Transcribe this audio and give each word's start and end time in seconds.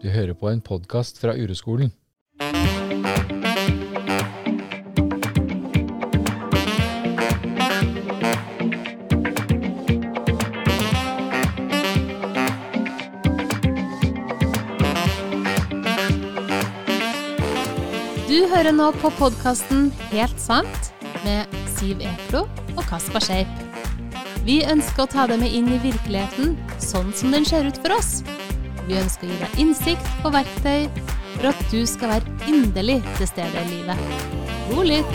Du 0.00 0.08
hører 0.08 0.32
på 0.32 0.48
en 0.48 0.62
podkast 0.64 1.18
fra 1.20 1.34
Ureskolen. 1.36 1.90
Du 18.24 18.46
hører 18.48 18.72
nå 18.72 18.88
på 19.02 19.12
podkasten 19.18 19.90
Helt 20.08 20.40
sant 20.40 20.92
med 21.26 21.44
Siv 21.76 22.00
Eklo 22.00 22.46
og 22.72 22.84
Kaspar 22.88 23.20
Skeip. 23.20 23.52
Vi 24.48 24.62
ønsker 24.64 25.04
å 25.04 25.12
ta 25.12 25.28
deg 25.28 25.44
med 25.44 25.52
inn 25.52 25.68
i 25.68 25.82
virkeligheten 25.84 26.56
sånn 26.80 27.12
som 27.12 27.36
den 27.36 27.44
ser 27.44 27.68
ut 27.68 27.84
for 27.84 28.00
oss. 28.00 28.22
Vi 28.90 28.96
ønsker 28.98 29.28
å 29.28 29.30
gi 29.30 29.36
deg 29.38 29.52
innsikt 29.62 30.06
og 30.26 30.32
verktøy 30.34 30.88
for 31.36 31.46
at 31.52 31.60
du 31.70 31.84
skal 31.86 32.10
være 32.10 32.46
inderlig 32.50 32.96
til 33.20 33.28
stede 33.30 33.60
i 33.60 33.68
livet. 33.68 34.00
God 34.66 34.88
lytt! 34.88 35.12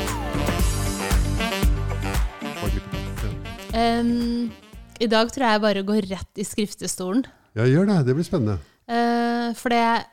Um, 3.76 4.54
I 4.96 5.10
dag 5.12 5.28
tror 5.28 5.44
jeg 5.44 5.58
jeg 5.58 5.64
bare 5.66 5.84
går 5.90 6.08
rett 6.08 6.40
i 6.40 6.46
skriftestolen. 6.48 7.26
Ja, 7.60 7.66
gjør 7.68 7.90
det. 7.90 7.98
Det 8.08 8.16
blir 8.16 8.28
spennende. 8.30 8.56
Uh, 8.88 9.52
fordi 9.60 9.82
jeg, 9.82 10.08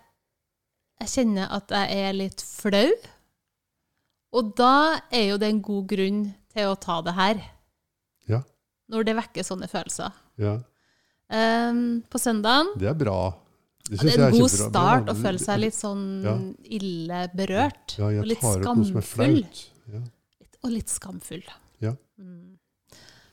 jeg 1.05 1.13
kjenner 1.15 1.55
at 1.55 1.77
jeg 1.79 2.03
er 2.09 2.19
litt 2.19 2.43
flau. 2.43 2.91
Og 4.35 4.51
da 4.59 4.75
er 5.15 5.29
jo 5.29 5.39
det 5.39 5.53
en 5.53 5.63
god 5.63 5.87
grunn 5.95 6.21
til 6.51 6.73
å 6.73 6.75
ta 6.83 6.99
det 7.07 7.15
her. 7.15 7.47
Ja. 8.27 8.43
Når 8.91 9.07
det 9.07 9.17
vekker 9.23 9.47
sånne 9.47 9.71
følelser. 9.71 10.19
Ja, 10.43 10.59
Um, 11.33 12.03
på 12.13 12.19
søndagen 12.21 12.75
Det 12.77 12.91
er 12.91 12.97
bra. 12.99 13.33
Ja, 13.93 14.03
Det 14.03 14.13
er 14.19 14.25
en 14.27 14.33
god 14.33 14.51
kjempebra. 14.51 14.69
start 14.71 15.11
å 15.13 15.15
føle 15.23 15.39
seg 15.43 15.61
litt 15.61 15.75
sånn 15.77 16.05
Ja. 16.25 16.35
ille 16.79 17.21
berørt. 17.37 17.97
Ja, 17.99 18.07
og 18.21 18.27
litt 18.27 18.41
skamfull. 18.41 19.45
Ja. 19.93 20.01
Og 20.65 20.71
litt 20.71 20.89
skamfull. 20.89 21.43
Mm. 22.19 22.59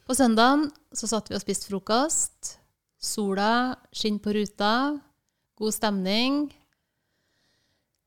På 0.08 0.16
søndagen 0.18 0.72
så 0.96 1.08
satt 1.08 1.28
vi 1.30 1.36
og 1.36 1.42
spiste 1.44 1.70
frokost. 1.70 2.56
Sola 3.00 3.76
skinner 3.94 4.20
på 4.24 4.34
ruta. 4.34 4.72
God 5.60 5.74
stemning. 5.76 6.52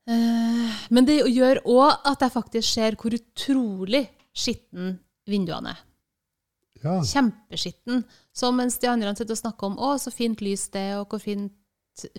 Eh, 0.07 0.73
men 0.91 1.05
det 1.07 1.21
gjør 1.31 1.61
òg 1.63 2.01
at 2.11 2.25
jeg 2.25 2.33
faktisk 2.33 2.67
ser 2.75 2.97
hvor 2.99 3.15
utrolig 3.15 4.03
skitten 4.35 4.97
vinduene 5.29 5.71
er. 5.71 5.79
ja. 6.83 6.97
Kjempeskitten. 7.07 8.03
Så 8.35 8.51
mens 8.53 8.77
de 8.81 8.87
andre 8.91 9.15
sitter 9.15 9.31
og 9.37 9.37
snakker 9.39 9.63
om 9.69 9.77
'Å, 9.77 9.93
så 9.99 10.11
fint 10.11 10.41
lys 10.41 10.67
det 10.69 10.97
og 10.97 11.07
hvor 11.09 11.21
fint, 11.21 11.53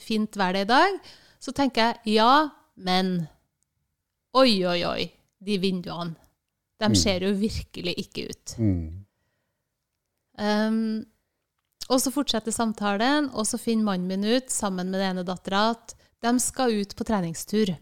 fint 0.00 0.36
vær 0.36 0.52
det 0.52 0.66
i 0.66 0.70
dag', 0.70 0.98
så 1.40 1.52
tenker 1.52 1.82
jeg 2.04 2.16
ja, 2.16 2.48
men 2.76 3.28
Oi, 4.34 4.64
oi, 4.66 4.80
oi, 4.84 5.12
de 5.38 5.58
vinduene. 5.62 6.16
De 6.80 6.88
Mm. 6.88 6.94
ser 6.96 7.20
jo 7.22 7.30
virkelig 7.38 7.94
ikke 8.02 8.24
ut. 8.30 8.54
Mm. 8.58 9.04
Um, 10.38 11.04
og 11.88 12.00
så 12.00 12.10
fortsetter 12.10 12.50
samtalen, 12.50 13.28
og 13.30 13.46
så 13.46 13.60
finner 13.60 13.84
mannen 13.84 14.08
min 14.08 14.24
ut, 14.24 14.50
sammen 14.50 14.90
med 14.90 14.98
den 15.00 15.12
ene 15.16 15.24
dattera, 15.26 15.70
at 15.70 15.94
de 16.24 16.32
skal 16.40 16.74
ut 16.80 16.96
på 16.96 17.04
treningstur. 17.06 17.76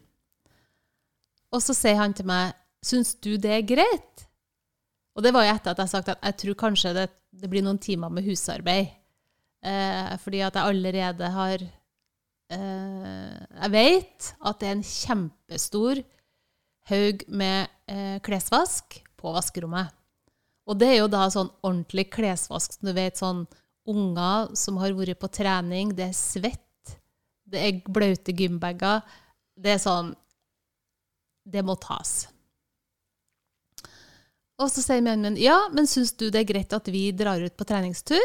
Og 1.53 1.63
så 1.63 1.75
sier 1.77 1.97
han 1.97 2.13
til 2.13 2.27
meg, 2.27 2.53
'Syns 2.85 3.15
du 3.21 3.37
det 3.39 3.51
er 3.51 3.63
greit?' 3.63 4.27
Og 5.17 5.23
det 5.23 5.33
var 5.33 5.45
jo 5.45 5.55
etter 5.55 5.71
at 5.71 5.77
jeg 5.79 5.85
har 5.85 6.03
sagt 6.03 6.09
at 6.09 6.23
jeg 6.23 6.37
tror 6.37 6.55
kanskje 6.55 6.95
det, 6.95 7.11
det 7.33 7.49
blir 7.51 7.63
noen 7.63 7.79
timer 7.79 8.11
med 8.11 8.25
husarbeid. 8.25 8.89
Eh, 9.63 10.17
fordi 10.19 10.41
at 10.41 10.55
jeg 10.55 10.65
allerede 10.65 11.31
har 11.31 11.59
Jeg 12.53 13.73
vet 13.73 14.29
at 14.45 14.61
det 14.61 14.69
er 14.69 14.77
en 14.77 14.85
kjempestor 14.87 16.03
haug 16.91 17.25
med 17.31 17.71
eh, 17.91 18.19
klesvask 18.25 18.99
på 19.19 19.33
vaskerommet. 19.35 19.93
Og 20.69 20.79
det 20.79 20.91
er 20.93 20.99
jo 21.01 21.11
da 21.11 21.27
sånn 21.33 21.51
ordentlig 21.63 22.09
klesvask, 22.15 22.79
du 22.83 22.93
vet, 22.95 23.19
sånn 23.19 23.45
unger 23.89 24.53
som 24.59 24.79
har 24.83 24.95
vært 24.95 25.19
på 25.23 25.31
trening, 25.33 25.95
det 25.97 26.11
er 26.11 26.17
svett, 26.17 26.97
det 27.49 27.63
er 27.63 27.81
blaute 27.91 28.35
gymbager. 28.37 29.03
Det 29.53 29.75
er 29.75 29.83
sånn 29.83 30.15
Det 31.43 31.59
må 31.67 31.75
tas. 31.75 32.29
Og 34.63 34.69
så 34.71 34.79
sier 34.85 35.03
mannen 35.03 35.35
min 35.35 35.41
ja, 35.43 35.57
men 35.75 35.89
syns 35.91 36.13
du 36.15 36.29
det 36.31 36.45
er 36.45 36.47
greit 36.47 36.73
at 36.77 36.87
vi 36.87 37.09
drar 37.11 37.43
ut 37.43 37.57
på 37.59 37.67
treningstur? 37.67 38.23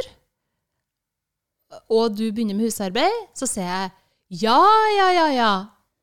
Og 1.89 2.13
du 2.13 2.27
begynner 2.29 2.53
med 2.53 2.69
husarbeid? 2.69 3.15
Så 3.33 3.49
sier 3.49 3.65
jeg 3.65 3.89
ja, 4.29 4.59
ja, 4.97 5.07
ja, 5.15 5.27
ja. 5.35 5.51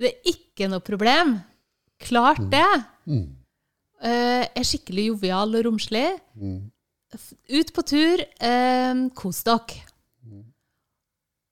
Det 0.00 0.10
er 0.10 0.30
ikke 0.32 0.68
noe 0.70 0.80
problem. 0.84 1.38
Klart 2.02 2.40
det. 2.50 2.66
Mm. 3.06 3.26
Uh, 4.04 4.44
er 4.44 4.66
skikkelig 4.66 5.06
jovial 5.12 5.54
og 5.56 5.64
romslig. 5.68 6.06
Mm. 6.34 6.70
Ut 7.54 7.72
på 7.76 7.84
tur, 7.86 8.24
Uh, 8.42 9.08
kos 9.14 9.42
dere. 9.46 9.82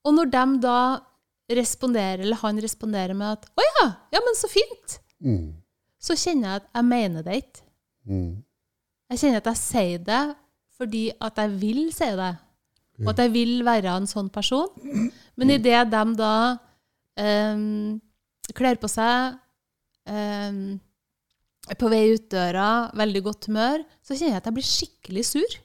Og 0.03 0.15
når 0.16 0.31
de 0.34 0.44
da 0.65 0.78
responderer, 1.53 2.25
eller 2.25 2.41
han 2.41 2.59
responderer 2.59 3.15
med 3.15 3.37
at 3.37 3.47
'Å 3.54 3.62
ja, 3.62 3.87
ja, 4.12 4.21
men 4.25 4.34
så 4.34 4.49
fint', 4.50 4.99
Mm. 5.22 5.54
så 6.00 6.15
kjenner 6.19 6.49
jeg 6.49 6.56
at 6.56 6.66
jeg 6.75 6.84
mener 6.84 7.22
det 7.22 7.34
ikke. 7.44 7.62
Mm. 8.09 8.43
Jeg 9.10 9.19
kjenner 9.19 9.37
at 9.37 9.44
jeg 9.47 9.56
sier 9.56 9.99
det 9.99 10.37
fordi 10.77 11.12
at 11.21 11.37
jeg 11.37 11.50
vil 11.60 11.93
si 11.93 12.04
det. 12.04 12.37
Og 13.00 13.09
at 13.10 13.19
jeg 13.19 13.33
vil 13.33 13.62
være 13.65 13.97
en 13.97 14.06
sånn 14.06 14.28
person. 14.33 14.69
Men 15.38 15.54
idet 15.54 15.84
de 15.93 16.03
da 16.19 16.34
um, 17.19 18.00
kler 18.56 18.78
på 18.81 18.91
seg, 18.91 19.38
um, 20.09 20.65
er 21.70 21.78
på 21.78 21.91
vei 21.93 22.04
ut 22.15 22.26
døra, 22.32 22.91
veldig 22.98 23.22
godt 23.28 23.48
humør, 23.50 23.84
så 24.03 24.16
kjenner 24.16 24.37
jeg 24.37 24.42
at 24.42 24.48
jeg 24.50 24.56
blir 24.59 24.69
skikkelig 24.69 25.26
sur. 25.28 25.59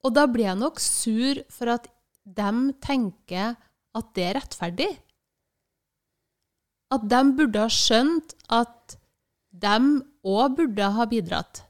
Og 0.00 0.14
da 0.16 0.24
blir 0.30 0.48
jeg 0.48 0.60
nok 0.60 0.80
sur 0.80 1.42
for 1.52 1.74
at 1.74 1.88
de 2.24 2.52
tenker 2.84 3.56
at 3.96 4.12
det 4.16 4.26
er 4.26 4.36
rettferdig. 4.38 4.90
At 6.94 7.04
de 7.10 7.20
burde 7.36 7.64
ha 7.64 7.70
skjønt 7.70 8.34
at 8.50 8.96
de 9.50 9.76
òg 10.26 10.56
burde 10.56 10.92
ha 10.94 11.06
bidratt. 11.10 11.64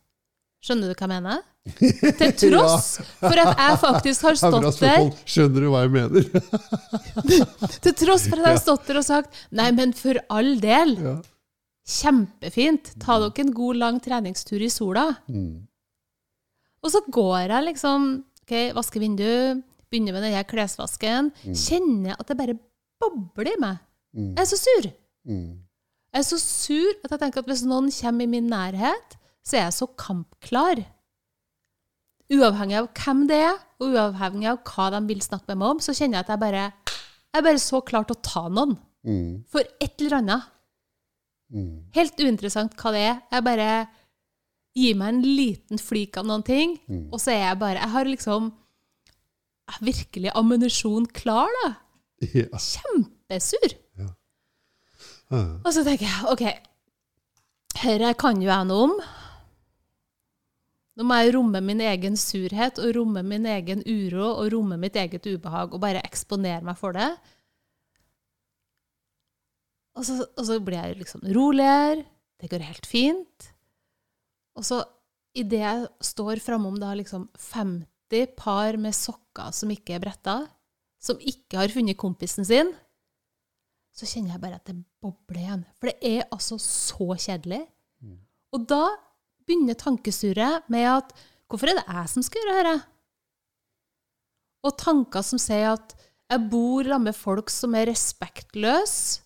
Skjønner 0.60 0.90
du 0.90 0.94
hva 0.94 1.06
jeg 1.06 1.14
mener? 1.16 1.49
Til 2.20 2.32
tross 2.40 2.88
for 3.20 3.40
at 3.42 3.58
jeg 3.60 3.78
faktisk 3.82 4.26
har 4.28 4.38
stått 4.40 4.80
der. 4.82 5.08
Skjønner 5.28 5.64
du 5.64 5.68
hva 5.72 5.82
jeg 5.86 5.92
mener? 5.94 6.28
Til 7.84 7.96
tross 8.02 8.26
for 8.28 8.38
at 8.38 8.44
jeg 8.44 8.50
har 8.50 8.62
stått 8.62 8.88
der 8.90 9.00
og 9.00 9.06
sagt 9.06 9.42
Nei, 9.56 9.70
men 9.76 9.94
for 9.96 10.20
all 10.32 10.54
del. 10.62 10.96
Ja. 11.00 11.16
Kjempefint. 11.90 12.94
Ta 13.02 13.18
dere 13.22 13.44
en 13.44 13.54
god, 13.56 13.80
lang 13.80 14.00
treningstur 14.02 14.62
i 14.62 14.70
sola. 14.72 15.08
Mm. 15.30 15.66
Og 16.80 16.92
så 16.94 17.02
går 17.12 17.50
jeg 17.50 17.66
liksom 17.70 18.10
ok, 18.44 18.54
Vasker 18.76 19.02
vindu, 19.02 19.62
begynner 19.90 20.16
med 20.16 20.26
denne 20.26 20.44
klesvasken. 20.48 21.32
Kjenner 21.50 22.16
at 22.16 22.28
det 22.30 22.38
bare 22.38 22.58
bobler 23.00 23.52
i 23.54 23.58
meg. 23.60 23.80
Mm. 24.16 24.32
Jeg 24.34 24.44
er 24.44 24.50
så 24.50 24.60
sur. 24.60 24.90
Mm. 25.28 25.50
Jeg 26.10 26.22
er 26.24 26.26
så 26.26 26.38
sur 26.42 26.94
at 27.04 27.12
jeg 27.12 27.22
tenker 27.22 27.42
at 27.42 27.50
hvis 27.50 27.66
noen 27.66 27.90
kommer 27.94 28.26
i 28.26 28.30
min 28.30 28.48
nærhet, 28.50 29.16
så 29.46 29.58
er 29.58 29.66
jeg 29.68 29.76
så 29.78 29.88
kampklar. 29.98 30.82
Uavhengig 32.30 32.78
av 32.78 32.88
hvem 32.94 33.24
det 33.30 33.40
er, 33.48 33.56
og 33.80 33.94
uavhengig 33.94 34.50
av 34.52 34.60
hva 34.68 34.90
de 34.94 35.00
vil 35.08 35.22
snakke 35.24 35.50
med 35.50 35.62
meg 35.62 35.74
om, 35.74 35.82
så 35.82 35.94
kjenner 35.96 36.20
jeg 36.20 36.26
at 36.26 36.32
jeg 36.34 36.42
bare 36.44 36.64
jeg 37.30 37.38
er 37.38 37.46
bare 37.46 37.62
så 37.62 37.78
klar 37.86 38.06
til 38.06 38.16
å 38.16 38.24
ta 38.26 38.42
noen. 38.50 38.74
Mm. 39.06 39.42
For 39.50 39.62
et 39.80 40.02
eller 40.02 40.16
annet. 40.18 40.48
Mm. 41.54 41.74
Helt 41.94 42.22
uinteressant 42.22 42.74
hva 42.78 42.92
det 42.94 43.02
er. 43.06 43.20
Jeg 43.30 43.46
bare 43.46 43.68
gir 44.78 44.96
meg 44.98 45.12
en 45.12 45.20
liten 45.24 45.82
flik 45.82 46.18
av 46.18 46.26
noen 46.26 46.42
ting, 46.46 46.74
og 47.10 47.18
så 47.22 47.32
er 47.34 47.40
jeg 47.48 47.60
bare 47.62 47.80
Jeg 47.80 47.94
har 47.94 48.10
liksom 48.10 48.50
jeg 49.70 49.76
har 49.76 49.86
virkelig 49.86 50.30
ammunisjon 50.34 51.06
klar, 51.14 51.50
da. 51.60 51.68
Ja. 52.34 52.58
Kjempesur. 52.58 53.76
Ja. 54.00 54.08
Og 55.62 55.70
så 55.72 55.84
tenker 55.86 56.08
jeg 56.08 56.32
OK, 56.32 56.42
dette 57.78 58.10
kan 58.18 58.42
jo 58.42 58.50
jeg 58.50 58.66
noe 58.66 58.88
om. 58.88 58.96
Nå 60.98 61.06
må 61.06 61.16
jeg 61.20 61.34
romme 61.36 61.60
min 61.64 61.80
egen 61.86 62.16
surhet 62.18 62.80
og 62.82 62.94
romme 62.96 63.22
min 63.24 63.46
egen 63.48 63.84
uro 63.86 64.32
og 64.32 64.50
romme 64.54 64.78
mitt 64.80 64.98
eget 64.98 65.26
ubehag 65.26 65.74
og 65.74 65.82
bare 65.82 66.02
eksponere 66.04 66.64
meg 66.66 66.78
for 66.80 66.96
det. 66.96 67.08
Og 69.98 70.06
så, 70.06 70.18
og 70.24 70.44
så 70.46 70.58
blir 70.64 70.80
jeg 70.80 71.00
liksom 71.00 71.24
roligere. 71.34 72.04
Det 72.40 72.50
går 72.50 72.64
helt 72.64 72.88
fint. 72.88 73.50
Og 74.58 74.66
så 74.66 74.82
idet 75.36 75.62
jeg 75.62 75.88
står 76.02 76.42
framom 76.42 76.78
da 76.80 76.92
liksom 76.98 77.28
50 77.38 78.34
par 78.38 78.78
med 78.80 78.96
sokker 78.96 79.54
som 79.54 79.70
ikke 79.70 79.96
er 79.96 80.02
bretta, 80.02 80.38
som 81.00 81.20
ikke 81.20 81.62
har 81.62 81.72
funnet 81.72 81.98
kompisen 82.00 82.44
sin, 82.44 82.72
så 83.96 84.08
kjenner 84.08 84.34
jeg 84.34 84.42
bare 84.42 84.58
at 84.58 84.66
det 84.68 84.76
bobler 85.02 85.42
igjen. 85.42 85.62
For 85.78 85.90
det 85.90 86.10
er 86.18 86.26
altså 86.30 86.58
så 86.60 87.14
kjedelig. 87.16 87.62
Og 88.54 88.66
da 88.70 88.82
begynner 89.50 89.78
tankesurret 89.78 90.70
med 90.70 90.86
at 90.86 91.12
hvorfor 91.50 91.72
er 91.72 91.80
det 91.80 91.88
jeg 91.88 92.12
som 92.14 92.24
skal 92.24 92.46
gjøre 92.46 92.62
dette? 92.68 92.86
Og 94.60 94.76
tanker 94.76 95.24
som 95.24 95.40
sier 95.40 95.72
at 95.72 95.94
jeg 96.30 96.46
bor 96.52 96.86
sammen 96.86 97.08
med 97.08 97.16
folk 97.16 97.50
som 97.50 97.74
er 97.74 97.88
respektløse. 97.90 99.24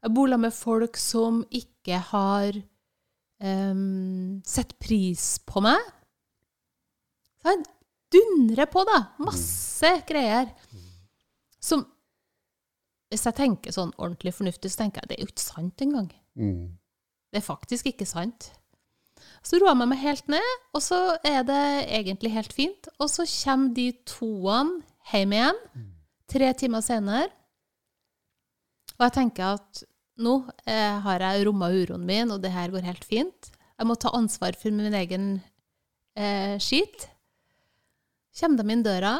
Jeg 0.00 0.14
bor 0.16 0.28
sammen 0.30 0.46
med 0.46 0.56
folk 0.56 1.00
som 1.00 1.40
ikke 1.52 1.98
har 2.12 2.56
um, 3.42 4.40
sett 4.46 4.76
pris 4.80 5.24
på 5.48 5.62
meg. 5.64 5.80
Så 7.40 7.54
jeg 7.54 7.64
dundrer 8.14 8.68
på, 8.70 8.84
da. 8.88 9.00
Masse 9.24 9.90
greier. 10.08 10.52
Som 11.60 11.86
Hvis 13.10 13.26
jeg 13.26 13.34
tenker 13.34 13.74
sånn 13.74 13.90
ordentlig 13.98 14.36
fornuftig, 14.36 14.70
så 14.70 14.84
tenker 14.84 15.02
jeg 15.02 15.10
det 15.10 15.16
er 15.16 15.24
jo 15.24 15.32
ikke 15.32 15.42
sant 15.42 15.82
engang. 15.82 16.12
Mm. 16.38 16.76
Det 17.32 17.40
er 17.40 17.42
faktisk 17.42 17.88
ikke 17.90 18.06
sant. 18.06 18.52
Så 19.42 19.56
roer 19.60 19.72
jeg 19.72 19.88
meg 19.88 20.00
helt 20.02 20.26
ned, 20.28 20.48
og 20.76 20.82
så 20.84 20.98
er 21.26 21.42
det 21.48 21.60
egentlig 21.96 22.32
helt 22.34 22.52
fint. 22.52 22.88
Og 23.00 23.08
så 23.08 23.24
kommer 23.24 23.72
de 23.76 23.86
toene 24.08 24.82
hjem 25.12 25.32
igjen 25.38 25.60
tre 26.30 26.50
timer 26.60 26.84
senere. 26.84 27.30
Og 28.98 29.06
jeg 29.06 29.14
tenker 29.16 29.56
at 29.56 29.80
nå 30.20 30.34
eh, 30.68 30.98
har 31.00 31.24
jeg 31.24 31.46
romma 31.48 31.70
uroen 31.72 32.04
min, 32.06 32.30
og 32.34 32.42
det 32.44 32.52
her 32.52 32.68
går 32.74 32.84
helt 32.84 33.06
fint. 33.08 33.48
Jeg 33.80 33.88
må 33.88 33.96
ta 33.96 34.12
ansvar 34.12 34.52
for 34.60 34.70
min 34.76 34.92
egen 34.98 35.30
eh, 36.20 36.58
skit. 36.60 37.06
Kommer 38.36 38.60
de 38.60 38.74
inn 38.76 38.84
døra, 38.84 39.14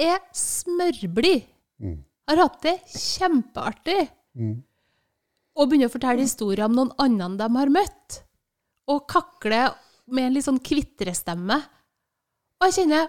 er 0.00 0.22
smørblid. 0.34 1.44
Mm. 1.84 1.98
Har 2.30 2.40
hatt 2.46 2.62
det 2.64 2.78
kjempeartig 2.96 4.08
Mm. 4.30 4.60
og 5.58 5.66
begynner 5.66 5.88
å 5.88 5.92
fortelle 5.92 6.22
historier 6.22 6.62
om 6.68 6.76
noen 6.76 6.92
andre 7.02 7.34
de 7.40 7.46
har 7.58 7.70
møtt, 7.74 8.20
og 8.90 9.06
kakler 9.10 9.74
med 10.10 10.26
en 10.26 10.36
litt 10.36 10.46
sånn 10.46 10.60
kvitrestemme. 10.62 11.56
Og 12.60 12.68
jeg 12.68 12.82
kjenner 12.82 13.08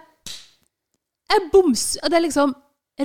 Jeg 1.32 1.48
boms... 1.54 1.86
Det 2.04 2.18
er 2.18 2.26
liksom 2.26 2.54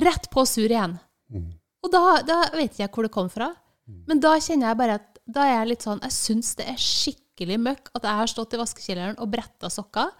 rett 0.03 0.27
på 0.29 0.43
sur 0.45 0.67
igjen. 0.67 0.97
Mm. 1.31 1.47
Og 1.85 1.91
da, 1.93 2.01
da 2.27 2.41
vet 2.53 2.73
ikke 2.73 2.83
jeg 2.83 2.91
hvor 2.93 3.07
det 3.07 3.13
kom 3.15 3.29
fra, 3.31 3.53
men 4.07 4.19
da 4.19 4.33
kjenner 4.43 4.69
jeg 4.69 4.79
bare 4.81 4.97
at 4.99 5.21
da 5.27 5.45
er 5.45 5.53
jeg 5.53 5.69
litt 5.71 5.85
sånn 5.85 6.01
Jeg 6.03 6.15
syns 6.15 6.49
det 6.59 6.65
er 6.71 6.81
skikkelig 6.81 7.57
møkk 7.59 7.91
at 7.95 8.07
jeg 8.07 8.19
har 8.19 8.31
stått 8.31 8.55
i 8.55 8.59
vaskekjelleren 8.59 9.19
og 9.23 9.31
bretta 9.31 9.69
sokker, 9.71 10.11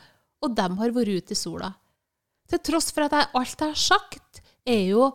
og 0.43 0.55
dem 0.55 0.77
har 0.79 0.93
vært 0.95 1.23
ute 1.23 1.35
i 1.35 1.39
sola. 1.39 1.71
Til 2.47 2.61
tross 2.63 2.93
for 2.95 3.07
at 3.07 3.15
jeg, 3.15 3.29
alt 3.35 3.63
jeg 3.63 3.73
har 3.73 3.81
sagt, 3.81 4.41
er 4.67 4.83
jo 4.93 5.09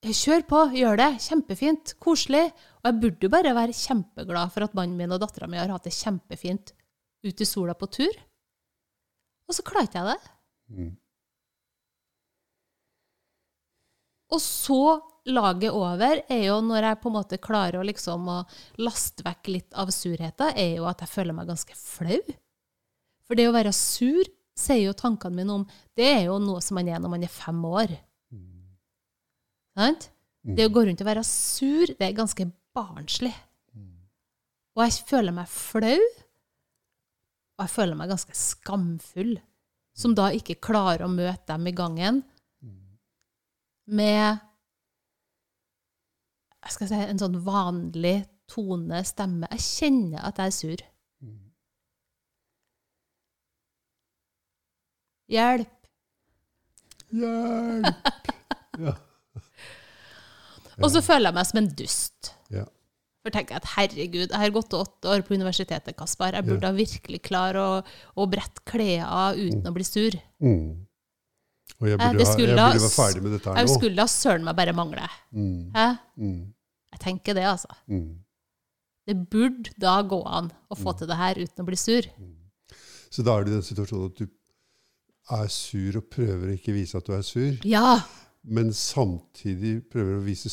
Kjør 0.00 0.46
på, 0.48 0.60
gjør 0.80 0.96
det. 0.96 1.10
Kjempefint. 1.20 1.94
Koselig. 2.00 2.46
Og 2.80 2.88
jeg 2.88 3.00
burde 3.02 3.26
jo 3.26 3.32
bare 3.32 3.52
være 3.56 3.76
kjempeglad 3.76 4.52
for 4.54 4.64
at 4.64 4.76
mannen 4.76 4.96
min 4.96 5.12
og 5.12 5.20
dattera 5.20 5.48
mi 5.50 5.60
har 5.60 5.72
hatt 5.74 5.84
det 5.84 5.92
kjempefint 5.92 6.72
ute 7.26 7.44
i 7.44 7.48
sola 7.48 7.76
på 7.76 7.90
tur. 7.92 8.16
Og 9.50 9.56
så 9.56 9.64
klarte 9.66 10.00
jeg 10.00 10.08
det. 10.08 10.32
Mm. 10.72 10.90
Og 14.30 14.40
så 14.40 14.82
laget 15.28 15.74
over 15.74 16.22
er 16.30 16.44
jo 16.46 16.60
når 16.64 16.86
jeg 16.86 17.00
på 17.02 17.10
en 17.10 17.16
måte 17.18 17.40
klarer 17.42 17.80
å 17.80 17.86
liksom 17.86 18.28
å 18.30 18.40
laste 18.80 19.26
vekk 19.26 19.50
litt 19.50 19.74
av 19.78 19.90
surheten, 19.92 20.54
er 20.54 20.78
jo 20.78 20.86
at 20.88 21.02
jeg 21.02 21.12
føler 21.12 21.36
meg 21.36 21.50
ganske 21.50 21.76
flau. 21.76 22.20
For 23.26 23.38
det 23.38 23.50
å 23.50 23.54
være 23.54 23.74
sur, 23.76 24.22
sier 24.56 24.86
jo 24.86 24.96
tankene 24.96 25.42
mine 25.42 25.58
om, 25.60 25.66
det 25.98 26.08
er 26.08 26.22
jo 26.30 26.38
noe 26.42 26.62
som 26.64 26.78
man 26.78 26.88
er 26.88 27.02
når 27.02 27.12
man 27.18 27.26
er 27.26 27.32
fem 27.34 27.60
år. 27.68 27.92
Sant? 29.80 30.10
Det 30.56 30.66
å 30.68 30.72
gå 30.72 30.82
rundt 30.86 31.00
og 31.00 31.08
være 31.08 31.22
sur, 31.26 31.88
det 31.88 32.04
er 32.06 32.16
ganske 32.16 32.46
barnslig. 32.76 33.32
Og 34.76 34.84
jeg 34.86 35.06
føler 35.08 35.34
meg 35.34 35.48
flau, 35.50 35.98
og 37.58 37.64
jeg 37.64 37.72
føler 37.74 37.98
meg 37.98 38.12
ganske 38.12 38.36
skamfull, 38.36 39.34
som 39.96 40.14
da 40.16 40.28
ikke 40.32 40.60
klarer 40.62 41.04
å 41.04 41.10
møte 41.12 41.48
dem 41.50 41.66
i 41.68 41.74
gangen 41.76 42.22
med 43.90 44.38
jeg 46.60 46.72
skal 46.76 46.88
si, 46.90 47.00
en 47.08 47.20
sånn 47.20 47.38
vanlig 47.42 48.18
tone, 48.50 49.00
stemme. 49.08 49.48
Jeg 49.56 49.64
kjenner 49.64 50.26
at 50.28 50.38
jeg 50.38 50.52
er 50.52 50.56
sur. 50.56 50.82
Hjelp. 55.30 55.76
Hjelp! 57.10 57.94
Ja. 58.80 58.94
Og 60.82 60.90
så 60.94 61.02
føler 61.04 61.28
jeg 61.30 61.34
meg 61.38 61.46
som 61.50 61.58
en 61.62 61.68
dust. 61.80 62.34
ja. 62.50 62.64
For 63.20 63.28
tenker 63.34 63.52
jeg 63.52 63.60
at 63.60 63.72
herregud, 63.76 64.30
jeg 64.30 64.38
har 64.40 64.50
gått 64.54 64.72
åtte 64.72 65.10
år 65.12 65.20
på 65.28 65.34
universitetet, 65.36 65.92
Kaspar. 65.94 66.32
Jeg 66.32 66.46
burde 66.46 66.64
ha 66.64 66.72
virkelig 66.72 67.18
klare 67.26 67.60
å, 67.60 67.82
å 68.16 68.24
brette 68.32 68.62
klærne 68.64 69.34
uten 69.36 69.58
uten 69.58 69.68
å 69.68 69.72
bli 69.76 69.84
sur. 69.84 70.16
Mm. 70.40 70.86
Og 71.80 71.84
jeg 71.90 71.98
Eh, 71.98 71.98
burde, 71.98 72.24
ha, 72.24 72.32
jeg 72.32 72.46
burde 72.56 72.80
være 72.80 72.94
ferdig 72.94 73.22
med 73.22 73.32
dette 73.36 73.50
her 73.52 73.56
Jeg 73.60 73.68
nå. 73.68 73.74
skulle 73.76 73.96
da 74.00 74.06
søren 74.08 74.44
meg 74.48 74.56
bare 74.56 74.72
mangle. 74.72 75.04
Mm. 75.36 75.68
Mm. 76.16 76.40
Jeg 76.96 77.00
tenker 77.04 77.34
det, 77.36 77.44
altså. 77.44 77.68
Mm. 77.92 78.08
Det 79.06 79.16
burde 79.36 79.70
da 79.76 79.98
gå 80.02 80.22
an 80.26 80.48
å 80.72 80.76
få 80.80 80.96
til 80.96 81.06
det 81.12 81.16
her 81.20 81.34
uten 81.44 81.60
å 81.64 81.68
bli 81.68 81.76
sur. 81.76 82.08
Så 83.10 83.22
da 83.26 83.36
er 83.36 83.44
du 83.44 83.50
i 83.52 83.54
den 83.58 83.62
situasjonen 83.68 84.08
at 84.14 84.16
du 84.16 84.26
er 85.36 85.46
sur 85.52 86.00
og 86.00 86.08
prøver 86.08 86.48
å 86.48 86.56
ikke 86.56 86.72
vise 86.72 86.96
at 86.96 87.04
du 87.04 87.12
er 87.12 87.22
sur, 87.22 87.52
Ja! 87.68 87.98
Men 88.44 88.70
samtidig 88.72 89.82
prøver 89.92 90.16
å 90.18 90.24
vise 90.24 90.48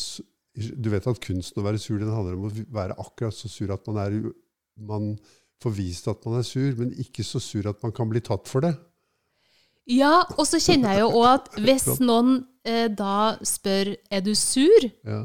Du 0.58 0.90
vet 0.90 1.06
at 1.08 1.20
kunsten 1.22 1.62
å 1.62 1.66
være 1.68 1.78
sur 1.80 2.00
den 2.02 2.10
handler 2.10 2.34
om 2.36 2.48
å 2.48 2.52
være 2.74 2.96
akkurat 2.98 3.36
så 3.38 3.48
sur 3.52 3.70
at 3.72 3.86
man, 3.88 4.00
er, 4.02 4.16
man 4.82 5.12
får 5.62 5.74
vist 5.78 6.08
at 6.10 6.26
man 6.26 6.40
er 6.40 6.46
sur, 6.48 6.72
men 6.80 6.92
ikke 6.98 7.24
så 7.24 7.40
sur 7.40 7.68
at 7.70 7.78
man 7.86 7.94
kan 7.94 8.10
bli 8.10 8.20
tatt 8.26 8.50
for 8.50 8.66
det. 8.66 8.74
Ja, 9.88 10.24
og 10.36 10.44
så 10.50 10.60
kjenner 10.60 10.98
jeg 10.98 11.06
jo 11.06 11.12
òg 11.22 11.28
at 11.30 11.52
hvis 11.64 11.86
noen 12.04 12.40
eh, 12.68 12.88
da 12.92 13.38
spør 13.46 13.94
er 14.12 14.26
du 14.26 14.34
sur, 14.36 14.90
Ja. 15.08 15.22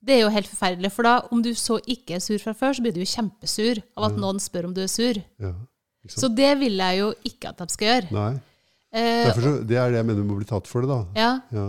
det 0.00 0.14
er 0.16 0.22
jo 0.22 0.30
helt 0.32 0.48
forferdelig. 0.48 0.92
For 0.94 1.04
da, 1.04 1.16
om 1.34 1.42
du 1.44 1.50
så 1.58 1.76
ikke 1.84 2.16
er 2.16 2.22
sur 2.24 2.38
fra 2.40 2.54
før, 2.56 2.78
så 2.78 2.86
blir 2.86 2.94
du 2.96 3.02
jo 3.02 3.10
kjempesur 3.10 3.82
av 3.98 4.06
at 4.12 4.16
noen 4.22 4.38
spør 4.40 4.70
om 4.70 4.76
du 4.78 4.80
er 4.86 4.88
sur. 4.92 5.18
ja. 5.42 5.52
Så 6.08 6.30
det 6.32 6.54
vil 6.62 6.78
jeg 6.80 6.96
jo 7.02 7.10
ikke 7.28 7.50
at 7.50 7.58
de 7.60 7.66
skal 7.74 7.90
gjøre. 7.90 8.06
Nei. 8.16 8.30
Eh, 8.96 9.26
så, 9.36 9.50
det 9.68 9.76
er 9.76 9.90
det 9.92 9.98
jeg 9.98 10.06
mener 10.08 10.24
med 10.24 10.32
å 10.32 10.38
bli 10.38 10.46
tatt 10.48 10.66
for 10.70 10.80
det, 10.86 10.88
da. 10.88 11.02
ja, 11.52 11.66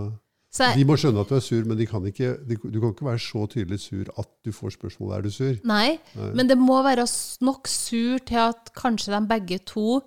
Så 0.52 0.68
De 0.76 0.84
må 0.84 0.98
skjønne 1.00 1.22
at 1.24 1.30
du 1.32 1.36
er 1.38 1.44
sur, 1.46 1.64
men 1.64 1.78
de 1.80 1.86
kan 1.88 2.04
ikke, 2.10 2.34
de, 2.44 2.58
du 2.60 2.80
kan 2.82 2.92
ikke 2.92 3.06
være 3.08 3.22
så 3.24 3.46
tydelig 3.48 3.78
sur 3.80 4.10
at 4.20 4.28
du 4.44 4.52
får 4.52 4.74
spørsmålet 4.76 5.18
er 5.18 5.22
du 5.24 5.30
sur. 5.32 5.54
nei, 5.64 5.94
Nei. 6.18 6.32
men 6.36 6.50
det 6.50 6.58
må 6.60 6.82
være 6.84 7.06
nok 7.48 7.68
sur 7.72 8.18
til 8.28 8.36
at 8.50 8.74
kanskje 8.76 9.14
de 9.16 9.22
begge 9.30 9.60
to 9.66 10.02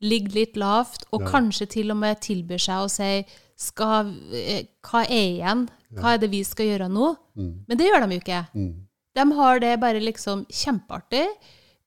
ligger 0.00 0.32
litt 0.32 0.56
lavt, 0.56 1.04
og 1.12 1.20
Ja. 1.20 1.28
kanskje 1.34 1.66
til 1.68 1.90
og 1.92 1.98
med 2.00 2.16
tilbyr 2.24 2.56
seg 2.58 2.86
å 2.86 2.88
si 2.88 3.26
skal, 3.60 4.08
eh, 4.32 4.62
hva 4.88 5.02
er 5.04 5.36
igjen? 5.36 5.68
Hva 5.92 6.14
er 6.14 6.18
det 6.22 6.30
vi 6.32 6.40
skal 6.44 6.64
gjøre 6.70 6.88
nå? 6.88 7.10
Mm. 7.36 7.64
Men 7.68 7.76
det 7.76 7.86
gjør 7.90 8.06
de 8.08 8.14
jo 8.16 8.20
ikke. 8.22 8.46
Mm. 8.54 8.74
De 9.14 9.32
har 9.36 9.58
det 9.60 9.80
bare 9.80 10.00
liksom 10.00 10.46
kjempeartig. 10.48 11.26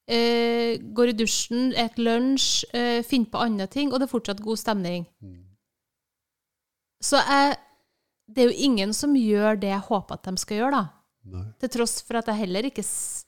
Eh, 0.08 0.78
går 0.94 1.10
i 1.10 1.14
dusjen, 1.18 1.74
et 1.76 1.96
lunsj, 1.98 2.66
eh, 2.76 3.02
finner 3.02 3.32
på 3.32 3.42
andre 3.42 3.66
ting, 3.66 3.92
og 3.92 4.00
det 4.00 4.06
er 4.10 4.14
fortsatt 4.20 4.42
god 4.44 4.58
stemning. 4.60 5.08
Mm. 5.24 5.40
Så 7.02 7.18
jeg, 7.26 7.58
det 8.28 8.44
er 8.44 8.50
jo 8.50 8.66
ingen 8.70 8.94
som 8.96 9.16
gjør 9.18 9.60
det 9.60 9.72
jeg 9.72 9.88
håper 9.90 10.18
at 10.18 10.28
de 10.30 10.42
skal 10.42 10.60
gjøre, 10.62 10.80
da. 10.80 11.34
Nei. 11.34 11.46
Til 11.62 11.72
tross 11.78 12.02
for 12.04 12.20
at 12.20 12.30
jeg 12.32 12.44
heller 12.44 12.68
ikke 12.68 12.84
s 12.86 13.24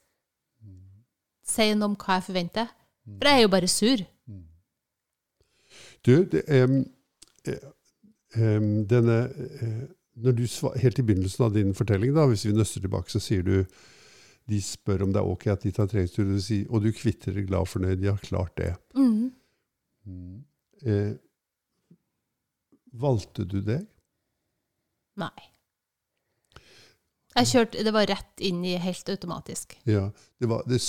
sier 1.46 1.76
noe 1.78 1.92
om 1.92 1.96
hva 2.00 2.18
jeg 2.18 2.26
forventer. 2.26 2.70
For 3.06 3.28
jeg 3.28 3.38
er 3.38 3.44
jo 3.44 3.50
bare 3.52 3.68
sur. 3.70 4.00
Du, 6.06 6.12
det, 6.30 6.42
um, 6.62 6.80
um, 8.34 8.72
denne 8.90 9.18
eh, 9.62 9.84
når 10.22 10.36
du 10.38 10.44
Helt 10.80 10.98
i 10.98 11.04
begynnelsen 11.04 11.44
av 11.44 11.54
din 11.54 11.74
fortelling, 11.76 12.14
da, 12.16 12.26
hvis 12.30 12.46
vi 12.46 12.54
nøster 12.56 12.82
tilbake, 12.82 13.10
så 13.12 13.20
sier 13.22 13.44
du 13.46 13.56
de 14.46 14.60
spør 14.62 15.02
om 15.02 15.12
det 15.12 15.18
er 15.18 15.26
ok 15.26 15.48
at 15.50 15.64
de 15.66 15.72
tar 15.74 15.88
treningstur, 15.90 16.28
og 16.70 16.84
du 16.84 16.92
kvitrer 16.94 17.42
glad 17.48 17.64
og 17.64 17.68
fornøyd. 17.72 17.98
De 17.98 18.06
har 18.06 18.20
klart 18.22 18.54
det. 18.58 18.72
Mm. 18.94 19.32
Mm. 20.06 20.36
Eh, 20.86 21.14
valgte 22.94 23.44
du 23.44 23.58
det? 23.66 23.80
Nei. 25.16 25.50
Jeg 27.36 27.48
kjørte, 27.50 27.84
Det 27.84 27.92
var 27.92 28.06
rett 28.08 28.40
inn 28.44 28.62
i 28.64 28.76
helt 28.80 29.08
automatisk. 29.12 29.76
Ja. 29.84 30.06
Det 30.40 30.48
var, 30.48 30.62
det, 30.68 30.80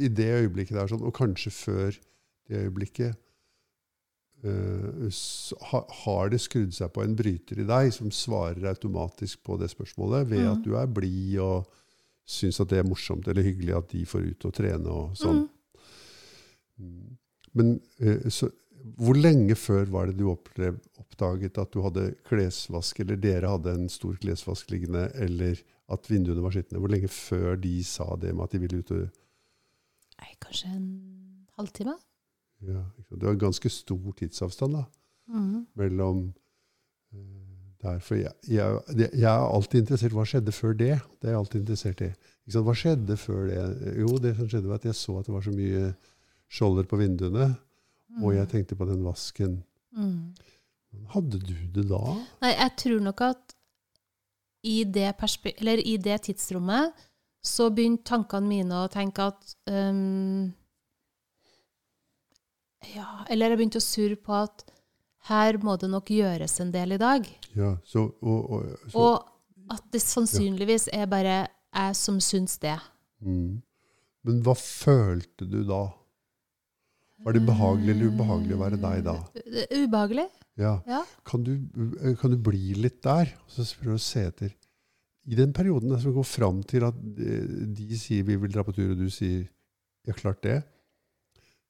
I 0.00 0.08
det 0.08 0.28
øyeblikket 0.44 0.76
der, 0.78 0.88
sånn, 0.88 1.04
og 1.04 1.12
kanskje 1.16 1.52
før 1.52 1.98
det 2.48 2.62
øyeblikket, 2.64 3.18
uh, 4.44 5.10
har 6.04 6.32
det 6.32 6.40
skrudd 6.40 6.72
seg 6.76 6.92
på 6.94 7.04
en 7.04 7.16
bryter 7.18 7.60
i 7.60 7.68
deg 7.68 7.92
som 7.92 8.12
svarer 8.14 8.64
automatisk 8.72 9.42
på 9.44 9.58
det 9.60 9.68
spørsmålet, 9.72 10.30
ved 10.30 10.40
Mm. 10.46 10.52
at 10.52 10.64
du 10.64 10.74
er 10.76 10.86
blid 10.88 11.38
og 11.44 11.68
syns 12.24 12.60
at 12.60 12.70
det 12.70 12.78
er 12.78 12.88
morsomt 12.88 13.28
eller 13.28 13.42
hyggelig 13.42 13.76
at 13.76 13.88
de 13.92 14.06
får 14.06 14.30
ut 14.30 14.44
og 14.48 14.54
trene 14.54 14.88
og 14.88 15.16
sånn. 15.18 15.48
Mm. 16.80 17.16
Men 17.52 17.80
uh, 18.00 18.28
så, 18.30 18.48
hvor 19.00 19.18
lenge 19.18 19.54
før 19.58 19.88
var 19.92 20.08
det 20.08 20.16
du 20.18 20.26
oppdaget 20.30 21.58
at 21.60 21.72
du 21.74 21.82
hadde 21.84 22.06
klesvask, 22.28 23.00
eller 23.02 23.18
dere 23.20 23.50
hadde 23.52 23.74
en 23.76 23.88
stor 23.92 24.16
klesvask 24.20 24.70
liggende, 24.72 25.08
eller 25.14 25.60
at 25.90 26.10
vinduene 26.10 26.44
var 26.44 26.54
skitne? 26.54 26.80
Hvor 26.80 26.92
lenge 26.92 27.10
før 27.12 27.58
de 27.60 27.74
sa 27.84 28.06
det 28.20 28.34
med 28.34 28.46
at 28.46 28.54
de 28.54 28.62
ville 28.62 28.80
ut 28.82 28.94
og 28.96 29.08
Nei, 30.20 30.34
kanskje 30.42 30.68
en 30.76 30.88
halvtime? 31.56 31.94
ja? 32.68 32.82
Det 33.08 33.22
var 33.24 33.32
en 33.32 33.46
ganske 33.46 33.70
stor 33.72 34.12
tidsavstand, 34.18 34.76
da. 34.76 34.84
Mhm. 35.30 35.66
mellom 35.78 36.32
eh, 37.14 37.50
der. 37.82 37.98
For 38.02 38.18
jeg, 38.18 38.32
jeg, 38.48 38.80
jeg 38.98 39.30
er 39.30 39.46
alltid 39.46 39.84
interessert 39.84 40.12
Hva 40.16 40.24
skjedde 40.26 40.52
før 40.52 40.74
det? 40.74 40.96
Det 41.20 41.28
er 41.28 41.36
jeg 41.36 41.40
alltid 41.40 41.60
interessert 41.60 42.02
i. 42.04 42.10
Hva 42.50 42.74
skjedde 42.74 43.16
før 43.16 43.46
det? 43.46 43.60
Jo, 44.00 44.16
det 44.18 44.34
som 44.36 44.48
skjedde 44.50 44.70
var 44.70 44.80
at 44.80 44.88
jeg 44.90 44.98
så 44.98 45.18
at 45.20 45.28
det 45.28 45.34
var 45.36 45.44
så 45.46 45.54
mye 45.54 45.92
skjolder 46.50 46.88
på 46.90 46.98
vinduene, 46.98 47.52
og 48.18 48.34
jeg 48.34 48.48
tenkte 48.50 48.76
på 48.78 48.88
den 48.88 49.04
vasken. 49.06 49.60
Mm. 49.94 50.34
Hadde 51.14 51.38
du 51.38 51.54
det 51.74 51.86
da? 51.90 52.00
Nei, 52.42 52.52
jeg 52.56 52.74
tror 52.82 53.04
nok 53.04 53.22
at 53.28 53.54
i 54.66 54.82
det, 54.84 55.12
eller 55.56 55.80
i 55.80 55.96
det 55.96 56.18
tidsrommet 56.26 57.06
så 57.40 57.70
begynte 57.72 58.10
tankene 58.10 58.50
mine 58.50 58.82
å 58.82 58.90
tenke 58.92 59.30
at 59.30 59.54
um, 59.70 60.50
Ja, 62.92 63.24
eller 63.28 63.52
jeg 63.52 63.60
begynte 63.60 63.80
å 63.80 63.84
surre 63.84 64.18
på 64.20 64.34
at 64.36 64.66
her 65.30 65.56
må 65.62 65.76
det 65.80 65.88
nok 65.92 66.10
gjøres 66.12 66.58
en 66.64 66.72
del 66.72 66.96
i 66.96 67.00
dag. 67.00 67.26
Ja, 67.56 67.74
så, 67.84 68.06
og, 68.20 68.50
og, 68.50 68.68
så, 68.88 69.06
Og 69.06 69.72
at 69.76 69.88
det 69.92 70.02
sannsynligvis 70.02 70.88
er 70.96 71.08
bare 71.08 71.42
jeg 71.46 71.96
som 71.96 72.20
syns 72.24 72.58
det. 72.60 72.76
mm. 73.24 73.60
Men 74.28 74.42
hva 74.44 74.52
følte 74.52 75.46
du 75.48 75.62
da? 75.64 75.86
Var 77.24 77.36
det 77.36 77.42
behagelig 77.44 77.92
eller 77.94 78.12
ubehagelig 78.14 78.56
å 78.56 78.60
være 78.62 78.78
deg 78.80 79.02
da? 79.04 79.16
Ubehagelig? 79.74 80.26
Ja. 80.60 80.74
Ja. 80.88 81.02
Kan 81.28 81.44
du, 81.44 81.52
eh, 82.00 82.16
kan 82.20 82.32
du 82.32 82.38
bli 82.40 82.74
litt 82.80 83.02
der? 83.04 83.34
Og 83.44 83.54
så 83.54 83.66
prøve 83.80 83.98
å 83.98 84.02
se 84.04 84.24
etter. 84.30 84.54
I 85.28 85.36
den 85.36 85.52
perioden 85.52 85.92
som 86.00 86.14
går 86.16 86.26
fram 86.26 86.62
til 86.64 86.86
at 86.88 86.96
eh, 87.20 87.66
de 87.76 87.98
sier 88.00 88.24
vi 88.26 88.38
vil 88.40 88.52
dra 88.52 88.64
på 88.64 88.74
tur, 88.76 88.94
og 88.94 89.00
du 89.00 89.10
sier 89.12 89.44
ja, 90.08 90.14
klart 90.16 90.42
det, 90.46 90.62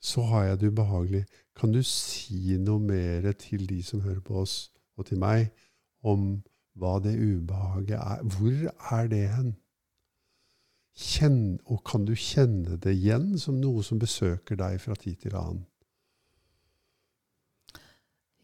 så 0.01 0.23
har 0.31 0.47
jeg 0.47 0.61
det 0.61 0.71
ubehagelig. 0.73 1.25
Kan 1.59 1.75
du 1.75 1.83
si 1.85 2.57
noe 2.63 2.81
mer 2.81 3.27
til 3.39 3.67
de 3.69 3.83
som 3.85 4.01
hører 4.05 4.23
på 4.25 4.39
oss, 4.45 4.71
og 4.97 5.11
til 5.11 5.21
meg, 5.21 5.51
om 6.07 6.41
hva 6.79 6.97
det 7.03 7.17
ubehaget 7.19 7.99
er? 7.99 8.23
Hvor 8.25 8.71
er 8.97 9.11
det 9.11 9.25
hen? 9.35 9.51
Kjenn, 10.97 11.59
og 11.71 11.83
kan 11.87 12.05
du 12.05 12.13
kjenne 12.19 12.77
det 12.83 12.93
igjen 12.97 13.39
som 13.39 13.61
noe 13.61 13.83
som 13.87 13.99
besøker 14.03 14.59
deg 14.59 14.81
fra 14.83 14.97
tid 14.99 15.21
til 15.23 15.37
annen? 15.39 15.63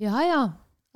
Ja, 0.00 0.20
ja. 0.24 0.40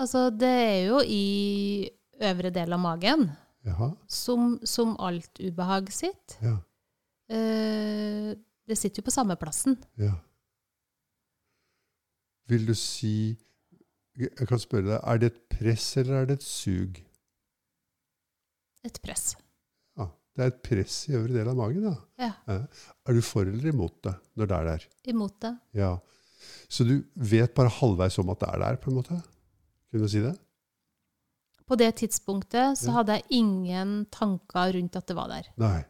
Altså, 0.00 0.28
det 0.32 0.48
er 0.48 0.80
jo 0.88 1.00
i 1.04 1.88
øvre 2.20 2.50
del 2.52 2.72
av 2.76 2.80
magen, 2.80 3.26
Jaha, 3.64 3.90
som, 4.08 4.54
som 4.64 4.94
alt 5.00 5.40
ubehag 5.40 5.92
sitt. 5.92 6.38
ja, 6.42 6.58
Eh, 7.30 8.32
det 8.66 8.74
sitter 8.74 8.98
jo 8.98 9.06
på 9.06 9.12
samme 9.14 9.36
plassen. 9.38 9.76
ja. 9.98 10.16
Vil 12.50 12.64
du 12.66 12.74
si 12.74 13.36
Jeg 14.18 14.48
kan 14.48 14.58
spørre 14.58 14.88
deg, 14.88 15.00
er 15.06 15.18
det 15.22 15.28
et 15.30 15.36
press 15.54 15.84
eller 16.00 16.14
er 16.16 16.24
det 16.26 16.34
et 16.40 16.42
sug? 16.42 16.98
Et 18.84 18.98
press. 19.04 19.36
Det 20.36 20.44
er 20.44 20.52
et 20.52 20.60
press 20.62 20.96
i 21.10 21.16
øvre 21.18 21.34
del 21.34 21.48
av 21.50 21.56
magen, 21.58 21.88
da. 21.90 21.96
Ja. 22.22 22.60
Er 23.08 23.16
du 23.16 23.20
for 23.24 23.48
eller 23.48 23.72
imot 23.72 23.96
det 24.06 24.14
når 24.38 24.50
det 24.50 24.56
er 24.60 24.68
der? 24.70 24.86
Imot 25.12 25.36
det. 25.42 25.54
Ja. 25.80 25.90
Så 26.70 26.86
du 26.86 26.94
vet 27.14 27.52
bare 27.56 27.72
halvveis 27.80 28.18
om 28.22 28.30
at 28.32 28.40
det 28.44 28.48
er 28.52 28.62
der, 28.62 28.78
på 28.80 28.92
en 28.92 29.00
måte? 29.00 29.18
Kunne 29.90 30.06
du 30.06 30.12
si 30.12 30.22
det? 30.22 30.36
På 31.66 31.76
det 31.78 31.92
tidspunktet 32.00 32.78
så 32.78 32.94
hadde 32.96 33.18
jeg 33.18 33.40
ingen 33.42 34.04
tanker 34.10 34.72
rundt 34.74 34.96
at 34.98 35.06
det 35.06 35.16
var 35.18 35.30
der. 35.30 35.50
Nei. 35.60 35.80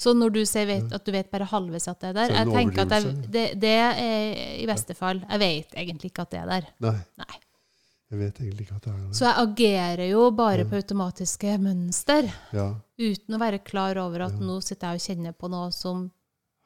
Så 0.00 0.14
når 0.16 0.32
du 0.32 0.40
sier 0.48 0.64
vet, 0.68 0.86
at 0.96 1.04
du 1.04 1.12
vet 1.12 1.28
bare 1.28 1.44
halvveis 1.50 1.88
at 1.90 2.00
det 2.00 2.08
er 2.08 2.16
der, 2.16 2.30
Så 2.30 2.32
er 2.32 2.36
det 2.36 2.40
jeg 2.40 2.48
en 2.48 2.70
tenker 2.70 2.86
at 2.86 2.92
jeg, 2.94 3.30
det, 3.34 3.44
det 3.60 3.72
er 3.76 3.98
i 4.62 4.64
beste 4.68 4.96
fall 4.96 5.20
Jeg 5.26 5.42
vet 5.42 5.74
egentlig 5.82 6.08
ikke 6.08 6.24
at 6.24 6.32
det 6.32 6.40
er 6.40 6.48
der. 6.54 6.68
Nei. 6.86 6.96
Nei. 7.20 7.36
Jeg 8.10 8.18
vet 8.18 8.38
egentlig 8.42 8.64
ikke 8.66 8.76
at 8.76 8.82
det 8.82 8.92
er 8.92 9.02
det. 9.06 9.16
Så 9.16 9.24
jeg 9.28 9.36
agerer 9.46 10.08
jo 10.10 10.30
bare 10.34 10.64
Ja. 10.64 10.64
på 10.64 10.76
automatiske 10.80 11.58
mønster, 11.62 12.32
Ja. 12.52 12.74
uten 12.98 13.34
å 13.36 13.38
være 13.38 13.62
klar 13.64 13.96
over 13.98 14.22
at 14.26 14.32
Ja. 14.32 14.38
nå 14.38 14.60
sitter 14.62 14.88
jeg 14.88 14.94
og 14.94 15.00
kjenner 15.06 15.32
på 15.38 15.48
noe 15.50 15.70
som 15.72 16.10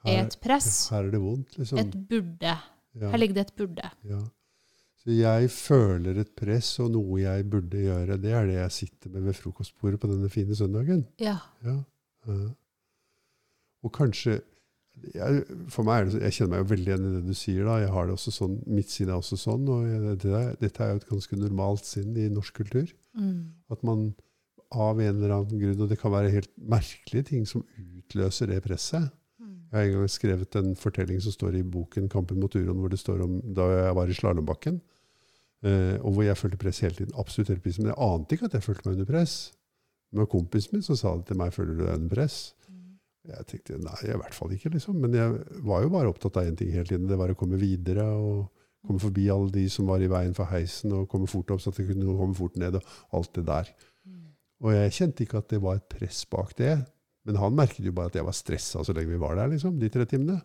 er 0.06 0.24
et 0.24 0.36
press. 0.40 0.88
her 0.88 1.04
er 1.04 1.10
det 1.10 1.20
vondt, 1.20 1.58
liksom. 1.58 1.78
Et 1.78 1.90
burde. 2.08 2.58
Her 3.00 3.18
ligger 3.18 3.34
det 3.34 3.46
et 3.50 3.56
burde. 3.56 3.90
Ja. 4.04 4.22
Så 5.04 5.10
jeg 5.18 5.50
føler 5.50 6.18
et 6.20 6.34
press, 6.34 6.78
og 6.80 6.90
noe 6.92 7.18
jeg 7.20 7.44
burde 7.50 7.76
gjøre, 7.76 8.18
det 8.20 8.32
er 8.32 8.46
det 8.46 8.54
jeg 8.54 8.70
sitter 8.72 9.10
med 9.10 9.22
ved 9.24 9.34
frokostbordet 9.34 10.00
på 10.00 10.08
denne 10.08 10.30
fine 10.30 10.54
søndagen. 10.56 11.06
Ja. 11.18 11.38
Ja. 11.62 11.84
ja. 12.26 12.48
Og 13.84 13.92
kanskje 13.92 14.40
jeg, 15.14 15.44
For 15.68 15.84
meg 15.84 16.00
er 16.00 16.04
det, 16.04 16.12
så- 16.14 16.20
jeg 16.23 16.32
kjenner 16.32 16.50
meg 16.54 16.62
jo 16.62 16.75
veldig 16.75 16.88
igjen 16.88 17.06
i 17.08 17.14
det 17.16 17.26
du 17.26 17.34
sier. 17.34 17.64
da. 17.64 17.78
Jeg 17.80 17.90
har 17.90 18.06
det 18.06 18.14
også 18.14 18.32
sånn, 18.32 18.66
Mitt 18.66 18.90
sinn 18.90 19.08
er 19.08 19.18
også 19.18 19.37
sånn. 19.37 19.68
og 19.68 19.84
jeg, 19.84 20.18
det 20.18 20.61
Dette 20.61 20.80
er 20.80 20.90
jo 20.92 20.96
et 20.96 21.08
ganske 21.08 21.37
normalt 21.37 21.84
sinn 21.84 22.16
i 22.16 22.28
norsk 22.28 22.54
kultur. 22.54 22.88
Mm. 23.18 23.50
At 23.70 23.82
man 23.82 24.14
av 24.73 24.99
en 25.00 25.16
eller 25.23 25.30
annen 25.30 25.61
grunn, 25.61 25.80
og 25.82 25.88
det 25.88 25.99
kan 26.00 26.11
være 26.11 26.32
helt 26.32 26.50
merkelige 26.58 27.26
ting 27.26 27.46
som 27.46 27.64
utløser 27.78 28.49
det 28.49 28.62
presset. 28.64 29.11
Mm. 29.40 29.70
Jeg 29.70 29.78
har 29.78 29.84
en 29.84 29.92
gang 29.92 30.08
skrevet 30.08 30.56
en 30.56 30.75
fortelling 30.75 31.20
som 31.23 31.32
står 31.32 31.54
i 31.58 31.62
boken 31.62 32.08
'Kampen 32.08 32.40
mot 32.40 32.50
uroen', 32.50 32.80
hvor 32.80 32.90
det 32.90 32.99
står 32.99 33.23
om 33.23 33.40
da 33.54 33.62
jeg 33.62 33.94
var 33.94 34.06
i 34.06 34.12
slalåmbakken. 34.14 34.80
Eh, 35.64 35.96
og 36.04 36.12
hvor 36.12 36.25
jeg 36.25 36.37
følte 36.37 36.58
press 36.58 36.80
hele 36.80 36.94
tiden. 36.94 37.14
Absolutt 37.16 37.49
hele 37.49 37.61
prisen. 37.61 37.84
Men 37.84 37.94
jeg 37.94 38.02
ante 38.04 38.37
ikke 38.37 38.44
at 38.44 38.52
jeg 38.52 38.62
følte 38.62 38.82
meg 38.87 38.99
under 38.99 39.06
press. 39.06 39.52
Men 40.12 40.26
kompisen 40.26 40.73
min 40.73 40.82
som 40.82 40.96
sa 40.96 41.16
det 41.16 41.26
til 41.26 41.37
meg 41.37 41.52
'Føler 41.52 41.76
du 41.76 41.84
deg 41.84 41.94
under 41.94 42.14
press?' 42.16 42.54
Jeg 43.25 43.47
tenkte 43.49 43.78
nei, 43.81 43.97
i 44.04 44.16
hvert 44.21 44.37
fall 44.37 44.52
ikke, 44.52 44.75
liksom. 44.75 44.99
Men 45.00 45.14
jeg 45.16 45.62
var 45.64 45.85
jo 45.85 45.93
bare 45.95 46.11
opptatt 46.12 46.37
av 46.40 46.49
én 46.49 46.59
ting 46.59 46.73
hele 46.75 46.88
tiden. 46.88 47.09
Det 47.09 47.16
var 47.16 47.33
å 47.33 47.38
komme 47.38 47.57
videre 47.61 48.04
og 48.12 48.50
komme 48.85 49.00
forbi 49.00 49.31
alle 49.33 49.49
de 49.54 49.64
som 49.73 49.88
var 49.88 50.02
i 50.04 50.11
veien 50.12 50.35
for 50.37 50.50
heisen, 50.50 50.93
og 50.93 51.09
komme 51.09 51.28
fort 51.31 51.54
opp 51.54 51.62
så 51.64 51.73
at 51.73 51.81
jeg 51.81 51.88
kunne 51.95 52.16
komme 52.19 52.37
fort 52.37 52.59
ned, 52.61 52.76
og 52.76 53.16
alt 53.16 53.33
det 53.38 53.47
der. 53.49 53.71
Og 54.64 54.75
jeg 54.75 54.97
kjente 54.99 55.25
ikke 55.25 55.40
at 55.40 55.49
det 55.52 55.62
var 55.64 55.81
et 55.81 55.88
press 55.93 56.25
bak 56.28 56.52
det. 56.61 56.75
Men 57.25 57.40
han 57.40 57.57
merket 57.57 57.87
jo 57.87 57.95
bare 57.97 58.12
at 58.12 58.19
jeg 58.19 58.26
var 58.26 58.37
stressa 58.37 58.85
så 58.85 58.95
lenge 58.97 59.14
vi 59.14 59.21
var 59.21 59.38
der, 59.38 59.49
liksom, 59.54 59.78
de 59.81 59.88
tre 59.93 60.04
timene. 60.09 60.38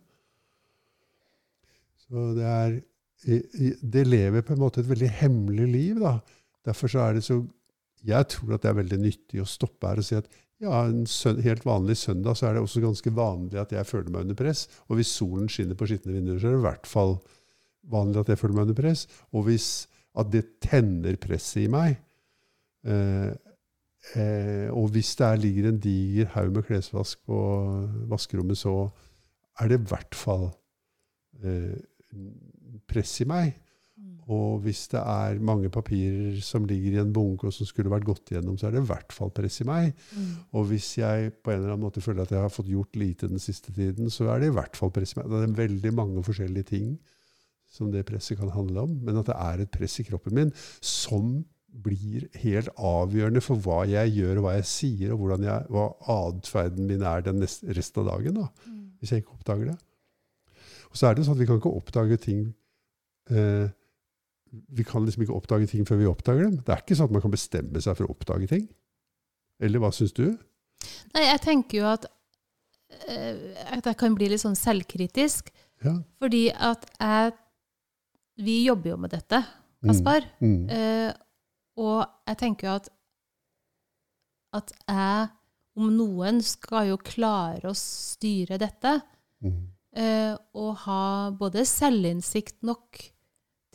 Så 2.05 2.31
det 2.37 2.47
er 2.47 2.79
Det 3.19 4.05
lever 4.07 4.41
på 4.47 4.53
en 4.55 4.61
måte 4.61 4.79
et 4.79 4.87
veldig 4.87 5.09
hemmelig 5.19 5.65
liv, 5.67 5.97
da. 5.99 6.21
Derfor 6.63 6.87
så 6.87 7.01
er 7.03 7.17
det 7.17 7.23
så 7.27 7.41
Jeg 8.07 8.27
tror 8.31 8.53
at 8.55 8.63
det 8.63 8.69
er 8.69 8.77
veldig 8.77 8.99
nyttig 9.01 9.41
å 9.43 9.45
stoppe 9.45 9.89
her 9.89 9.99
og 9.99 10.05
si 10.07 10.15
at 10.15 10.29
ja, 10.59 10.81
en 10.85 11.05
søn, 11.07 11.39
helt 11.43 11.63
vanlig 11.67 11.95
søndag 12.01 12.35
så 12.37 12.49
er 12.49 12.55
det 12.57 12.63
også 12.65 12.81
ganske 12.83 13.13
vanlig 13.15 13.59
at 13.61 13.71
jeg 13.71 13.87
føler 13.87 14.11
meg 14.11 14.25
under 14.27 14.39
press. 14.39 14.65
Og 14.89 14.99
hvis 14.99 15.11
solen 15.15 15.47
skinner 15.51 15.77
på 15.79 15.87
skitne 15.87 16.15
vinduer, 16.17 16.39
så 16.39 16.49
er 16.49 16.57
det 16.57 16.61
i 16.61 16.67
hvert 16.67 16.89
fall 16.89 17.15
vanlig 17.89 18.23
at 18.23 18.31
jeg 18.33 18.41
føler 18.41 18.57
meg 18.57 18.67
under 18.67 18.79
press. 18.81 19.05
Og 19.31 19.47
hvis 19.47 19.69
at 20.19 20.31
det 20.33 20.43
tenner 20.65 21.15
presset 21.21 21.63
i 21.63 21.69
meg, 21.71 21.95
eh, 22.83 23.31
eh, 24.19 24.67
og 24.73 24.91
hvis 24.95 25.13
det 25.19 25.27
er, 25.29 25.43
ligger 25.45 25.69
en 25.69 25.79
diger 25.83 26.33
haug 26.35 26.51
med 26.57 26.67
klesvask 26.67 27.23
på 27.29 27.39
vaskerommet, 28.11 28.59
så 28.59 28.89
er 29.59 29.71
det 29.71 29.79
i 29.79 29.89
hvert 29.93 30.17
fall 30.17 30.49
eh, 31.43 31.79
press 32.89 33.15
i 33.23 33.29
meg. 33.29 33.55
Og 34.29 34.59
hvis 34.61 34.83
det 34.91 34.99
er 35.01 35.39
mange 35.41 35.71
papirer 35.73 36.37
som 36.45 36.67
ligger 36.69 36.95
i 36.97 37.01
en 37.01 37.13
bunke 37.13 37.47
og 37.49 37.53
som 37.55 37.65
skulle 37.65 37.89
vært 37.89 38.05
gått 38.05 38.29
igjennom, 38.29 38.59
så 38.59 38.67
er 38.67 38.75
det 38.75 38.83
i 38.83 38.89
hvert 38.91 39.13
fall 39.15 39.31
press 39.33 39.59
i 39.63 39.65
meg. 39.65 39.93
Mm. 40.13 40.31
Og 40.53 40.67
hvis 40.69 40.89
jeg 40.99 41.31
på 41.41 41.49
en 41.49 41.61
eller 41.63 41.73
annen 41.73 41.87
måte 41.87 42.03
føler 42.05 42.27
at 42.27 42.33
jeg 42.35 42.43
har 42.43 42.53
fått 42.53 42.69
gjort 42.69 42.99
lite 42.99 43.29
den 43.31 43.41
siste 43.41 43.73
tiden, 43.73 44.11
så 44.13 44.29
er 44.29 44.43
det 44.43 44.51
i 44.51 44.57
hvert 44.59 44.77
fall 44.77 44.93
press 44.93 45.15
i 45.15 45.19
meg. 45.19 45.31
Det 45.31 45.47
er 45.47 45.55
veldig 45.63 45.93
mange 45.97 46.25
forskjellige 46.27 46.69
ting 46.75 46.91
som 47.69 47.89
det 47.93 48.05
presset 48.05 48.37
kan 48.37 48.53
handle 48.53 48.85
om, 48.85 48.93
men 49.05 49.17
at 49.21 49.29
det 49.29 49.37
er 49.37 49.63
et 49.63 49.73
press 49.73 49.99
i 50.01 50.05
kroppen 50.07 50.37
min 50.37 50.53
som 50.81 51.39
blir 51.69 52.25
helt 52.41 52.69
avgjørende 52.77 53.41
for 53.45 53.61
hva 53.61 53.83
jeg 53.89 54.15
gjør, 54.15 54.39
og 54.39 54.45
hva 54.47 54.55
jeg 54.57 54.69
sier, 54.69 55.11
og 55.13 55.21
hvordan 55.21 55.45
jeg, 55.45 55.67
hva 55.69 55.89
atferden 56.15 56.89
min 56.89 57.05
er 57.05 57.21
den 57.25 57.41
neste, 57.43 57.69
resten 57.77 58.01
av 58.01 58.13
dagen, 58.15 58.39
da, 58.41 58.47
Mm. 58.65 58.79
hvis 58.99 59.11
jeg 59.13 59.21
ikke 59.21 59.37
oppdager 59.37 59.69
det. 59.69 59.77
Og 60.89 60.97
så 60.97 61.07
er 61.07 61.13
det 61.13 61.25
sånn 61.25 61.37
at 61.37 61.41
vi 61.43 61.45
kan 61.45 61.61
ikke 61.61 61.77
oppdage 61.77 62.17
ting 62.17 62.47
eh, 63.29 63.69
Vi 64.51 64.83
kan 64.87 65.05
liksom 65.05 65.23
ikke 65.25 65.35
oppdage 65.37 65.67
ting 65.69 65.85
før 65.85 65.99
vi 66.01 66.07
oppdager 66.09 66.47
dem. 66.47 66.55
Det 66.65 66.73
er 66.73 66.81
ikke 66.83 66.95
sånn 66.97 67.09
at 67.09 67.15
man 67.17 67.21
kan 67.21 67.33
bestemme 67.33 67.81
seg 67.83 67.97
for 67.97 68.07
å 68.07 68.13
oppdage 68.15 68.47
ting. 68.49 68.67
Eller 69.61 69.81
hva 69.83 69.91
syns 69.93 70.13
du? 70.17 70.25
Nei, 71.13 71.25
jeg 71.27 71.41
tenker 71.43 71.77
jo 71.81 71.85
at, 71.91 72.05
eh, 73.07 73.35
at 73.75 73.85
jeg 73.85 73.97
kan 73.99 74.15
bli 74.15 74.29
litt 74.31 74.41
sånn 74.41 74.57
selvkritisk, 74.57 75.51
Ja. 75.83 75.97
fordi 76.19 76.49
at 76.53 76.85
jeg 76.99 77.33
Vi 78.39 78.63
jobber 78.63 78.91
jo 78.91 78.97
med 78.97 79.11
dette, 79.11 79.41
Kaspar. 79.83 80.23
Mm. 80.39 80.69
Eh, 80.71 81.13
og 81.75 82.05
jeg 82.25 82.37
tenker 82.37 82.67
jo 82.69 82.75
at 82.75 82.87
at 84.53 84.71
jeg, 84.87 85.29
om 85.75 85.89
noen, 85.97 86.39
skal 86.41 86.87
jo 86.87 86.97
klare 86.97 87.67
å 87.69 87.75
styre 87.75 88.57
dette. 88.57 89.01
Mm. 89.43 89.67
eh, 89.95 90.35
og 90.55 90.75
ha 90.85 91.31
både 91.31 91.65
selvinnsikt 91.67 92.63
nok 92.63 92.97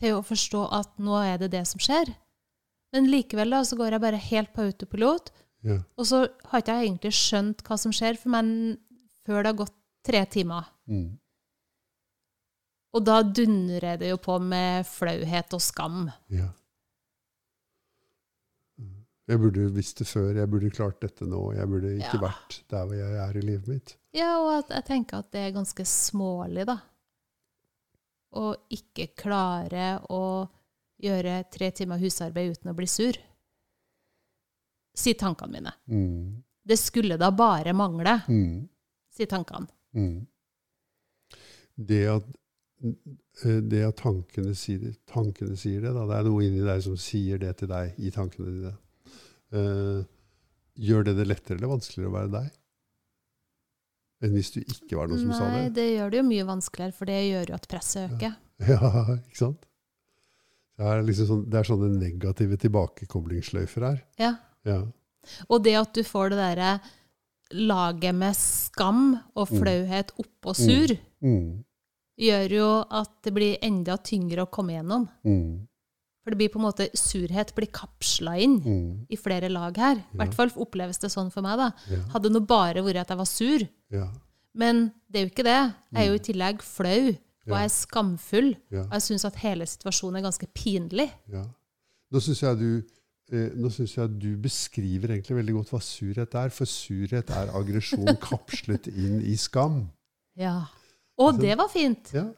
til 0.00 0.16
å 0.18 0.24
forstå 0.26 0.64
at 0.74 0.92
nå 0.98 1.16
er 1.22 1.38
det 1.38 1.50
det 1.54 1.64
som 1.70 1.80
skjer. 1.82 2.14
Men 2.94 3.08
likevel 3.10 3.50
da, 3.50 3.62
så 3.66 3.76
går 3.78 3.96
jeg 3.96 4.00
bare 4.04 4.20
helt 4.30 4.52
på 4.54 4.66
autopilot, 4.68 5.30
Ja. 5.64 5.78
og 5.96 6.04
så 6.06 6.28
har 6.50 6.60
ikke 6.60 6.74
jeg 6.76 6.88
egentlig 6.90 7.12
skjønt 7.16 7.62
hva 7.64 7.78
som 7.80 7.92
skjer 7.92 8.18
for 8.20 8.28
meg 8.34 8.78
før 9.24 9.42
det 9.42 9.52
har 9.52 9.60
gått 9.64 9.74
tre 10.04 10.24
timer. 10.26 10.66
Mm. 10.86 11.18
Og 12.94 13.04
da 13.04 13.22
dundrer 13.22 13.96
det 13.98 14.10
jo 14.12 14.18
på 14.22 14.36
med 14.40 14.84
flauhet 14.86 15.54
og 15.56 15.60
skam. 15.64 16.10
Ja. 16.30 16.50
Jeg 19.26 19.40
burde 19.40 19.70
visst 19.72 19.98
det 20.02 20.06
før, 20.06 20.34
jeg 20.36 20.50
burde 20.52 20.68
klart 20.70 20.98
dette 21.00 21.24
nå, 21.24 21.54
jeg 21.56 21.66
burde 21.70 21.94
ikke 21.96 22.18
Ja. 22.20 22.20
vært 22.26 22.58
der 22.68 22.84
hvor 22.84 22.94
jeg 22.98 23.14
er 23.16 23.36
i 23.38 23.40
livet 23.40 23.68
mitt. 23.68 23.96
Ja, 24.12 24.36
og 24.38 24.58
at 24.58 24.68
jeg 24.68 24.84
tenker 24.84 25.18
at 25.18 25.30
det 25.32 25.40
er 25.40 25.54
ganske 25.56 25.82
smålig, 25.88 26.66
da. 26.66 26.76
Å 28.34 28.54
ikke 28.74 29.12
klare 29.18 30.00
å 30.10 30.48
gjøre 31.04 31.36
tre 31.52 31.70
timer 31.76 32.00
husarbeid 32.02 32.56
uten 32.56 32.72
å 32.72 32.76
bli 32.76 32.86
sur. 32.90 33.18
Sier 34.94 35.18
tankene 35.18 35.52
mine. 35.52 35.72
Mm. 35.90 36.42
Det 36.64 36.78
skulle 36.80 37.18
da 37.20 37.30
bare 37.34 37.74
mangle, 37.76 38.20
Mm. 38.28 38.68
sier 39.12 39.26
tankene. 39.30 39.68
Mm. 39.94 40.26
Det 41.76 42.06
at, 42.08 42.24
eh, 42.84 43.60
det 43.60 43.82
at 43.88 43.96
tankene, 43.96 44.54
sier, 44.54 44.94
tankene 45.10 45.56
sier 45.58 45.82
det, 45.82 45.92
da, 45.94 46.06
det 46.06 46.16
er 46.18 46.28
noe 46.28 46.44
inni 46.46 46.64
deg 46.64 46.82
som 46.82 46.96
sier 46.96 47.38
det 47.38 47.56
til 47.58 47.68
deg 47.68 47.98
i 47.98 48.10
tankene 48.14 48.54
dine. 48.54 48.74
Uh, 49.54 50.02
gjør 50.74 51.04
det 51.04 51.12
det 51.20 51.26
lettere 51.28 51.58
eller 51.58 51.70
vanskeligere 51.70 52.10
å 52.10 52.14
være 52.14 52.30
deg? 52.32 52.54
Enn 54.24 54.32
hvis 54.38 54.50
du 54.54 54.60
ikke 54.62 54.96
var 54.96 55.10
noen 55.10 55.20
som 55.20 55.32
sa 55.36 55.44
det. 55.50 55.52
Nei, 55.60 55.68
det? 55.76 55.86
gjør 55.98 56.10
det 56.14 56.18
jo 56.22 56.26
mye 56.30 56.46
vanskeligere, 56.48 56.94
for 56.96 57.10
det 57.10 57.18
gjør 57.28 57.50
jo 57.52 57.54
at 57.60 57.68
presset 57.68 58.10
øker. 58.14 58.34
Ja, 58.70 58.90
ikke 59.18 59.36
sant? 59.40 59.64
Det 60.78 60.86
er, 60.90 61.02
liksom 61.06 61.26
sånn, 61.28 61.42
det 61.50 61.58
er 61.60 61.66
sånne 61.68 61.88
negative 61.98 62.56
tilbakekoblingssløyfer 62.62 63.84
her. 63.86 63.98
Ja. 64.18 64.32
Ja. 64.66 64.78
Og 65.48 65.62
det 65.66 65.74
at 65.78 65.92
du 65.94 66.02
får 66.06 66.32
det 66.32 66.38
derre 66.40 66.70
laget 67.54 68.14
med 68.16 68.34
skam 68.38 69.02
og 69.36 69.50
Mm. 69.50 69.60
flauhet 69.60 70.10
oppå 70.18 70.54
sur, 70.56 70.96
Mm. 71.22 71.64
gjør 72.18 72.50
jo 72.56 72.84
at 72.90 73.10
det 73.22 73.34
blir 73.34 73.58
enda 73.62 73.96
tyngre 73.98 74.46
å 74.46 74.50
komme 74.50 74.72
gjennom. 74.78 75.08
Mm. 75.24 75.66
For 76.24 76.30
det 76.32 76.38
blir 76.40 76.48
på 76.48 76.56
en 76.58 76.64
måte 76.64 76.88
Surhet 76.96 77.54
blir 77.54 77.68
kapsla 77.70 78.38
inn 78.40 78.58
Mm. 78.64 79.06
i 79.10 79.16
flere 79.16 79.50
lag 79.52 79.76
her. 79.76 79.96
I 79.96 79.98
Ja. 80.16 80.24
hvert 80.24 80.34
fall 80.34 80.50
oppleves 80.56 80.98
det 80.98 81.10
sånn 81.12 81.30
for 81.30 81.42
meg. 81.42 81.58
da. 81.58 81.70
Ja. 81.90 82.00
Hadde 82.14 82.30
nå 82.32 82.40
bare 82.46 82.80
vært 82.82 83.00
at 83.02 83.08
jeg 83.08 83.18
var 83.18 83.26
sur. 83.26 83.68
Ja. 83.90 84.08
Men 84.54 84.92
det 85.10 85.18
er 85.20 85.24
jo 85.26 85.30
ikke 85.30 85.44
det. 85.44 85.74
Jeg 85.92 86.00
er 86.00 86.06
jo 86.08 86.14
i 86.14 86.18
tillegg 86.32 86.62
flau, 86.62 87.08
og 87.08 87.18
Mm. 87.46 87.52
Jeg 87.52 87.64
er 87.64 87.68
skamfull. 87.68 88.56
Og 88.72 88.90
jeg 88.92 89.02
syns 89.02 89.24
at 89.26 89.34
hele 89.36 89.66
situasjonen 89.66 90.16
er 90.16 90.22
ganske 90.30 90.46
pinlig. 90.54 91.10
Ja. 91.30 91.44
Nå 92.10 92.20
syns 92.20 92.40
jeg, 92.40 92.58
du, 92.58 92.82
eh, 93.32 93.50
jeg 93.50 94.18
du 94.18 94.36
beskriver 94.38 95.08
egentlig 95.10 95.36
veldig 95.44 95.52
godt 95.54 95.70
hva 95.70 95.80
surhet 95.82 96.34
er. 96.34 96.48
For 96.48 96.64
surhet 96.64 97.28
er 97.30 97.48
aggresjon 97.52 98.06
kapslet 98.20 98.86
inn 98.88 99.20
i 99.20 99.34
skam. 99.36 99.90
Ja. 100.36 100.64
Og 101.18 101.38
det 101.38 101.56
var 101.58 101.68
fint. 101.68 102.12
Ja. 102.14 102.32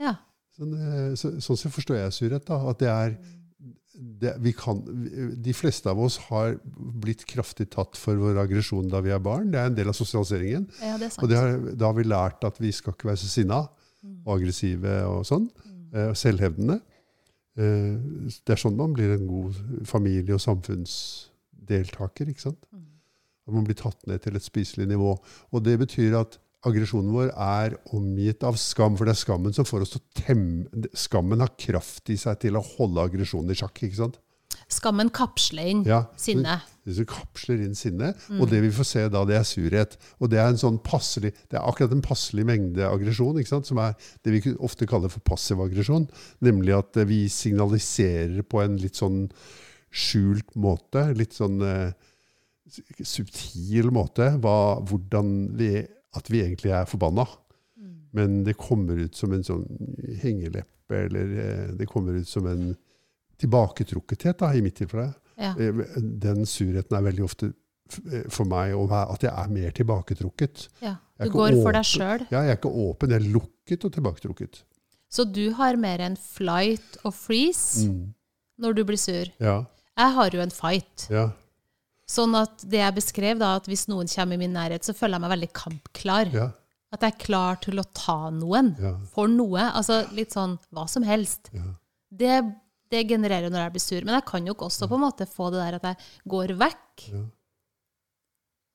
Ja. 0.00 0.14
Sånn, 0.58 0.72
så, 1.16 1.30
sånn 1.40 1.56
så 1.60 1.70
forstår 1.70 1.96
jeg 2.00 2.12
surhet. 2.16 2.44
da, 2.48 2.56
At 2.70 2.78
det 2.82 2.88
er 2.90 3.18
det, 3.98 4.32
vi 4.42 4.52
kan, 4.54 4.78
De 5.42 5.52
fleste 5.54 5.90
av 5.90 5.98
oss 5.98 6.16
har 6.28 6.56
blitt 7.02 7.24
kraftig 7.26 7.68
tatt 7.70 7.96
for 7.98 8.14
vår 8.18 8.38
aggresjon 8.44 8.88
da 8.90 9.00
vi 9.02 9.10
er 9.10 9.18
barn. 9.22 9.50
Det 9.50 9.58
er 9.58 9.66
en 9.70 9.74
del 9.74 9.88
av 9.90 9.94
sosialiseringen. 9.98 10.68
Ja, 10.82 10.96
det. 10.98 11.12
Og 11.22 11.28
det 11.30 11.36
har, 11.38 11.56
da 11.74 11.86
har 11.90 11.94
vi 11.98 12.04
lært 12.06 12.44
at 12.46 12.58
vi 12.62 12.70
skal 12.72 12.92
ikke 12.94 13.10
være 13.12 13.22
så 13.24 13.28
sinna 13.32 13.68
Mm. 13.98 14.20
og 14.26 14.36
aggressive 14.36 14.92
og 15.10 15.24
sånn. 15.26 15.48
eh, 15.92 16.08
og 16.10 16.14
Selvhevdende. 16.14 16.76
Eh, 17.58 17.96
Det 18.46 18.52
er 18.54 18.60
sånn 18.62 18.76
man 18.76 18.92
blir 18.94 19.14
en 19.16 19.26
god 19.26 19.54
familie- 19.84 20.34
og 20.34 20.40
samfunnsdeltaker. 20.40 22.28
ikke 22.30 22.40
sant? 22.40 22.62
Mm. 22.72 22.84
At 23.48 23.54
man 23.54 23.64
blir 23.64 23.74
tatt 23.74 24.06
ned 24.06 24.22
til 24.22 24.36
et 24.36 24.42
spiselig 24.44 24.86
nivå. 24.86 25.16
Og 25.52 25.64
det 25.64 25.78
betyr 25.80 26.14
at 26.20 26.38
aggresjonen 26.66 27.12
vår 27.14 27.28
er 27.32 27.76
omgitt 27.94 28.42
av 28.46 28.56
skam, 28.58 28.96
for 28.98 29.06
det 29.06 29.14
er 29.14 29.20
skammen 29.20 29.54
som 29.54 29.66
får 29.68 29.84
oss 29.84 29.92
til 29.94 30.00
å 30.02 30.22
temme 30.24 30.88
Skammen 30.98 31.40
har 31.44 31.52
kraft 31.58 32.10
i 32.10 32.16
seg 32.18 32.40
til 32.42 32.58
å 32.58 32.64
holde 32.76 33.04
aggresjonen 33.04 33.54
i 33.54 33.58
sjakk. 33.58 33.78
ikke 33.86 34.00
sant? 34.00 34.18
Skammen 34.68 35.08
kapsler 35.14 35.70
inn 35.70 35.84
Ja, 35.86 36.02
sinnet. 36.20 36.66
det 36.84 37.06
kapsler 37.08 37.62
inn 37.64 37.74
sinnet, 37.78 38.16
Mm. 38.28 38.40
Og 38.40 38.50
det 38.50 38.60
vi 38.60 38.70
får 38.70 38.84
se 38.84 39.08
da, 39.08 39.24
det 39.24 39.36
er 39.36 39.44
surhet. 39.44 39.96
Og 40.20 40.28
det 40.28 40.38
er 40.38 40.48
en 40.48 40.58
sånn 40.60 40.82
passelig, 40.82 41.32
det 41.48 41.56
er 41.56 41.64
akkurat 41.64 41.92
en 41.92 42.02
passelig 42.02 42.44
mengde 42.44 42.84
aggresjon, 42.84 43.38
som 43.64 43.78
er 43.78 43.94
det 44.24 44.32
vi 44.32 44.54
ofte 44.58 44.86
kaller 44.86 45.08
for 45.08 45.20
passiv 45.20 45.60
aggresjon. 45.60 46.08
Nemlig 46.42 46.76
at 46.76 46.96
eh, 46.96 47.04
vi 47.04 47.28
signaliserer 47.28 48.42
på 48.42 48.62
en 48.62 48.76
litt 48.76 48.96
sånn 48.96 49.30
skjult 49.90 50.54
måte, 50.56 51.14
litt 51.16 51.32
sånn 51.32 51.62
eh, 51.62 51.92
subtil 53.02 53.90
måte, 53.94 54.34
hva, 54.42 54.80
hvordan 54.84 55.56
vi, 55.56 55.86
at 56.18 56.28
vi 56.30 56.42
egentlig 56.44 56.72
er 56.74 56.84
forbanna. 56.90 57.24
Men 58.16 58.42
det 58.44 58.54
kommer 58.56 58.96
ut 59.04 59.14
som 59.18 59.32
en 59.36 59.42
sånn 59.44 59.64
hengeleppe, 60.22 60.96
eller 61.06 61.32
eh, 61.42 61.64
det 61.76 61.86
kommer 61.90 62.16
ut 62.16 62.28
som 62.28 62.46
en 62.48 62.70
tilbaketrukkethet, 63.42 64.38
da, 64.40 64.52
i 64.56 64.62
mitt 64.64 64.78
tilfelle. 64.80 65.12
Ja. 65.38 65.52
Eh, 65.60 65.82
Den 66.02 66.46
surheten 66.48 66.96
er 66.98 67.04
veldig 67.06 67.24
ofte 67.26 67.50
eh, 67.52 68.24
for 68.32 68.48
meg 68.50 68.72
at 68.74 69.22
jeg 69.26 69.32
er 69.32 69.52
mer 69.52 69.70
tilbaketrukket. 69.76 70.68
ja. 70.84 70.96
Du 71.18 71.32
går 71.34 71.50
for 71.56 71.64
åpen. 71.66 71.74
deg 71.74 71.86
sjøl. 71.88 72.20
Ja, 72.30 72.40
jeg 72.46 72.52
er 72.52 72.58
ikke 72.60 72.70
åpen, 72.70 73.10
jeg 73.10 73.18
er 73.24 73.32
lukket 73.34 73.84
og 73.88 73.92
tilbaketrukket. 73.96 74.60
Så 75.10 75.24
du 75.26 75.48
har 75.58 75.74
mer 75.76 75.98
en 76.04 76.14
flight 76.16 76.98
og 77.04 77.10
freeze 77.16 77.88
Mm. 77.88 78.14
når 78.62 78.74
du 78.76 78.84
blir 78.84 78.96
sur. 79.02 79.26
Ja, 79.40 79.64
Jeg 79.98 80.12
har 80.14 80.30
jo 80.30 80.40
en 80.40 80.50
fight. 80.54 81.08
ja, 81.10 81.32
Sånn 82.08 82.32
at 82.38 82.62
det 82.64 82.80
jeg 82.80 82.96
beskrev, 82.96 83.40
da, 83.42 83.54
at 83.60 83.66
hvis 83.68 83.86
noen 83.90 84.08
kommer 84.08 84.38
i 84.38 84.40
min 84.40 84.54
nærhet, 84.56 84.86
så 84.86 84.94
føler 84.96 85.18
jeg 85.18 85.24
meg 85.26 85.34
veldig 85.34 85.50
kampklar. 85.52 86.30
ja, 86.32 86.46
At 86.94 87.02
jeg 87.04 87.12
er 87.12 87.24
klar 87.24 87.58
til 87.60 87.82
å 87.82 87.84
ta 87.92 88.30
noen. 88.32 88.70
ja, 88.80 88.94
For 89.12 89.28
noe. 89.28 89.66
Altså 89.76 90.00
litt 90.16 90.32
sånn 90.32 90.56
hva 90.72 90.86
som 90.88 91.04
helst. 91.04 91.50
ja. 91.52 91.66
Det, 92.08 92.38
det 92.88 93.02
genererer 93.10 93.50
når 93.52 93.66
jeg 93.66 93.72
blir 93.74 93.84
sur. 93.84 94.04
Men 94.06 94.14
jeg 94.16 94.24
kan 94.30 94.46
jo 94.48 94.54
også 94.56 94.88
på 94.88 94.96
en 94.96 95.02
måte 95.04 95.26
få 95.28 95.50
det 95.52 95.60
der 95.60 95.76
at 95.76 95.82
jeg 95.90 95.96
går 96.32 96.54
vekk. 96.56 97.02
Ja. 97.12 97.24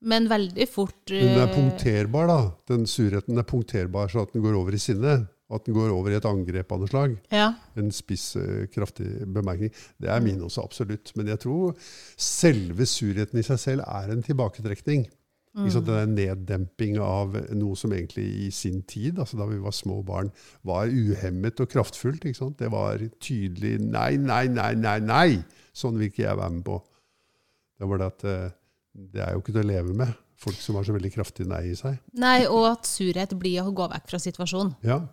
Men 0.04 0.28
veldig 0.28 0.66
fort 0.68 1.10
Men 1.10 1.30
den 1.32 1.40
er 1.40 1.48
eh, 1.48 1.54
punkterbar, 1.56 2.28
da. 2.28 2.38
Den 2.70 2.84
surheten 2.86 3.40
er 3.40 3.46
punkterbar 3.48 4.12
så 4.12 4.22
at 4.22 4.34
den 4.36 4.44
går 4.44 4.54
over 4.58 4.76
i 4.76 4.78
sinne. 4.78 5.16
At 5.54 5.66
den 5.68 5.76
går 5.76 5.92
over 5.94 6.10
i 6.10 6.18
et 6.18 6.28
angrep 6.28 6.72
av 6.74 6.82
noe 6.82 6.90
slag. 6.90 7.18
Ja. 7.34 7.52
En 7.78 7.92
spiss, 7.94 8.32
eh, 8.40 8.64
kraftig 8.74 9.08
bemerkning. 9.30 9.70
Det 10.02 10.10
er 10.10 10.22
min 10.24 10.42
også, 10.42 10.64
absolutt. 10.66 11.12
Men 11.14 11.30
jeg 11.30 11.44
tror 11.44 11.76
selve 12.18 12.86
surheten 12.90 13.38
i 13.38 13.46
seg 13.46 13.60
selv 13.62 13.86
er 13.86 14.10
en 14.14 14.24
tilbaketrekning. 14.26 15.06
Ikke 15.54 15.70
sant? 15.70 15.86
Det 15.86 15.94
er 15.94 16.08
en 16.08 16.16
neddemping 16.16 16.96
av 16.98 17.36
noe 17.54 17.78
som 17.78 17.92
egentlig 17.94 18.24
i 18.42 18.48
sin 18.50 18.80
tid, 18.90 19.20
altså 19.22 19.38
da 19.38 19.46
vi 19.46 19.60
var 19.62 19.74
små 19.76 20.00
barn, 20.06 20.32
var 20.66 20.90
uhemmet 20.90 21.62
og 21.62 21.70
kraftfullt. 21.70 22.26
Ikke 22.26 22.40
sant? 22.40 22.58
Det 22.58 22.72
var 22.74 22.98
tydelig 23.22 23.76
nei, 23.84 24.16
nei, 24.18 24.48
nei, 24.50 24.72
nei, 24.74 24.98
nei! 25.04 25.28
Sånn 25.74 26.00
vil 26.00 26.10
ikke 26.10 26.24
jeg 26.24 26.40
være 26.40 26.56
med 26.56 26.66
på. 26.66 26.80
Det 27.78 27.90
var 27.90 28.02
det 28.02 28.10
at 28.10 28.26
eh, 28.30 28.56
det 29.14 29.22
er 29.22 29.34
jo 29.34 29.44
ikke 29.44 29.54
til 29.54 29.62
å 29.62 29.70
leve 29.70 29.94
med. 30.02 30.18
Folk 30.42 30.58
som 30.58 30.78
har 30.78 30.86
så 30.86 30.94
veldig 30.96 31.12
kraftig 31.14 31.46
nei 31.46 31.62
i 31.70 31.76
seg. 31.78 32.00
Nei, 32.18 32.40
og 32.50 32.66
at 32.72 32.90
surhet 32.90 33.36
blir 33.38 33.62
å 33.62 33.74
gå 33.74 33.86
vekk 33.94 34.10
fra 34.10 34.20
situasjonen. 34.26 34.74
Ja. 34.86 35.04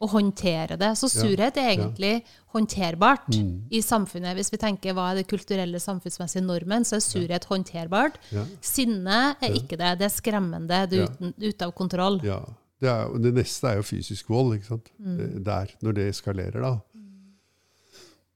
Og 0.00 0.10
håndtere 0.12 0.76
det. 0.78 0.92
Så 0.96 1.08
surhet 1.10 1.56
er 1.58 1.72
egentlig 1.72 2.22
håndterbart 2.54 3.26
Mm. 3.34 3.64
i 3.70 3.80
samfunnet. 3.82 4.36
Hvis 4.38 4.52
vi 4.52 4.56
tenker 4.62 4.94
hva 4.94 5.10
er 5.10 5.16
det 5.16 5.26
kulturelle 5.26 5.80
samfunnsmessige 5.82 6.44
normen, 6.46 6.84
så 6.86 6.96
er 6.96 7.00
surhet 7.02 7.44
håndterbart. 7.50 8.14
Ja. 8.30 8.44
Sinne 8.62 9.34
er 9.42 9.48
Ja. 9.48 9.54
ikke 9.58 9.76
det. 9.76 9.98
Det 9.98 10.06
er 10.06 10.14
skremmende. 10.14 10.68
Det 10.68 10.92
er 10.92 11.02
Ja. 11.02 11.06
uten, 11.06 11.34
ute 11.42 11.62
av 11.66 11.72
kontroll. 11.74 12.20
ja. 12.22 12.40
Det, 12.80 12.86
er, 12.88 13.08
det 13.18 13.34
neste 13.34 13.64
er 13.66 13.76
jo 13.76 13.82
fysisk 13.82 14.28
vold, 14.28 14.54
ikke 14.54 14.66
sant? 14.68 14.88
Mm. 15.02 15.42
Der, 15.42 15.66
når 15.82 15.92
det 15.94 16.08
eskalerer, 16.14 16.60
da. 16.62 16.78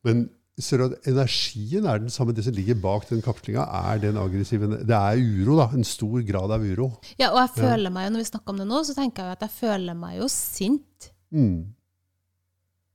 Men 0.05 0.25
ser 0.59 0.79
du 0.79 0.85
at 0.91 1.07
energien 1.07 1.87
er 1.87 1.99
den 2.03 2.11
samme. 2.11 2.35
Det 2.35 2.43
som 2.45 2.53
ligger 2.57 2.75
bak 2.83 3.07
den 3.09 3.23
kaklinga, 3.23 3.63
er 3.93 3.99
den 4.03 4.19
aggressive 4.19 4.67
Det 4.83 4.91
er 4.91 5.17
uro, 5.17 5.57
da. 5.61 5.69
En 5.77 5.85
stor 5.85 6.21
grad 6.27 6.51
av 6.51 6.61
uro. 6.61 6.89
Ja, 7.21 7.31
og 7.31 7.39
jeg 7.39 7.63
føler 7.65 7.93
meg 7.95 8.09
jo, 8.09 8.17
når 8.17 8.25
vi 8.25 8.31
snakker 8.33 8.49
om 8.51 8.59
det 8.59 8.67
nå, 8.67 8.83
så 8.85 8.95
tenker 8.99 9.23
jeg 9.23 9.31
jo 9.31 9.37
at 9.39 9.47
jeg 9.47 9.55
føler 9.61 9.95
meg 9.95 10.19
jo 10.19 10.27
sint. 10.29 11.12
Mm. 11.33 11.73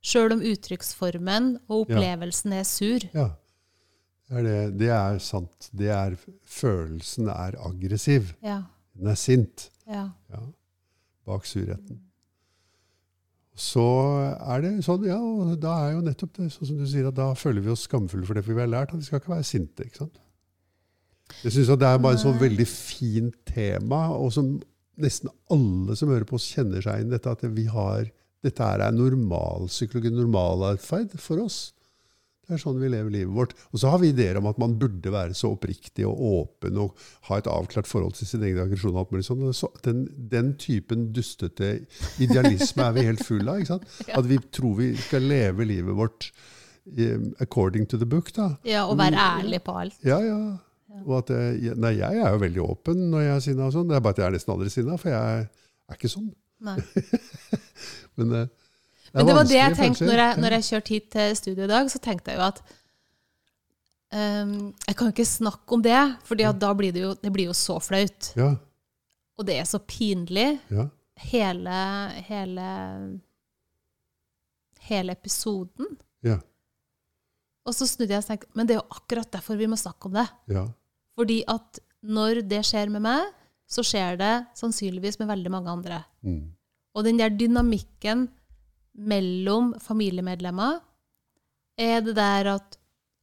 Sjøl 0.08 0.38
om 0.38 0.44
uttrykksformen 0.46 1.52
og 1.68 1.86
opplevelsen 1.86 2.56
er 2.56 2.66
sur. 2.70 3.06
Ja. 3.14 3.32
Det 4.28 4.38
er, 4.38 4.44
det. 4.44 4.58
det 4.82 4.90
er 4.94 5.22
sant. 5.24 5.70
Det 5.76 5.90
er, 5.94 6.18
følelsen 6.48 7.32
er 7.32 7.58
aggressiv. 7.68 8.34
Ja. 8.44 8.62
Den 8.98 9.14
er 9.14 9.20
sint. 9.20 9.70
ja. 9.88 10.10
Ja. 10.32 10.44
Bak 11.28 11.44
surheten. 11.44 12.00
Så 13.58 13.84
er 14.38 14.62
det 14.62 14.70
sånn, 14.86 15.04
ja, 15.10 15.18
og 15.18 15.56
da 15.60 15.74
er 15.88 15.96
jo 15.96 16.04
nettopp 16.06 16.36
det, 16.38 16.52
sånn 16.54 16.70
som 16.70 16.78
du 16.78 16.86
sier, 16.88 17.08
at 17.10 17.18
da 17.18 17.32
føler 17.36 17.66
vi 17.66 17.72
oss 17.74 17.88
skamfulle 17.88 18.28
for 18.28 18.38
det, 18.38 18.44
for 18.46 18.54
vi 18.54 18.62
har 18.62 18.70
lært 18.70 18.94
at 18.94 19.02
vi 19.02 19.08
skal 19.08 19.20
ikke 19.20 19.34
være 19.34 19.48
sinte. 19.50 19.88
ikke 19.88 20.04
sant? 20.04 20.20
Jeg 21.42 21.56
syns 21.56 21.72
det 21.74 21.88
er 21.90 22.00
bare 22.04 22.16
en 22.16 22.22
sånn 22.22 22.38
veldig 22.40 22.68
fint 22.70 23.36
tema, 23.50 24.06
og 24.14 24.30
som 24.36 24.54
nesten 25.02 25.34
alle 25.54 25.98
som 25.98 26.14
hører 26.14 26.28
på 26.30 26.38
oss, 26.38 26.46
kjenner 26.54 26.86
seg 26.86 27.02
inn 27.02 27.10
i 27.10 27.16
dette, 27.16 27.34
at 27.34 27.44
vi 27.58 27.66
har, 27.74 28.08
dette 28.46 28.64
her 28.64 28.84
er 28.86 28.94
normalpsykologi, 28.96 30.12
normalatferd 30.14 31.18
for 31.22 31.42
oss. 31.46 31.72
Det 32.48 32.56
er 32.56 32.62
sånn 32.62 32.78
vi 32.80 32.88
lever 32.88 33.12
livet 33.12 33.34
vårt. 33.36 33.54
Og 33.76 33.82
så 33.82 33.90
har 33.92 34.00
vi 34.00 34.14
ideer 34.14 34.38
om 34.40 34.46
at 34.48 34.60
man 34.62 34.78
burde 34.80 35.12
være 35.12 35.36
så 35.36 35.50
oppriktig 35.52 36.06
og 36.08 36.22
åpen 36.30 36.78
og 36.80 37.02
ha 37.28 37.42
et 37.42 37.50
avklart 37.52 37.90
forhold 37.90 38.16
til 38.16 38.30
sin 38.30 38.46
egen 38.48 38.62
aggresjon. 38.64 38.94
og 38.94 39.02
alt 39.02 39.12
mulig 39.12 39.28
sånn. 39.28 39.44
Så 39.52 39.68
den, 39.84 40.06
den 40.32 40.54
typen 40.62 41.10
dustete 41.16 41.74
idealisme 42.24 42.88
er 42.88 42.96
vi 42.96 43.04
helt 43.10 43.26
fulle 43.28 43.52
av. 43.52 43.60
ikke 43.60 43.74
sant? 43.74 43.92
At 44.22 44.30
vi 44.32 44.40
tror 44.48 44.80
vi 44.80 44.94
skal 45.02 45.28
leve 45.28 45.68
livet 45.68 46.00
vårt 46.00 46.30
eh, 46.96 47.20
according 47.44 47.90
to 47.92 48.00
the 48.00 48.08
book. 48.08 48.32
da. 48.38 48.54
Ja, 48.64 48.88
og 48.88 48.96
være 49.02 49.20
ærlig 49.20 49.60
på 49.68 49.76
alt. 49.84 50.00
Ja, 50.08 50.22
ja. 50.24 50.40
Og 51.04 51.18
at 51.20 51.30
jeg, 51.36 51.76
nei, 51.78 51.98
jeg 52.00 52.16
er 52.24 52.32
jo 52.32 52.40
veldig 52.42 52.62
åpen 52.64 53.10
når 53.12 53.22
jeg 53.26 53.36
er 53.36 53.44
sinna 53.44 53.68
og 53.68 53.76
sånn. 53.76 53.92
Det 53.92 54.00
er 54.00 54.06
bare 54.06 54.16
at 54.16 54.22
jeg 54.24 54.32
er 54.32 54.38
nesten 54.40 54.54
aldri 54.56 54.72
sinna, 54.72 54.96
for 54.98 55.12
jeg 55.12 55.44
er 55.44 56.00
ikke 56.00 56.10
sånn. 56.16 56.32
Nei. 56.64 56.78
Men, 58.18 58.32
eh, 58.34 58.48
Men 59.14 59.28
det 59.30 59.36
var 59.38 59.48
det 59.48 59.58
jeg 59.60 59.76
tenkte 59.78 60.08
når 60.08 60.22
jeg, 60.24 60.38
når 60.42 60.56
jeg 60.58 60.66
kjørte 60.72 60.94
hit 60.96 61.10
til 61.14 61.36
studio 61.38 61.66
i 61.68 61.72
dag. 61.72 61.90
Så 61.94 62.02
tenkte 62.04 62.34
jeg 62.34 62.40
jo 62.40 62.46
at 62.48 62.62
um, 64.14 64.54
Jeg 64.88 64.98
kan 64.98 65.08
jo 65.10 65.14
ikke 65.16 65.28
snakke 65.30 65.78
om 65.78 65.84
det, 65.86 66.00
for 66.26 66.40
da 66.40 66.72
blir 66.78 66.96
det 66.96 67.04
jo, 67.06 67.14
det 67.22 67.32
blir 67.36 67.52
jo 67.52 67.56
så 67.58 67.78
flaut. 67.84 68.32
Ja, 68.40 68.56
Og 69.38 69.46
det 69.48 69.60
er 69.62 69.70
så 69.70 69.80
pinlig. 69.80 70.60
ja, 70.74 70.88
Hele, 71.18 71.78
hele, 72.28 72.66
hele 74.90 75.16
episoden. 75.18 75.96
ja, 76.26 76.38
Og 77.66 77.74
så 77.74 77.88
snudde 77.90 78.14
jeg 78.14 78.22
og 78.22 78.28
tenkte 78.28 78.54
men 78.54 78.68
det 78.68 78.76
er 78.76 78.82
jo 78.84 79.00
akkurat 79.00 79.32
derfor 79.34 79.58
vi 79.58 79.70
må 79.70 79.76
snakke 79.80 80.10
om 80.10 80.14
det. 80.20 80.28
ja. 80.54 80.68
Fordi 81.18 81.40
at 81.50 81.80
når 82.06 82.44
det 82.46 82.60
skjer 82.66 82.92
med 82.94 83.02
meg, 83.02 83.26
så 83.68 83.84
skjer 83.84 84.18
det 84.20 84.34
sannsynligvis 84.56 85.20
med 85.20 85.28
veldig 85.28 85.52
mange 85.52 85.70
andre. 85.74 86.02
Mm. 86.24 86.44
Og 86.96 87.04
den 87.06 87.18
der 87.20 87.30
dynamikken 87.36 88.28
mellom 88.98 89.74
familiemedlemmer 89.84 90.80
er 91.78 92.02
det 92.02 92.16
der 92.18 92.50
at 92.56 92.78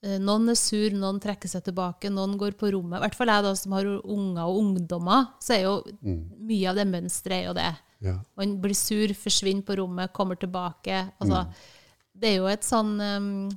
eh, 0.04 0.18
noen 0.22 0.52
er 0.52 0.58
sur, 0.60 0.92
noen 0.94 1.18
trekker 1.22 1.50
seg 1.50 1.64
tilbake, 1.66 2.10
noen 2.12 2.36
går 2.38 2.54
på 2.60 2.70
rommet. 2.74 3.00
I 3.00 3.06
hvert 3.06 3.16
fall 3.18 3.32
jeg 3.32 3.46
da 3.48 3.54
som 3.58 3.72
har 3.74 3.88
unger 3.88 4.44
og 4.44 4.60
ungdommer, 4.60 5.32
så 5.42 5.56
er 5.56 5.62
jo 5.64 5.74
Mm. 6.04 6.20
mye 6.46 6.68
av 6.70 6.76
det 6.76 6.86
mønsteret 6.92 7.38
er 7.40 7.46
jo 7.48 7.54
det. 7.54 7.72
ja. 8.04 8.18
Man 8.36 8.58
blir 8.60 8.74
sur, 8.76 9.08
forsvinner 9.16 9.64
på 9.64 9.76
rommet, 9.80 10.12
kommer 10.12 10.36
tilbake. 10.36 11.10
Altså, 11.20 11.46
Mm. 11.46 11.54
Det 12.16 12.28
er 12.30 12.36
jo 12.36 12.46
et 12.46 12.62
sånn 12.62 13.00
um, 13.00 13.48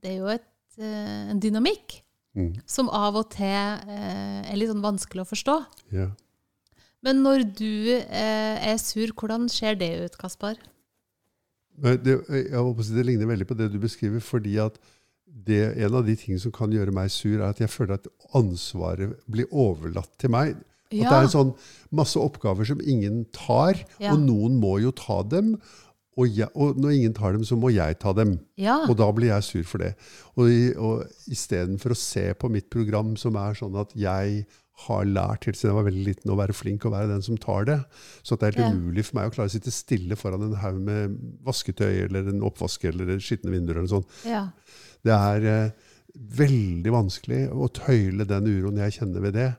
Det 0.00 0.10
er 0.12 0.18
jo 0.18 0.26
et, 0.28 0.44
eh, 0.78 1.30
en 1.30 1.40
dynamikk 1.40 2.02
Mm. 2.36 2.52
som 2.66 2.86
av 2.94 3.16
og 3.18 3.30
til 3.34 3.44
eh, 3.90 4.42
er 4.46 4.56
litt 4.58 4.70
sånn 4.70 4.84
vanskelig 4.84 5.24
å 5.24 5.30
forstå. 5.32 5.56
ja. 5.96 6.10
Men 7.02 7.22
når 7.24 7.46
du 7.56 7.96
eh, 7.96 8.56
er 8.60 8.76
sur, 8.76 9.08
hvordan 9.16 9.48
ser 9.48 9.74
det 9.80 9.88
ut, 10.04 10.16
Kaspar? 10.20 10.58
Men 11.80 11.96
Det, 12.04 12.18
si 12.28 12.92
det 12.92 13.06
ligner 13.08 13.30
veldig 13.30 13.46
på 13.48 13.56
det 13.56 13.70
du 13.72 13.78
beskriver, 13.80 14.20
fordi 14.20 14.58
at 14.60 14.76
det, 15.24 15.62
en 15.80 15.94
av 15.96 16.04
de 16.04 16.16
tingene 16.18 16.42
som 16.42 16.52
kan 16.52 16.72
gjøre 16.74 16.92
meg 16.92 17.08
sur, 17.10 17.38
er 17.38 17.46
at 17.48 17.62
jeg 17.62 17.72
føler 17.72 17.96
at 17.96 18.08
ansvaret 18.36 19.14
blir 19.30 19.48
overlatt 19.48 20.12
til 20.20 20.32
meg. 20.34 20.58
At 20.90 20.98
det 20.98 21.06
er 21.06 21.24
en 21.24 21.32
sånn 21.32 21.52
masse 21.94 22.18
oppgaver 22.20 22.66
som 22.68 22.80
ingen 22.82 23.22
tar, 23.32 23.78
Ja. 24.02 24.12
og 24.12 24.20
noen 24.20 24.58
må 24.60 24.76
jo 24.82 24.90
ta 24.90 25.22
dem. 25.22 25.54
Og, 26.20 26.28
jeg, 26.36 26.50
og 26.54 26.76
når 26.76 26.96
ingen 26.98 27.14
tar 27.16 27.32
dem, 27.32 27.44
så 27.48 27.56
må 27.56 27.70
jeg 27.72 27.96
ta 28.02 28.12
dem. 28.16 28.34
ja. 28.60 28.78
Og 28.84 28.96
da 29.00 29.06
blir 29.16 29.30
jeg 29.32 29.46
sur 29.46 29.62
for 29.70 29.80
det. 29.80 29.94
Og, 30.36 30.50
i- 30.52 30.74
og 30.76 31.06
istedenfor 31.32 31.94
å 31.94 31.96
se 31.96 32.26
på 32.36 32.50
mitt 32.52 32.68
program 32.72 33.14
som 33.16 33.38
er 33.40 33.54
sånn 33.56 33.78
at 33.80 33.94
jeg 33.96 34.42
har 34.86 35.04
lært 35.04 35.44
helt 35.44 35.58
siden 35.58 35.74
jeg 35.74 35.76
var 35.76 35.84
veldig 35.90 36.04
liten 36.06 36.30
å 36.32 36.36
være 36.38 36.54
flink 36.56 36.84
og 36.88 36.92
være 36.94 37.08
den 37.10 37.20
som 37.24 37.36
tar 37.36 37.66
det, 37.68 37.74
så 38.24 38.36
det 38.40 38.46
er 38.48 38.62
helt 38.62 38.76
umulig 38.78 39.02
for 39.04 39.18
meg 39.18 39.28
å 39.28 39.34
klare 39.34 39.50
å 39.50 39.52
sitte 39.52 39.72
stille 39.76 40.16
foran 40.16 40.46
en 40.46 40.54
haug 40.62 40.78
med 40.86 41.18
vasketøy 41.44 42.06
eller 42.06 42.30
en 42.32 42.40
oppvask 42.48 42.86
eller 42.88 43.18
skitne 43.20 43.52
vinduer 43.52 43.76
eller 43.82 43.90
sånt. 43.92 44.08
ja. 44.24 44.46
Det 45.04 45.12
er 45.16 45.44
eh, 45.50 45.70
veldig 46.40 46.92
vanskelig 46.92 47.42
å 47.52 47.68
tøyle 47.76 48.24
den 48.28 48.48
uroen 48.48 48.80
jeg 48.82 48.96
kjenner 48.98 49.20
ved 49.24 49.36
det. 49.36 49.50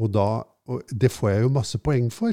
Og, 0.00 0.10
da, 0.12 0.26
og 0.68 0.82
det 0.92 1.10
får 1.12 1.30
jeg 1.34 1.42
jo 1.44 1.52
masse 1.54 1.78
poeng 1.84 2.08
for. 2.12 2.32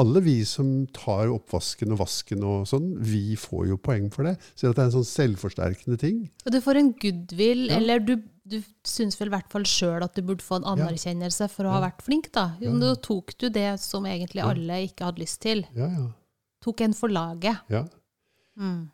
Alle 0.00 0.20
vi 0.24 0.38
som 0.48 0.86
tar 0.96 1.28
oppvasken 1.28 1.92
og 1.92 1.98
vasken 2.00 2.42
og 2.48 2.62
sånn, 2.70 2.86
vi 3.04 3.36
får 3.36 3.66
jo 3.68 3.76
poeng 3.76 4.06
for 4.14 4.24
det. 4.24 4.38
Så 4.56 4.70
det 4.72 4.78
er 4.80 4.86
en 4.88 4.94
sånn 4.94 5.04
selvforsterkende 5.10 5.98
ting. 6.00 6.22
Og 6.46 6.52
du 6.54 6.60
får 6.64 6.80
en 6.80 6.92
goodwill, 6.92 7.66
Ja. 7.68 7.76
eller 7.76 8.00
du, 8.00 8.14
du 8.48 8.62
syns 8.82 9.18
vel 9.20 9.28
i 9.28 9.34
hvert 9.36 9.50
fall 9.52 9.64
sjøl 9.68 10.02
at 10.02 10.14
du 10.16 10.22
burde 10.22 10.42
få 10.42 10.56
en 10.62 10.64
anerkjennelse 10.72 11.50
for 11.52 11.68
å 11.68 11.74
ha 11.76 11.82
vært 11.84 12.00
flink, 12.02 12.30
da. 12.32 12.56
Jo. 12.64 12.72
Nå 12.72 12.94
tok 13.04 13.36
du 13.38 13.50
det 13.50 13.78
som 13.84 14.04
egentlig 14.08 14.40
alle 14.42 14.80
ikke 14.88 15.04
hadde 15.10 15.20
lyst 15.20 15.40
til. 15.44 15.66
Ja, 15.76 15.90
ja. 15.92 16.06
Tok 16.64 16.80
en 16.80 16.94
for 16.96 17.08
laget. 17.12 17.60
ja. 17.68 17.84
Mm. 18.56 18.88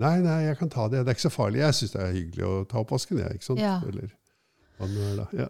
Nei, 0.00 0.20
nei, 0.24 0.44
jeg 0.46 0.56
kan 0.56 0.70
ta 0.70 0.86
det. 0.88 1.02
Det 1.04 1.10
er 1.12 1.16
ikke 1.18 1.26
så 1.28 1.32
farlig. 1.34 1.58
Jeg 1.60 1.74
syns 1.76 1.90
det 1.92 2.00
er 2.00 2.12
hyggelig 2.14 2.44
å 2.46 2.52
ta 2.70 2.78
oppvasken, 2.80 3.18
jeg. 3.20 3.34
ikke 3.36 3.44
sant? 3.44 3.60
Eller 3.60 4.08
nå 4.88 5.00
er, 5.10 5.16
da. 5.18 5.24
Ja. 5.36 5.46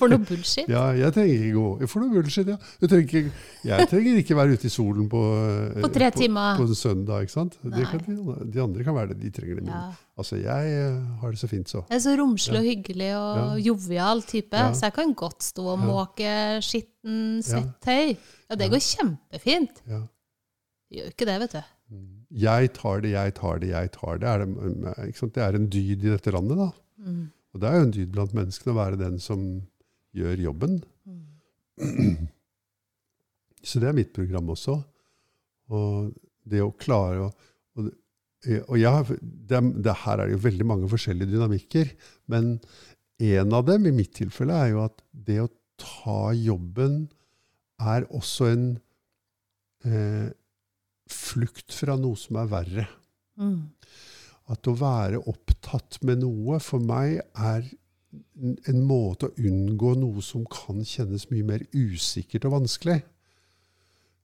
For 0.00 0.10
noe 0.12 0.18
bullshit. 0.28 0.68
ja, 0.68 0.82
jeg 0.98 1.12
trenger 1.16 1.34
ikke 1.38 1.52
gå 1.54 1.88
For 1.88 2.02
noe 2.04 2.10
bullshit, 2.12 2.50
ja. 2.52 2.56
Trenger 2.84 3.30
jeg 3.64 3.88
trenger 3.88 4.18
ikke 4.20 4.36
være 4.36 4.58
ute 4.58 4.68
i 4.68 4.72
solen 4.72 5.06
på, 5.08 5.22
eh, 5.38 5.80
På 5.80 5.88
tre 5.94 6.10
timer. 6.12 6.58
på 6.58 6.66
en 6.68 6.74
søndag, 6.74 7.22
ikke 7.24 7.32
sant? 7.36 7.56
Det 7.62 7.86
kan, 7.88 8.02
de, 8.04 8.36
de 8.52 8.62
andre 8.62 8.84
kan 8.84 8.94
være 8.98 9.14
det. 9.14 9.20
De 9.22 9.30
trenger 9.38 9.54
det. 9.60 9.64
mindre. 9.64 9.80
Ja. 9.88 10.12
altså, 10.18 10.36
jeg 10.42 10.74
eh, 10.82 11.00
har 11.22 11.30
det 11.30 11.38
så 11.40 11.48
fint, 11.48 11.68
så. 11.72 11.84
Jeg 11.88 11.96
er 11.96 12.04
så 12.04 12.16
romslig 12.20 12.58
og 12.60 12.68
hyggelig 12.68 13.10
og 13.16 13.38
Ja. 13.38 13.48
jovial 13.70 14.22
type, 14.22 14.56
Ja. 14.56 14.72
så 14.74 14.86
jeg 14.90 14.92
kan 15.00 15.14
godt 15.14 15.42
stå 15.42 15.64
og 15.72 15.78
måke 15.86 16.30
skitten 16.60 17.40
svett 17.42 17.72
settøy. 17.80 18.16
Ja, 18.50 18.54
det 18.60 18.70
går 18.72 18.84
kjempefint. 18.84 19.82
Ja. 19.88 20.02
Gjør 20.92 21.10
ikke 21.12 21.26
det, 21.28 21.40
vet 21.46 21.52
du. 21.52 21.62
Jeg 22.38 22.72
tar 22.76 23.00
det, 23.00 23.10
jeg 23.14 23.32
tar 23.34 23.58
det, 23.62 23.68
jeg 23.72 23.90
tar 23.92 24.18
det. 24.20 24.28
Er 24.28 24.44
det, 24.44 25.16
sant? 25.16 25.32
det 25.34 25.42
er 25.42 25.56
en 25.56 25.68
dyd 25.72 26.04
i 26.04 26.10
dette 26.12 26.32
landet, 26.34 26.58
da. 26.60 26.66
Mm. 27.00 27.30
Og 27.58 27.62
det 27.64 27.70
er 27.72 27.80
jo 27.80 27.86
en 27.88 27.94
dyd 27.96 28.10
blant 28.14 28.34
menneskene 28.38 28.70
å 28.70 28.78
være 28.78 28.98
den 29.00 29.16
som 29.18 29.40
gjør 30.14 30.44
jobben. 30.44 30.76
Så 33.66 33.82
det 33.82 33.88
er 33.90 33.96
mitt 33.98 34.12
program 34.14 34.52
også. 34.54 34.76
Og 35.74 36.12
det 36.46 36.62
å 36.62 36.70
klare 36.78 37.26
å 37.26 37.32
Og, 37.78 37.88
og 38.70 38.76
jeg, 38.78 39.16
det, 39.50 39.58
det, 39.82 39.92
her 40.04 40.20
er 40.20 40.28
det 40.28 40.36
jo 40.36 40.44
veldig 40.44 40.66
mange 40.66 40.88
forskjellige 40.90 41.30
dynamikker, 41.32 41.90
men 42.30 42.52
en 43.18 43.54
av 43.54 43.64
dem 43.66 43.86
i 43.90 43.92
mitt 43.94 44.12
tilfelle 44.14 44.54
er 44.54 44.68
jo 44.72 44.84
at 44.84 45.02
det 45.10 45.40
å 45.42 45.50
ta 45.78 46.30
jobben 46.38 47.08
er 47.82 48.06
også 48.14 48.48
en 48.50 48.64
eh, 49.86 50.30
flukt 51.10 51.74
fra 51.74 51.98
noe 51.98 52.18
som 52.18 52.38
er 52.38 52.50
verre. 52.50 52.86
Mm. 53.38 53.60
At 54.48 54.68
å 54.70 54.74
være 54.78 55.20
opptatt 55.28 55.98
med 56.08 56.22
noe 56.22 56.58
for 56.64 56.80
meg 56.80 57.20
er 57.36 57.66
en- 58.68 58.86
måte 58.86 59.28
å 59.28 59.34
unngå 59.36 59.94
noe 59.98 60.22
som 60.22 60.46
kan 60.46 60.80
kjennes 60.84 61.28
mye 61.30 61.44
mer 61.44 61.64
usikkert 61.74 62.46
og 62.48 62.62
vanskelig. 62.62 63.02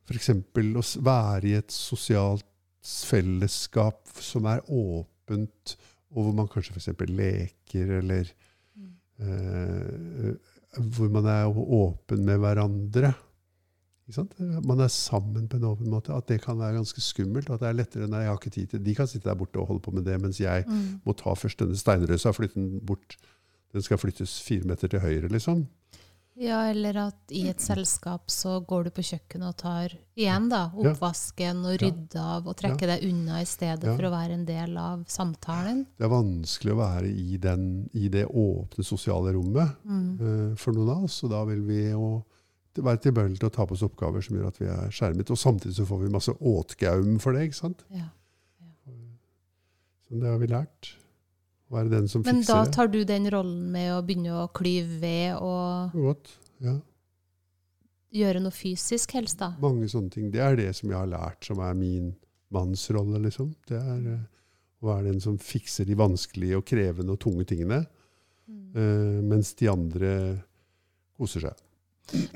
F.eks. 0.09 0.31
å 0.31 1.03
være 1.05 1.49
i 1.49 1.55
et 1.59 1.73
sosialt 1.73 2.45
fellesskap 2.85 4.09
som 4.21 4.47
er 4.47 4.61
åpent, 4.69 5.77
og 6.13 6.25
hvor 6.25 6.35
man 6.35 6.49
kanskje 6.49 6.77
f.eks. 6.77 7.09
leker, 7.09 7.95
eller 8.01 8.33
eh, 9.21 10.35
hvor 10.79 11.09
man 11.13 11.27
er 11.27 11.49
åpen 11.49 12.25
med 12.25 12.41
hverandre. 12.41 13.15
Ikke 14.05 14.15
sant? 14.19 14.35
Man 14.69 14.81
er 14.85 14.89
sammen 14.93 15.47
på 15.49 15.57
en 15.57 15.65
åpen 15.71 15.89
måte. 15.89 16.13
At 16.17 16.27
det 16.29 16.43
kan 16.45 16.59
være 16.61 16.77
ganske 16.77 17.01
skummelt. 17.01 17.49
og 17.49 17.55
at 17.57 17.61
det 17.65 17.69
er 17.71 17.79
lettere 17.79 18.09
Nei, 18.11 18.21
jeg 18.27 18.29
har 18.35 18.37
ikke 18.43 18.51
tid 18.59 18.69
til 18.75 18.83
De 18.85 18.95
kan 18.95 19.07
sitte 19.09 19.31
der 19.31 19.35
borte 19.41 19.57
og 19.63 19.67
holde 19.71 19.81
på 19.87 19.95
med 19.95 20.05
det, 20.05 20.21
mens 20.21 20.39
jeg 20.41 20.67
Mm. 20.69 21.01
må 21.07 21.17
ta 21.17 21.33
først 21.35 21.59
denne 21.59 21.77
steinrøsa 21.77 22.29
og 22.29 22.35
flytte 22.37 22.55
den 22.61 22.81
bort. 22.85 23.17
Den 23.73 23.83
skal 23.83 23.99
flyttes 23.99 24.41
fire 24.45 24.65
meter 24.69 24.89
til 24.89 25.01
høyre, 25.01 25.29
liksom. 25.33 25.67
Ja, 26.37 26.65
eller 26.71 26.97
at 26.99 27.31
i 27.31 27.45
et 27.49 27.61
selskap 27.63 28.27
så 28.29 28.57
går 28.67 28.85
du 28.85 28.91
på 28.91 29.03
kjøkkenet 29.07 29.49
og 29.49 29.57
tar 29.57 29.93
igjen 30.19 30.49
da, 30.51 30.65
oppvasken 30.75 31.61
og 31.65 31.79
rydde 31.81 32.19
av 32.19 32.49
og 32.51 32.57
trekker 32.59 32.87
deg 32.91 33.05
unna 33.07 33.41
i 33.41 33.45
stedet 33.47 33.85
for 33.87 34.03
å 34.09 34.11
være 34.11 34.33
en 34.35 34.45
del 34.45 34.77
av 34.77 35.05
samtalen. 35.07 35.85
Det 35.97 36.05
er 36.05 36.11
vanskelig 36.11 36.73
å 36.75 36.81
være 36.81 37.07
i, 37.09 37.37
den, 37.39 37.89
i 37.95 38.09
det 38.09 38.27
åpne 38.27 38.85
sosiale 38.85 39.33
rommet 39.33 39.77
Mm. 39.87 40.21
uh, 40.21 40.55
for 40.57 40.73
noen 40.75 40.91
av 40.91 41.05
oss. 41.05 41.23
Og 41.23 41.31
da 41.31 41.45
vil 41.45 41.63
vi 41.63 41.91
jo 41.93 42.25
være 42.83 43.03
tilbøyelig 43.05 43.39
til 43.39 43.51
å 43.51 43.55
ta 43.55 43.67
på 43.69 43.77
oss 43.77 43.85
oppgaver 43.87 44.25
som 44.25 44.37
gjør 44.39 44.51
at 44.51 44.61
vi 44.61 44.69
er 44.73 44.93
skjermet. 44.95 45.31
Og 45.31 45.39
samtidig 45.39 45.77
så 45.77 45.87
får 45.89 46.01
vi 46.03 46.13
masse 46.15 46.35
åtgaum 46.35 47.19
for 47.23 47.37
det. 47.37 47.49
ikke 47.49 47.61
sant? 47.61 47.85
Ja. 47.95 48.09
Så 50.05 50.19
det 50.21 50.29
har 50.29 50.41
vi 50.43 50.51
lært. 50.51 50.95
Å 51.71 51.79
være 51.79 51.93
den 51.95 52.11
som 52.11 52.25
Men 52.27 52.43
fikser 52.43 52.65
da 52.67 52.73
tar 52.75 52.91
du 52.93 53.01
den 53.09 53.29
rollen 53.33 53.71
med 53.73 53.93
å 53.95 54.03
begynne 54.05 54.43
å 54.43 54.49
klyve 54.53 54.99
ved 55.01 55.39
og 55.39 55.95
Godt. 55.97 56.35
Ja. 56.65 56.75
gjøre 58.15 58.43
noe 58.45 58.55
fysisk 58.55 59.17
helst, 59.17 59.41
da. 59.41 59.55
Mange 59.63 59.89
sånne 59.91 60.13
ting. 60.13 60.29
Det 60.35 60.43
er 60.45 60.59
det 60.61 60.71
som 60.77 60.91
jeg 60.91 60.99
har 60.99 61.11
lært, 61.11 61.41
som 61.47 61.63
er 61.65 61.75
min 61.79 62.13
mannsrolle, 62.55 63.19
liksom. 63.25 63.55
Det 63.67 63.81
er 63.81 64.07
eh, 64.13 64.23
å 64.85 64.91
være 64.93 65.09
den 65.09 65.21
som 65.25 65.39
fikser 65.41 65.89
de 65.89 65.97
vanskelige 65.99 66.61
og 66.61 66.67
krevende 66.69 67.17
og 67.17 67.23
tunge 67.25 67.47
tingene, 67.49 67.85
Mm. 68.45 68.75
Uh, 68.77 69.23
mens 69.25 69.55
de 69.57 69.71
andre 69.73 70.09
koser 71.17 71.47
seg. 71.47 71.61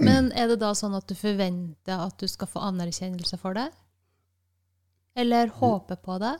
Men 0.00 0.30
er 0.32 0.48
det 0.50 0.60
da 0.62 0.72
sånn 0.76 0.96
at 0.96 1.08
du 1.08 1.14
forventer 1.18 2.00
at 2.00 2.16
du 2.20 2.28
skal 2.30 2.50
få 2.50 2.62
anerkjennelse 2.70 3.38
for 3.40 3.58
det? 3.58 3.68
Eller 5.18 5.50
håpe 5.58 5.98
på 6.00 6.18
det? 6.22 6.36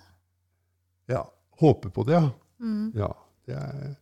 Ja. 1.10 1.24
Håpe 1.58 1.90
på 1.90 2.04
det, 2.06 2.14
ja. 2.14 2.30
Mm. 2.62 2.92
Ja, 2.94 3.10
det 3.46 3.58
er, 3.58 3.94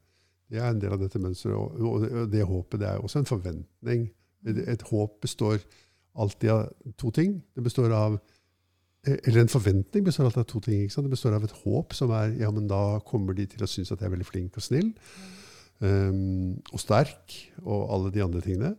det 0.53 0.61
er 0.61 0.69
en 0.69 0.81
del 0.83 0.93
av 0.93 1.01
dette 1.01 1.21
mønsteret. 1.21 1.57
Og, 1.57 2.05
og, 2.05 2.31
det, 2.33 2.45
håpet 2.45 2.83
det 2.83 2.89
er 2.91 3.03
også 3.03 3.23
en 3.23 3.29
forventning. 3.29 4.09
Et, 4.47 4.63
et 4.75 4.85
håp 4.91 5.21
består 5.25 5.63
alltid 6.17 6.53
av 6.53 6.67
to 7.01 7.13
ting. 7.17 7.39
Det 7.57 7.65
består 7.65 7.95
av 7.97 8.19
eller 9.07 9.45
en 9.45 9.51
forventning 9.51 10.03
består 10.03 10.27
alltid 10.27 10.43
av 10.43 10.49
to 10.51 10.61
ting. 10.65 10.87
Det 10.91 11.13
består 11.13 11.37
av 11.37 11.45
et 11.47 11.57
håp, 11.63 11.95
som 11.95 12.11
er 12.17 12.33
ja, 12.41 12.51
men 12.51 12.67
da 12.67 12.99
kommer 13.07 13.37
de 13.39 13.47
til 13.47 13.63
å 13.63 13.69
synes 13.71 13.93
at 13.95 14.01
jeg 14.03 14.09
er 14.09 14.17
veldig 14.17 14.27
flink 14.27 14.59
og 14.59 14.65
snill. 14.67 14.89
Um, 15.79 16.57
og 16.73 16.81
sterk, 16.83 17.37
og 17.63 17.85
alle 17.95 18.11
de 18.15 18.25
andre 18.25 18.43
tingene. 18.43 18.73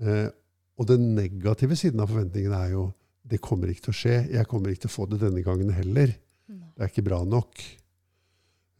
Uh, 0.00 0.28
og 0.80 0.88
den 0.88 1.10
negative 1.16 1.76
siden 1.76 2.00
av 2.00 2.08
forventningen 2.10 2.54
er 2.56 2.72
jo 2.74 2.88
det 3.30 3.38
kommer 3.44 3.70
ikke 3.70 3.88
til 3.88 3.92
å 3.92 3.98
skje. 4.00 4.16
Jeg 4.32 4.48
kommer 4.50 4.72
ikke 4.72 4.86
til 4.86 4.90
å 4.90 4.96
få 4.96 5.06
det 5.10 5.20
denne 5.22 5.42
gangen 5.44 5.70
heller. 5.76 6.14
Det 6.48 6.86
er 6.86 6.90
ikke 6.90 7.04
bra 7.06 7.20
nok. 7.28 7.60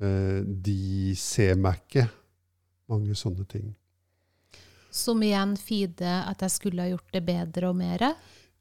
Uh, 0.01 0.41
de 0.43 1.13
ser 1.21 1.61
meg 1.61 1.83
ikke. 1.85 2.07
Mange 2.91 3.15
sånne 3.15 3.45
ting. 3.47 3.69
Som 4.91 5.21
igjen 5.23 5.55
fide 5.61 6.11
at 6.27 6.41
jeg 6.43 6.55
skulle 6.57 6.83
ha 6.83 6.91
gjort 6.91 7.13
det 7.15 7.23
bedre 7.27 7.71
og 7.71 7.77
mer. 7.79 8.09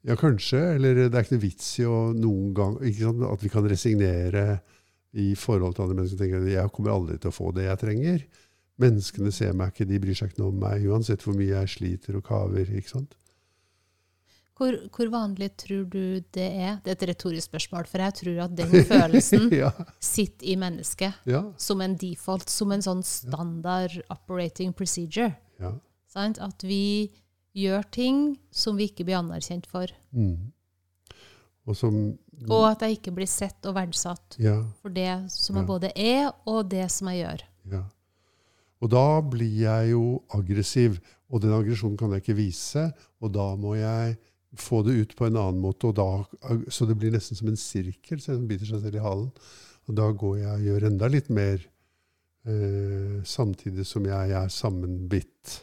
Ja, 0.06 0.16
kanskje. 0.20 0.60
Eller 0.76 1.06
det 1.08 1.10
er 1.10 1.26
ikke 1.26 1.38
noe 1.38 1.46
vits 1.48 1.72
i 1.82 1.88
å 1.90 2.10
noen 2.16 2.52
gang 2.56 2.78
sant, 3.00 3.24
At 3.26 3.44
vi 3.44 3.50
kan 3.50 3.66
resignere 3.68 4.60
i 5.18 5.32
forhold 5.36 5.76
til 5.76 5.88
andre 5.88 5.98
mennesker. 6.02 6.20
tenker 6.20 6.44
at 6.44 6.52
Jeg 6.52 6.76
kommer 6.76 6.94
aldri 6.94 7.18
til 7.18 7.32
å 7.32 7.36
få 7.36 7.52
det 7.56 7.66
jeg 7.66 7.82
trenger. 7.82 8.28
Menneskene 8.80 9.32
ser 9.36 9.54
meg 9.60 9.74
ikke, 9.74 9.88
de 9.90 10.00
bryr 10.00 10.16
seg 10.16 10.32
ikke 10.32 10.42
noe 10.44 10.54
om 10.54 10.60
meg, 10.62 10.86
uansett 10.88 11.24
hvor 11.26 11.36
mye 11.36 11.52
jeg 11.52 11.72
sliter 11.74 12.16
og 12.20 12.24
kaver. 12.30 12.70
ikke 12.80 12.90
sant? 12.94 13.16
Hvor, 14.60 14.76
hvor 14.92 15.08
vanlig 15.14 15.54
tror 15.56 15.86
du 15.88 16.20
det 16.36 16.48
er? 16.60 16.80
Det 16.84 16.92
er 16.92 16.98
et 16.98 17.04
retorisk 17.14 17.48
spørsmål, 17.48 17.86
for 17.88 18.04
jeg 18.04 18.16
tror 18.18 18.40
at 18.44 18.56
den 18.58 18.74
følelsen 18.90 19.46
ja, 19.62 19.70
sitter 20.04 20.50
i 20.52 20.56
mennesket 20.60 21.30
ja, 21.32 21.46
som 21.56 21.80
en 21.84 21.96
default, 22.00 22.50
som 22.52 22.72
en 22.76 22.84
sånn 22.84 23.04
standard 23.08 23.96
operating 24.12 24.74
procedure. 24.76 25.32
ja. 25.60 25.76
At 26.20 26.64
vi 26.66 27.12
gjør 27.56 27.84
ting 27.94 28.18
som 28.52 28.76
vi 28.80 28.88
ikke 28.90 29.06
blir 29.08 29.20
anerkjent 29.20 29.68
for. 29.70 29.88
Mm. 30.12 30.50
Og 31.70 31.78
som 31.78 32.00
Og 32.50 32.66
at 32.72 32.82
jeg 32.82 32.98
ikke 32.98 33.14
blir 33.14 33.30
sett 33.30 33.64
og 33.70 33.76
verdsatt 33.78 34.36
ja, 34.42 34.58
for 34.82 34.90
det 34.90 35.30
som 35.32 35.56
Ja. 35.56 35.62
jeg 35.62 35.68
både 35.70 35.92
er, 35.96 36.32
og 36.50 36.68
det 36.72 36.90
som 36.92 37.08
jeg 37.14 37.24
gjør. 37.24 37.44
ja. 37.78 37.84
Og 38.80 38.92
da 38.94 39.20
blir 39.26 39.56
jeg 39.66 39.92
jo 39.92 40.04
aggressiv, 40.36 41.00
og 41.30 41.44
den 41.44 41.54
aggresjonen 41.54 41.98
kan 42.00 42.14
jeg 42.16 42.24
ikke 42.24 42.38
vise, 42.40 42.86
og 43.20 43.34
da 43.36 43.52
må 43.60 43.76
jeg 43.78 44.16
få 44.58 44.82
det 44.88 44.96
ut 44.98 45.16
på 45.18 45.28
en 45.28 45.38
annen 45.38 45.62
måte, 45.62 45.92
og 45.92 45.98
da, 46.00 46.62
så 46.72 46.88
det 46.90 46.98
blir 46.98 47.14
nesten 47.14 47.38
som 47.38 47.52
en 47.52 47.60
sirkel, 47.60 48.22
så 48.22 48.34
den 48.34 48.48
biter 48.50 48.70
seg 48.70 48.82
selv 48.86 48.98
i 48.98 49.04
halen. 49.04 49.30
Og 49.90 49.98
da 49.98 50.08
går 50.24 50.40
jeg 50.40 50.54
og 50.54 50.68
gjør 50.70 50.88
enda 50.90 51.10
litt 51.12 51.30
mer, 51.34 51.66
eh, 52.50 53.20
samtidig 53.26 53.86
som 53.90 54.06
jeg 54.10 54.36
er 54.38 54.54
sammenbitt. 54.54 55.60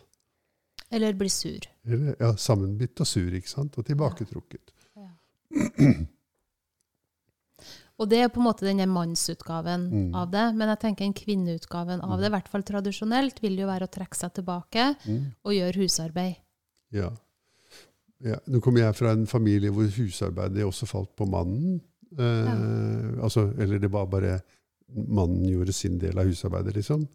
Eller 0.90 1.16
blir 1.18 1.32
sur. 1.32 1.66
Eller, 1.86 2.14
ja, 2.20 2.34
sammenbitt 2.38 3.00
og 3.02 3.08
sur, 3.10 3.32
ikke 3.34 3.50
sant? 3.50 3.78
Og 3.78 3.86
tilbaketrukket. 3.86 4.74
Og 7.98 8.08
det 8.10 8.18
er 8.20 8.28
på 8.28 8.40
en 8.42 8.46
måte 8.50 8.66
denne 8.66 8.84
mannsutgaven 8.92 9.86
Mm. 9.90 10.14
av 10.14 10.30
det. 10.30 10.54
Men 10.54 10.68
jeg 10.68 10.80
tenker 10.80 11.04
en 11.06 11.14
kvinneutgaven 11.16 12.02
av 12.04 12.18
det, 12.20 12.26
i 12.26 12.34
hvert 12.34 12.48
fall 12.52 12.62
tradisjonelt, 12.62 13.40
vil 13.40 13.56
jo 13.56 13.66
være 13.66 13.86
å 13.88 13.92
trekke 13.92 14.14
seg 14.18 14.34
tilbake 14.34 14.96
Mm. 15.06 15.22
og 15.44 15.52
gjøre 15.56 15.80
husarbeid. 15.80 16.36
Ja. 16.92 17.10
ja. 18.22 18.36
Nå 18.46 18.60
kommer 18.60 18.80
jeg 18.84 18.94
fra 18.96 19.12
en 19.12 19.26
familie 19.26 19.70
hvor 19.72 19.88
husarbeidet 19.88 20.64
også 20.64 20.86
falt 20.86 21.16
på 21.16 21.26
mannen. 21.28 21.80
Eh, 22.18 23.22
altså, 23.22 23.48
eller 23.58 23.78
det 23.78 23.90
var 23.90 24.06
bare 24.06 24.40
mannen 24.94 25.48
gjorde 25.48 25.72
sin 25.72 25.98
del 25.98 26.18
av 26.18 26.26
husarbeidet, 26.28 26.74
liksom. 26.76 27.08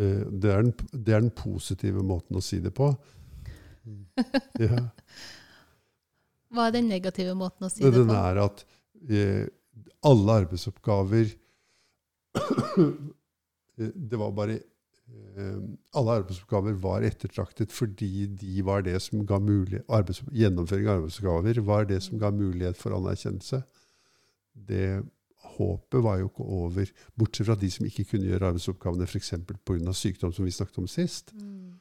Eh, 0.00 0.24
det, 0.40 0.50
er 0.50 0.62
den, 0.62 0.72
det 0.92 1.14
er 1.14 1.20
den 1.20 1.30
positive 1.30 2.02
måten 2.02 2.36
å 2.36 2.42
si 2.42 2.58
det 2.58 2.72
på. 2.74 2.96
Ja. 4.60 4.88
Hva 6.50 6.66
er 6.66 6.72
den 6.74 6.88
negative 6.90 7.34
måten 7.38 7.66
å 7.66 7.70
si 7.70 7.82
det, 7.84 7.92
det 7.94 8.00
den 8.06 8.10
er 8.16 8.40
at 8.42 8.64
eh, 9.08 9.46
alle 10.06 10.32
arbeidsoppgaver 10.42 11.30
eh, 12.78 13.92
Det 14.10 14.18
var 14.20 14.32
bare 14.36 14.56
eh, 14.58 15.60
Alle 15.98 16.18
arbeidsoppgaver 16.20 16.76
var 16.82 17.06
ettertraktet 17.06 17.72
fordi 17.72 18.26
de 18.40 18.62
var 18.66 18.84
det 18.86 18.98
som 19.02 19.24
ga 19.26 19.38
mulighet 19.42 19.84
arbeids, 19.88 20.22
Gjennomføring 20.32 20.88
av 20.88 21.00
arbeidsoppgaver 21.00 21.62
var 21.66 21.88
det 21.90 22.02
som 22.06 22.20
ga 22.20 22.30
mulighet 22.34 22.78
for 22.78 22.96
anerkjennelse. 22.96 23.62
Det 24.54 25.02
håpet 25.56 26.02
var 26.04 26.20
jo 26.20 26.28
ikke 26.30 26.44
over, 26.44 26.90
bortsett 27.18 27.48
fra 27.48 27.56
de 27.58 27.70
som 27.72 27.86
ikke 27.86 28.06
kunne 28.12 28.28
gjøre 28.28 28.52
arbeidsoppgavene 28.52 29.08
f.eks. 29.08 29.34
pga. 29.48 29.94
sykdom, 29.96 30.32
som 30.32 30.44
vi 30.44 30.54
snakket 30.54 30.82
om 30.82 30.88
sist. 30.90 31.32
Mm. 31.34 31.78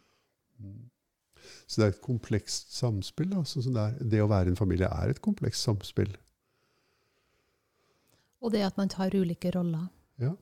Så 1.68 1.82
det 1.82 1.86
er 1.86 1.94
et 1.94 2.02
komplekst 2.02 2.74
samspill. 2.76 3.34
Altså, 3.38 3.62
det, 3.62 3.78
er. 3.78 4.10
det 4.12 4.24
å 4.24 4.30
være 4.32 4.54
en 4.54 4.60
familie 4.60 4.90
er 4.90 5.14
et 5.14 5.22
komplekst 5.22 5.68
samspill. 5.68 6.12
Og 8.40 8.54
det 8.54 8.64
at 8.68 8.78
man 8.80 8.92
tar 8.92 9.16
ulike 9.16 9.52
roller. 9.56 9.90
Ja. 10.22 10.34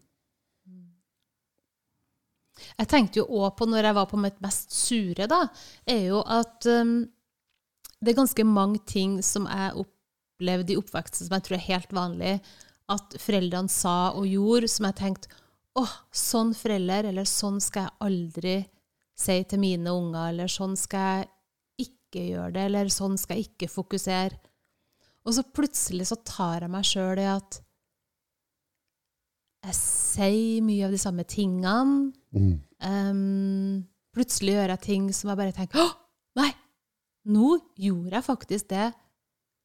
Jeg 2.77 2.89
tenkte 2.89 3.21
jo 3.21 3.27
òg 3.39 3.55
på, 3.57 3.67
når 3.69 3.89
jeg 3.89 3.97
var 3.97 4.07
på 4.09 4.19
mitt 4.21 4.39
mest 4.43 4.73
sure, 4.73 5.27
da, 5.29 5.43
er 5.85 6.07
jo 6.09 6.21
at 6.25 6.65
um, 6.69 6.99
det 8.01 8.13
er 8.13 8.19
ganske 8.19 8.45
mange 8.45 8.81
ting 8.89 9.19
som 9.25 9.47
jeg 9.49 9.83
opplevde 9.83 10.73
i 10.73 10.79
oppveksten 10.79 11.27
som 11.27 11.37
jeg 11.37 11.45
tror 11.47 11.57
er 11.57 11.67
helt 11.67 11.93
vanlig 11.97 12.33
at 12.93 13.17
foreldrene 13.19 13.71
sa 13.71 14.13
og 14.15 14.27
gjorde, 14.29 14.69
som 14.71 14.87
jeg 14.87 14.99
tenkte 15.01 15.31
åh, 15.77 15.93
sånn 16.13 16.53
forelder, 16.57 17.09
eller 17.11 17.27
sånn 17.29 17.59
skal 17.61 17.87
jeg 17.87 17.97
aldri 18.07 18.55
si 19.17 19.37
til 19.49 19.61
mine 19.61 19.93
unger, 19.93 20.31
eller 20.31 20.51
sånn 20.51 20.75
skal 20.79 21.21
jeg 21.21 21.87
ikke 21.87 22.23
gjøre 22.31 22.53
det, 22.55 22.65
eller 22.69 22.93
sånn 22.93 23.17
skal 23.19 23.37
jeg 23.37 23.51
ikke 23.51 23.69
fokusere. 23.69 24.39
Og 25.27 25.35
så 25.35 25.43
plutselig 25.43 26.07
så 26.09 26.17
tar 26.25 26.65
jeg 26.65 26.71
meg 26.73 26.87
sjøl 26.87 27.21
i 27.21 27.27
at 27.29 27.59
jeg 29.67 29.77
sier 29.77 30.63
mye 30.65 30.87
av 30.87 30.93
de 30.95 30.99
samme 31.01 31.25
tingene. 31.27 32.11
Mm. 32.35 32.55
Um, 32.83 33.83
plutselig 34.15 34.55
gjør 34.55 34.73
jeg 34.75 34.85
ting 34.85 35.09
som 35.15 35.31
jeg 35.31 35.39
bare 35.39 35.55
tenker 35.55 35.81
Å, 35.81 35.87
nei! 36.37 36.51
Nå 37.27 37.57
gjorde 37.75 38.15
jeg 38.15 38.23
faktisk 38.23 38.69
det 38.71 38.91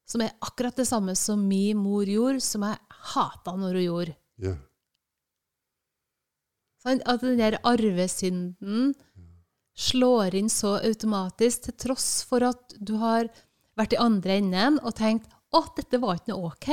som 0.09 0.23
er 0.25 0.33
akkurat 0.43 0.75
det 0.75 0.85
samme 0.89 1.15
som 1.15 1.45
min 1.47 1.79
mor 1.79 2.07
gjorde, 2.09 2.41
som 2.43 2.65
jeg 2.67 2.79
hata 3.13 3.53
når 3.55 3.77
hun 3.79 3.85
gjorde. 3.85 4.15
Ja. 4.43 4.55
Sånn, 6.83 6.99
At 7.07 7.23
den 7.23 7.39
der 7.39 7.61
arvesynden 7.63 8.91
slår 9.73 10.35
inn 10.37 10.51
så 10.51 10.75
automatisk, 10.83 11.69
til 11.69 11.77
tross 11.85 12.09
for 12.27 12.43
at 12.45 12.75
du 12.77 12.97
har 13.01 13.31
vært 13.79 13.95
i 13.95 14.01
andre 14.01 14.37
enden 14.41 14.81
og 14.83 14.93
tenkt 14.99 15.31
å, 15.53 15.63
dette 15.77 16.01
var 16.01 16.19
ikke 16.19 16.33
noe 16.33 16.51
ok. 16.51 16.69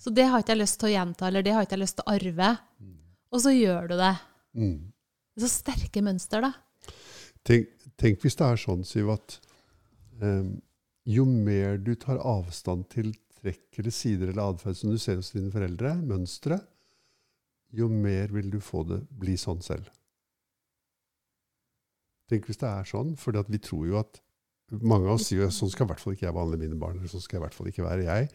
Så 0.00 0.12
det 0.16 0.26
har 0.30 0.40
ikke 0.40 0.54
jeg 0.54 0.62
lyst 0.62 0.78
til 0.80 0.88
å 0.88 0.94
gjenta, 0.94 1.28
eller 1.28 1.44
det 1.44 1.52
har 1.52 1.66
ikke 1.66 1.76
jeg 1.76 1.84
lyst 1.84 1.98
til 1.98 2.06
å 2.06 2.14
arve. 2.14 2.50
Og 3.30 3.44
så 3.44 3.52
gjør 3.52 3.90
du 3.90 3.96
det. 4.00 4.14
Mm. 4.56 4.78
Så 5.40 5.50
sterke 5.52 6.02
mønster, 6.04 6.44
da. 6.44 6.54
Tenk, 7.46 7.70
tenk 8.00 8.24
hvis 8.24 8.36
det 8.36 8.46
er 8.46 8.60
sånn, 8.60 8.82
Siv, 8.84 9.10
at 9.12 9.36
um, 10.20 10.56
jo 11.08 11.24
mer 11.28 11.78
du 11.80 11.94
tar 12.00 12.20
avstand 12.20 12.88
til 12.92 13.12
trekk 13.40 13.80
eller 13.80 13.94
sider 13.94 14.32
eller 14.32 14.52
atferd 14.52 14.76
som 14.76 14.92
du 14.92 14.98
ser 15.00 15.20
hos 15.20 15.32
dine 15.32 15.52
foreldre, 15.52 15.94
mønstre, 16.04 16.60
jo 17.76 17.88
mer 17.92 18.32
vil 18.34 18.50
du 18.52 18.58
få 18.64 18.82
det 18.88 19.00
bli 19.20 19.36
sånn 19.40 19.62
selv. 19.64 19.88
Tenk 22.30 22.46
hvis 22.46 22.60
det 22.60 22.68
er 22.68 22.86
sånn, 22.86 23.14
for 23.18 23.36
vi 23.50 23.62
tror 23.62 23.86
jo 23.88 24.00
at 24.00 24.20
mange 24.70 25.08
av 25.08 25.16
oss 25.16 25.30
sier 25.30 25.48
sånn 25.54 25.70
skal 25.72 25.88
i 25.88 25.90
hvert 25.90 26.02
fall 26.02 26.14
ikke 26.14 26.28
jeg 26.28 26.36
behandle 26.36 26.60
mine 26.60 26.78
barn, 26.78 26.98
eller 26.98 27.10
sånn 27.10 27.24
skal 27.24 27.40
i 27.40 27.44
hvert 27.46 27.56
fall 27.56 27.70
ikke 27.70 27.86
være 27.86 28.06
jeg. 28.06 28.28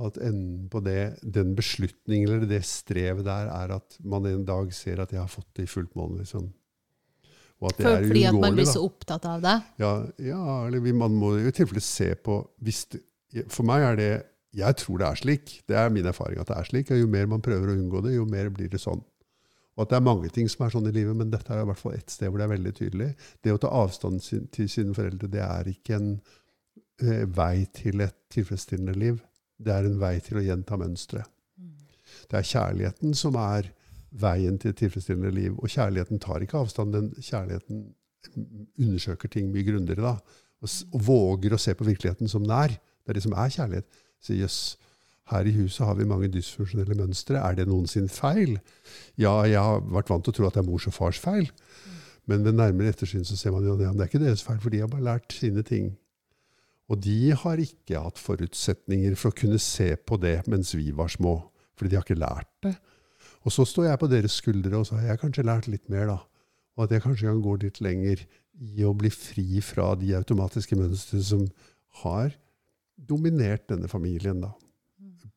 At 0.00 0.16
enden 0.16 0.68
på 0.72 0.80
det, 0.84 1.18
den 1.20 1.52
beslutningen 1.58 2.30
eller 2.30 2.48
det 2.48 2.62
strevet 2.64 3.26
der 3.26 3.50
er 3.52 3.74
at 3.76 3.98
man 4.00 4.24
en 4.30 4.46
dag 4.48 4.72
ser 4.72 5.02
at 5.02 5.12
jeg 5.12 5.20
har 5.20 5.28
fått 5.28 5.50
det 5.58 5.66
i 5.66 5.70
fullt 5.70 5.92
mål. 5.98 6.18
liksom. 6.22 6.48
Og 7.60 7.68
at 7.68 7.76
det 7.76 7.84
For, 7.84 7.92
er 7.92 8.08
fordi 8.08 8.24
at 8.30 8.40
man 8.40 8.56
blir 8.56 8.68
så 8.68 8.82
opptatt 8.86 9.28
av 9.28 9.44
det. 9.44 9.56
Ja, 9.82 9.92
ja 10.24 10.44
eller 10.66 10.80
vi, 10.80 10.96
man 10.96 11.16
må 11.20 11.34
i 11.36 11.52
tilfelle 11.52 11.84
se 11.84 12.14
på 12.16 12.40
hvis 12.64 12.86
det, 12.94 13.04
For 13.52 13.62
meg 13.68 13.84
er 13.86 13.98
det 14.00 14.12
Jeg 14.56 14.76
tror 14.80 14.98
det 14.98 15.06
er 15.06 15.20
slik. 15.20 15.52
Det 15.68 15.76
er 15.78 15.92
min 15.94 16.08
erfaring 16.10 16.40
at 16.40 16.48
det 16.48 16.56
er 16.56 16.66
slik. 16.66 16.88
Og 16.90 16.98
jo 16.98 17.10
mer 17.10 17.28
man 17.30 17.44
prøver 17.44 17.70
å 17.70 17.76
unngå 17.76 18.00
det, 18.02 18.16
jo 18.16 18.24
mer 18.26 18.48
blir 18.50 18.72
det 18.72 18.80
sånn. 18.82 19.04
Og 19.76 19.84
at 19.84 19.92
det 19.92 20.00
er 20.00 20.08
mange 20.08 20.28
ting 20.34 20.48
som 20.50 20.64
er 20.66 20.72
sånn 20.74 20.88
i 20.90 20.92
livet, 20.92 21.14
men 21.16 21.30
dette 21.30 21.54
er 21.54 21.62
i 21.62 21.68
hvert 21.68 21.78
fall 21.78 21.94
ett 21.94 22.10
sted 22.10 22.28
hvor 22.28 22.40
det 22.40 22.48
er 22.48 22.56
veldig 22.56 22.72
tydelig. 22.76 23.06
Det 23.44 23.54
å 23.54 23.60
ta 23.62 23.70
avstand 23.78 24.20
til 24.52 24.66
sine 24.68 24.96
foreldre, 24.96 25.30
det 25.30 25.44
er 25.44 25.70
ikke 25.70 25.94
en 25.96 26.10
eh, 27.04 27.22
vei 27.30 27.62
til 27.76 28.02
et 28.04 28.16
tilfredsstillende 28.34 28.96
liv. 28.98 29.22
Det 29.60 29.74
er 29.74 29.86
en 29.86 30.00
vei 30.00 30.16
til 30.24 30.40
å 30.40 30.44
gjenta 30.44 30.78
mønstre. 30.80 31.24
Det 32.30 32.38
er 32.38 32.46
kjærligheten 32.46 33.14
som 33.18 33.36
er 33.40 33.70
veien 34.10 34.58
til 34.58 34.72
et 34.72 34.78
tilfredsstillende 34.80 35.32
liv. 35.34 35.56
Og 35.58 35.70
kjærligheten 35.70 36.20
tar 36.22 36.42
ikke 36.44 36.62
avstand. 36.62 36.94
Den 36.94 37.10
kjærligheten 37.18 37.82
undersøker 38.80 39.28
ting 39.28 39.50
mye 39.52 39.66
grundigere. 39.66 40.14
da. 40.14 40.38
Og, 40.60 40.70
og 40.92 41.04
våger 41.06 41.54
å 41.54 41.60
se 41.60 41.74
på 41.74 41.86
virkeligheten 41.88 42.30
som 42.30 42.46
den 42.46 42.56
er. 42.56 42.76
Det 43.04 43.12
er 43.12 43.18
det 43.18 43.26
som 43.26 43.36
er 43.36 43.54
kjærlighet. 43.56 44.00
Så 44.20 44.36
jøss, 44.36 44.60
her 45.30 45.46
i 45.46 45.54
huset 45.54 45.86
har 45.86 45.96
vi 45.98 46.08
mange 46.08 46.30
dysfunksjonelle 46.32 46.96
mønstre. 46.98 47.38
Er 47.38 47.56
det 47.58 47.68
noensinne 47.70 48.10
feil? 48.12 48.58
Ja, 49.20 49.40
jeg 49.48 49.62
har 49.62 49.84
vært 49.86 50.10
vant 50.10 50.26
til 50.26 50.34
å 50.34 50.38
tro 50.38 50.48
at 50.48 50.58
det 50.58 50.64
er 50.64 50.68
mors 50.68 50.88
og 50.90 50.96
fars 50.96 51.20
feil. 51.22 51.50
Men 52.30 52.44
ved 52.46 52.58
nærmere 52.58 52.92
ettersyn 52.92 53.24
så 53.26 53.38
ser 53.38 53.54
man 53.54 53.64
jo 53.66 53.76
at 53.76 53.80
det 53.80 53.88
er 53.90 54.10
ikke 54.10 54.22
deres 54.22 54.44
feil, 54.46 54.58
for 54.62 54.72
de 54.72 54.82
har 54.82 54.90
bare 54.90 55.06
lært 55.06 55.34
sine 55.34 55.64
ting. 55.66 55.94
Og 56.90 56.98
de 57.04 57.30
har 57.38 57.62
ikke 57.62 58.02
hatt 58.02 58.18
forutsetninger 58.18 59.14
for 59.18 59.30
å 59.30 59.38
kunne 59.38 59.60
se 59.62 59.92
på 59.94 60.18
det 60.20 60.40
mens 60.50 60.72
vi 60.74 60.90
var 60.96 61.12
små. 61.12 61.36
Fordi 61.78 61.92
de 61.92 61.98
har 62.00 62.06
ikke 62.06 62.18
lært 62.18 62.50
det. 62.66 62.74
Og 63.46 63.54
så 63.54 63.64
står 63.64 63.88
jeg 63.88 64.00
på 64.02 64.10
deres 64.10 64.36
skuldre, 64.42 64.80
og 64.80 64.88
så 64.88 64.98
har 65.00 65.20
kanskje 65.20 65.46
lært 65.46 65.70
litt 65.70 65.86
mer, 65.92 66.10
da. 66.10 66.18
Og 66.76 66.84
at 66.84 66.94
jeg 66.94 67.04
kanskje 67.04 67.30
kan 67.30 67.42
gå 67.44 67.54
litt 67.62 67.80
lenger 67.84 68.24
i 68.60 68.84
å 68.84 68.92
bli 68.96 69.10
fri 69.14 69.62
fra 69.64 69.94
de 69.96 70.12
automatiske 70.18 70.76
mønstrene 70.76 71.24
som 71.24 71.46
har 72.02 72.34
dominert 73.08 73.68
denne 73.70 73.88
familien, 73.88 74.42
da. 74.44 74.52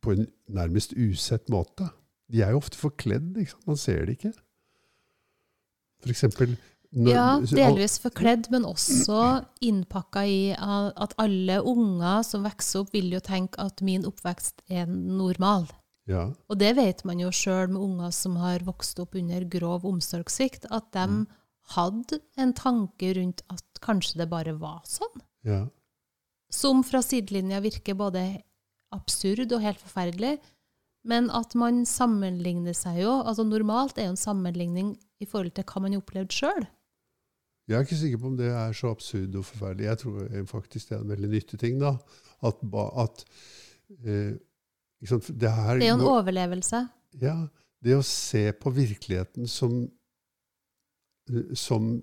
På 0.03 0.17
en 0.17 0.27
nærmest 0.51 0.97
usett 0.99 1.47
måte. 1.53 1.87
De 2.27 2.41
er 2.43 2.51
jo 2.51 2.59
ofte 2.59 2.79
forkledd, 2.79 3.37
ikke 3.37 3.53
sant? 3.53 3.67
man 3.69 3.79
ser 3.79 4.03
det 4.07 4.17
ikke. 4.17 4.33
For 6.03 6.11
eksempel 6.11 6.57
Ja, 6.93 7.39
delvis 7.49 7.97
forkledd, 8.01 8.51
men 8.53 8.67
også 8.69 9.45
innpakka 9.65 10.25
i 10.29 10.41
at 10.53 11.15
alle 11.21 11.59
unger 11.65 12.21
som 12.27 12.45
vokser 12.45 12.83
opp, 12.83 12.91
vil 12.93 13.09
jo 13.15 13.21
tenke 13.23 13.57
at 13.61 13.81
min 13.81 14.05
oppvekst 14.05 14.61
er 14.69 14.85
normal. 14.87 15.65
Ja, 16.05 16.27
Og 16.51 16.59
det 16.59 16.75
vet 16.75 17.05
man 17.07 17.21
jo 17.21 17.31
sjøl 17.31 17.69
med 17.71 17.81
unger 17.81 18.11
som 18.11 18.35
har 18.41 18.59
vokst 18.67 18.99
opp 18.99 19.15
under 19.15 19.45
grov 19.47 19.85
omsorgssvikt, 19.87 20.67
at 20.69 20.91
de 20.91 21.25
hadde 21.73 22.19
en 22.37 22.51
tanke 22.53 23.13
rundt 23.15 23.41
at 23.49 23.63
kanskje 23.81 24.19
det 24.19 24.29
bare 24.29 24.53
var 24.59 24.81
sånn. 24.85 25.23
ja, 25.47 25.65
Som 26.51 26.83
fra 26.83 27.01
sidelinja 27.01 27.61
virker 27.63 27.95
både 27.95 28.43
absurd 28.93 29.51
og 29.55 29.63
helt 29.63 29.79
forferdelig. 29.81 30.37
Men 31.03 31.29
at 31.31 31.55
man 31.55 31.81
sammenligner 31.85 32.75
seg 32.77 33.01
jo 33.01 33.17
altså 33.23 33.43
Normalt 33.43 33.97
er 33.97 34.05
jo 34.07 34.13
en 34.13 34.19
sammenligning 34.19 34.93
i 35.19 35.25
forhold 35.25 35.51
til 35.55 35.65
hva 35.67 35.81
man 35.81 35.95
har 35.95 36.03
opplevd 36.03 36.31
sjøl. 36.31 36.67
Jeg 37.67 37.77
er 37.77 37.85
ikke 37.85 37.99
sikker 37.99 38.19
på 38.19 38.27
om 38.27 38.37
det 38.37 38.49
er 38.51 38.73
så 38.75 38.91
absurd 38.91 39.35
og 39.39 39.45
forferdelig. 39.47 39.85
Jeg 39.87 39.99
tror 40.01 40.47
faktisk 40.49 40.89
det 40.89 40.97
er 40.97 41.03
en 41.03 41.13
veldig 41.13 41.29
nyttig 41.31 41.59
ting. 41.61 41.79
da. 41.79 41.93
At, 42.43 42.59
at 42.99 43.23
eh, 44.03 44.33
sant, 45.07 45.29
det, 45.31 45.51
her, 45.51 45.79
Det 45.79 45.87
er 45.87 45.93
jo 45.93 45.99
en 45.99 46.03
nå, 46.03 46.15
overlevelse. 46.19 46.81
Ja, 47.21 47.37
det 47.83 47.95
å 47.95 48.03
se 48.07 48.49
på 48.59 48.73
virkeligheten 48.75 49.47
som, 49.47 49.85
eh, 51.31 51.53
som 51.55 51.95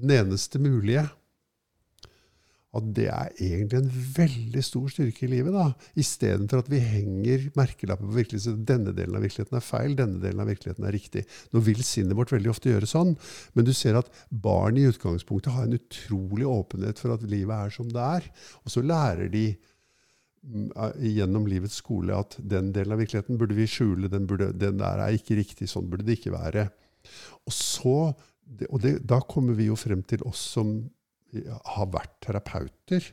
den 0.00 0.14
eneste 0.16 0.60
mulige, 0.62 1.04
at 2.72 2.86
det 2.96 3.08
er 3.12 3.32
egentlig 3.36 3.78
en 3.82 3.90
veldig 4.16 4.62
stor 4.64 4.86
styrke 4.88 5.26
i 5.26 5.30
livet. 5.34 5.52
da, 5.52 5.66
Istedenfor 5.98 6.62
at 6.62 6.70
vi 6.72 6.78
henger 6.80 7.50
merkelapper 7.58 8.08
på 8.08 8.16
virkeligheten. 8.16 8.62
Denne 8.68 8.94
delen 8.96 9.18
av 9.18 9.24
virkeligheten 9.26 9.58
er 9.58 9.66
feil, 9.66 9.96
denne 9.98 10.22
delen 10.22 10.40
av 10.40 10.48
virkeligheten 10.48 10.86
er 10.88 10.96
riktig. 10.96 11.26
Nå 11.52 11.60
vil 11.66 11.82
sinnet 11.84 12.16
vårt 12.16 12.32
veldig 12.32 12.52
ofte 12.52 12.72
gjøre 12.72 12.88
sånn, 12.88 13.12
men 13.52 13.68
du 13.68 13.74
ser 13.76 13.98
at 14.00 14.08
barn 14.30 14.80
i 14.80 14.86
utgangspunktet 14.88 15.52
har 15.52 15.68
en 15.68 15.76
utrolig 15.76 16.48
åpenhet 16.48 17.02
for 17.02 17.12
at 17.16 17.26
livet 17.28 17.68
er 17.68 17.76
som 17.76 17.92
det 17.92 18.06
er. 18.06 18.30
Og 18.64 18.72
så 18.72 18.84
lærer 18.86 19.28
de 19.34 19.44
mm, 19.52 20.72
gjennom 21.12 21.50
livets 21.52 21.76
skole 21.82 22.16
at 22.16 22.38
den 22.40 22.72
delen 22.72 22.96
av 22.96 23.04
virkeligheten 23.04 23.40
burde 23.40 23.58
vi 23.58 23.68
skjule, 23.68 24.08
den, 24.08 24.24
burde, 24.30 24.48
den 24.56 24.80
der 24.80 25.04
er 25.04 25.20
ikke 25.20 25.36
riktig, 25.42 25.68
sånn 25.68 25.92
burde 25.92 26.08
det 26.08 26.22
ikke 26.22 26.32
være. 26.38 26.70
Og, 27.44 27.52
så, 27.52 27.96
og 28.70 28.80
det, 28.80 28.96
da 29.04 29.20
kommer 29.28 29.60
vi 29.60 29.68
jo 29.68 29.76
frem 29.76 30.00
til 30.08 30.24
oss 30.24 30.40
som 30.56 30.78
har 31.32 31.90
vært 31.92 32.14
terapeuter, 32.24 33.08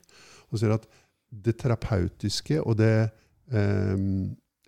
og 0.49 0.61
ser 0.61 0.75
at 0.75 0.87
det 1.29 1.59
terapeutiske 1.61 2.57
og 2.63 2.79
det 2.79 3.09
eh, 3.53 3.97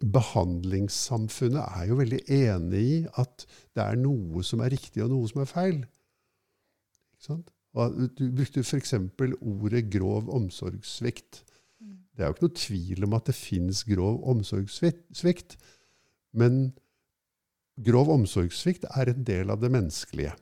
behandlingssamfunnet 0.01 1.61
er 1.61 1.87
jo 1.89 1.97
veldig 1.99 2.21
enig 2.33 2.81
i 2.81 2.99
at 3.21 3.45
det 3.75 3.83
er 3.83 3.99
noe 4.01 4.43
som 4.45 4.63
er 4.63 4.73
riktig, 4.73 5.03
og 5.03 5.11
noe 5.13 5.29
som 5.29 5.43
er 5.43 5.49
feil. 5.49 5.81
Du 7.21 8.25
brukte 8.35 8.63
f.eks. 8.65 8.95
ordet 9.39 9.85
grov 9.93 10.29
omsorgssvikt. 10.33 11.43
Det 11.81 12.23
er 12.23 12.29
jo 12.29 12.35
ikke 12.35 12.47
noe 12.47 12.59
tvil 12.59 13.05
om 13.07 13.17
at 13.17 13.29
det 13.29 13.37
fins 13.37 13.83
grov 13.87 14.19
omsorgssvikt. 14.33 15.55
Men 16.37 16.73
grov 17.81 18.11
omsorgssvikt 18.13 18.89
er 18.91 19.13
en 19.13 19.23
del 19.27 19.53
av 19.53 19.61
det 19.61 19.71
menneskelige. 19.71 20.33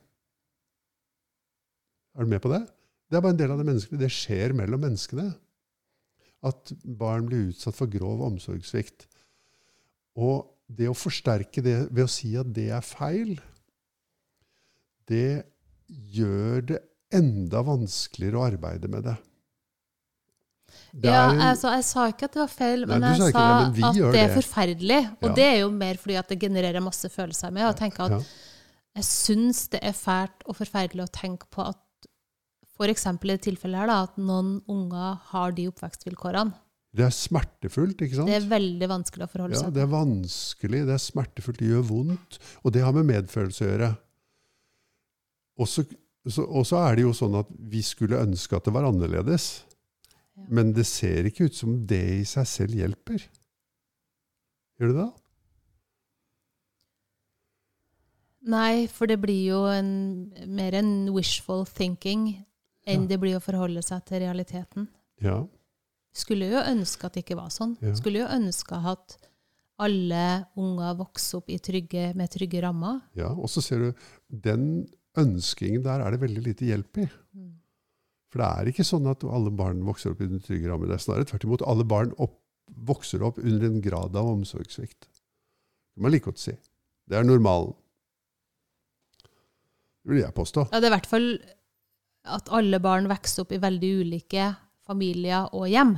Er 2.16 2.26
du 2.26 2.32
med 2.32 2.42
på 2.42 2.50
det? 2.52 2.64
Det 3.10 3.18
er 3.18 3.24
bare 3.24 3.34
en 3.34 3.40
del 3.40 3.52
av 3.52 3.58
det 3.58 3.66
menneskelige. 3.66 4.00
Det 4.04 4.12
skjer 4.14 4.54
mellom 4.54 4.84
menneskene. 4.86 5.28
At 6.46 6.70
barn 6.84 7.26
blir 7.28 7.50
utsatt 7.50 7.76
for 7.76 7.90
grov 7.90 8.22
omsorgssvikt. 8.28 9.08
Og 10.20 10.46
det 10.70 10.86
å 10.90 10.94
forsterke 10.96 11.62
det 11.64 11.76
ved 11.90 12.06
å 12.06 12.10
si 12.10 12.36
at 12.38 12.52
det 12.54 12.68
er 12.76 12.84
feil, 12.86 13.34
det 15.10 15.42
gjør 15.90 16.62
det 16.70 16.78
enda 17.10 17.64
vanskeligere 17.66 18.38
å 18.38 18.46
arbeide 18.46 18.90
med 18.92 19.08
det. 19.08 19.16
Det 20.94 21.10
Ja, 21.10 21.26
altså, 21.50 21.72
jeg 21.74 21.84
sa 21.86 22.06
ikke 22.10 22.28
at 22.28 22.36
det 22.36 22.42
var 22.44 22.52
feil, 22.52 22.86
men 22.86 23.02
Nei, 23.02 23.10
jeg 23.18 23.32
sa 23.34 23.42
det, 23.42 23.80
men 23.80 23.84
at 23.88 24.14
det 24.14 24.22
er 24.22 24.28
det. 24.30 24.36
forferdelig. 24.38 25.00
Og 25.18 25.28
Ja. 25.28 25.34
det 25.34 25.44
er 25.44 25.58
jo 25.60 25.70
mer 25.70 25.94
fordi 25.98 26.16
at 26.18 26.28
det 26.28 26.38
genererer 26.40 26.80
masse 26.80 27.08
følelser 27.10 27.50
at 27.50 27.80
ja, 27.80 28.22
jeg 28.94 29.04
syns 29.04 29.68
det 29.68 29.80
er 29.82 29.92
fælt 29.92 30.42
og 30.46 30.56
forferdelig 30.56 31.06
å 31.06 31.12
tenke 31.12 31.46
på 31.50 31.68
at 31.68 31.78
f.eks. 32.80 33.06
i 33.12 33.30
det 33.30 33.38
tilfellet 33.44 33.82
her, 33.82 33.90
da, 33.90 34.02
at 34.08 34.18
noen 34.18 34.58
unger 34.70 35.18
har 35.30 35.54
de 35.56 35.68
oppvekstvilkårene. 35.70 36.56
det 36.96 37.04
er 37.06 37.14
smertefullt, 37.14 38.00
ikke 38.02 38.16
sant? 38.18 38.30
Det 38.30 38.38
er 38.40 38.50
veldig 38.50 38.88
vanskelig 38.90 39.26
å 39.26 39.30
forholde 39.30 39.58
seg. 39.58 39.68
Ja, 39.68 39.74
det 39.76 39.84
er 39.84 39.90
vanskelig, 39.92 40.84
det 40.88 40.94
er 40.96 41.02
smertefullt, 41.04 41.60
det 41.60 41.68
gjør 41.70 41.84
vondt. 41.92 42.40
Og 42.64 42.74
det 42.74 42.82
har 42.86 42.96
med 42.96 43.10
medfølelse 43.12 43.66
å 43.66 43.70
gjøre. 43.70 43.90
Og 45.60 46.64
så 46.66 46.80
er 46.80 46.96
det 46.96 47.04
jo 47.04 47.12
sånn 47.16 47.36
at 47.38 47.52
vi 47.70 47.84
skulle 47.84 48.22
ønske 48.24 48.56
at 48.56 48.66
det 48.66 48.74
var 48.74 48.88
annerledes. 48.88 49.50
Ja. 50.40 50.48
Men 50.48 50.74
det 50.74 50.88
ser 50.88 51.28
ikke 51.28 51.50
ut 51.50 51.56
som 51.58 51.82
det 51.86 52.04
i 52.16 52.26
seg 52.28 52.48
selv 52.48 52.80
hjelper. 52.80 53.28
Gjør 54.80 54.94
det 54.94 55.02
det? 55.02 55.10
Nei, 58.50 58.86
for 58.88 59.04
det 59.04 59.18
blir 59.20 59.42
jo 59.52 59.64
en, 59.68 59.90
mer 60.48 60.72
en 60.78 61.10
wishful 61.12 61.66
thinking 61.68 62.30
enn 62.88 63.08
det 63.10 63.18
blir 63.20 63.36
å 63.36 63.42
forholde 63.44 63.82
seg 63.84 64.04
til 64.08 64.22
realiteten. 64.24 64.88
Ja. 65.20 65.42
Skulle 66.16 66.48
jo 66.50 66.62
ønske 66.62 67.06
at 67.06 67.16
det 67.16 67.24
ikke 67.24 67.38
var 67.38 67.50
sånn. 67.54 67.76
Ja. 67.84 67.92
Skulle 67.98 68.22
jo 68.24 68.30
ønske 68.30 68.78
at 68.92 69.18
alle 69.80 70.24
unger 70.60 70.96
vokser 70.98 71.40
opp 71.40 71.50
i 71.52 71.58
trygge, 71.62 72.10
med 72.18 72.32
trygge 72.32 72.60
rammer. 72.64 73.00
ja. 73.16 73.30
Og 73.32 73.48
så 73.48 73.62
ser 73.64 73.78
du, 73.84 74.06
den 74.28 74.86
ønskingen 75.18 75.82
der 75.82 76.04
er 76.04 76.14
det 76.14 76.20
veldig 76.22 76.42
lite 76.44 76.68
hjelp 76.68 77.00
i. 77.02 77.06
Mm. 77.34 77.54
For 78.30 78.42
det 78.42 78.48
er 78.50 78.70
ikke 78.70 78.86
sånn 78.86 79.08
at 79.10 79.24
alle 79.26 79.50
barn 79.50 79.80
vokser 79.86 80.12
opp 80.12 80.20
under 80.22 80.42
trygge 80.44 80.68
rammer. 80.70 80.86
Det 80.90 80.98
er 80.98 81.02
snarere 81.02 81.26
tvert 81.26 81.46
imot. 81.48 81.64
Alle 81.66 81.86
barn 81.88 82.12
opp, 82.22 82.36
vokser 82.70 83.24
opp 83.26 83.40
under 83.42 83.66
en 83.66 83.80
grad 83.82 84.14
av 84.16 84.28
omsorgssvikt. 84.30 85.08
Det 85.10 85.98
må 85.98 86.06
man 86.06 86.14
like 86.14 86.28
godt 86.28 86.42
si. 86.42 86.54
Det 87.10 87.18
er 87.18 87.26
normalen. 87.26 87.72
Det 89.20 90.14
vil 90.14 90.22
jeg 90.22 90.36
påstå. 90.36 90.68
Ja, 90.70 90.78
det 90.78 90.86
er 90.86 90.92
i 90.92 90.96
hvert 90.98 91.10
fall 91.10 91.26
at 92.24 92.50
alle 92.52 92.80
barn 92.82 93.08
vokser 93.10 93.44
opp 93.44 93.52
i 93.56 93.60
veldig 93.62 93.94
ulike 94.02 94.50
familier 94.86 95.48
og 95.56 95.68
hjem. 95.70 95.94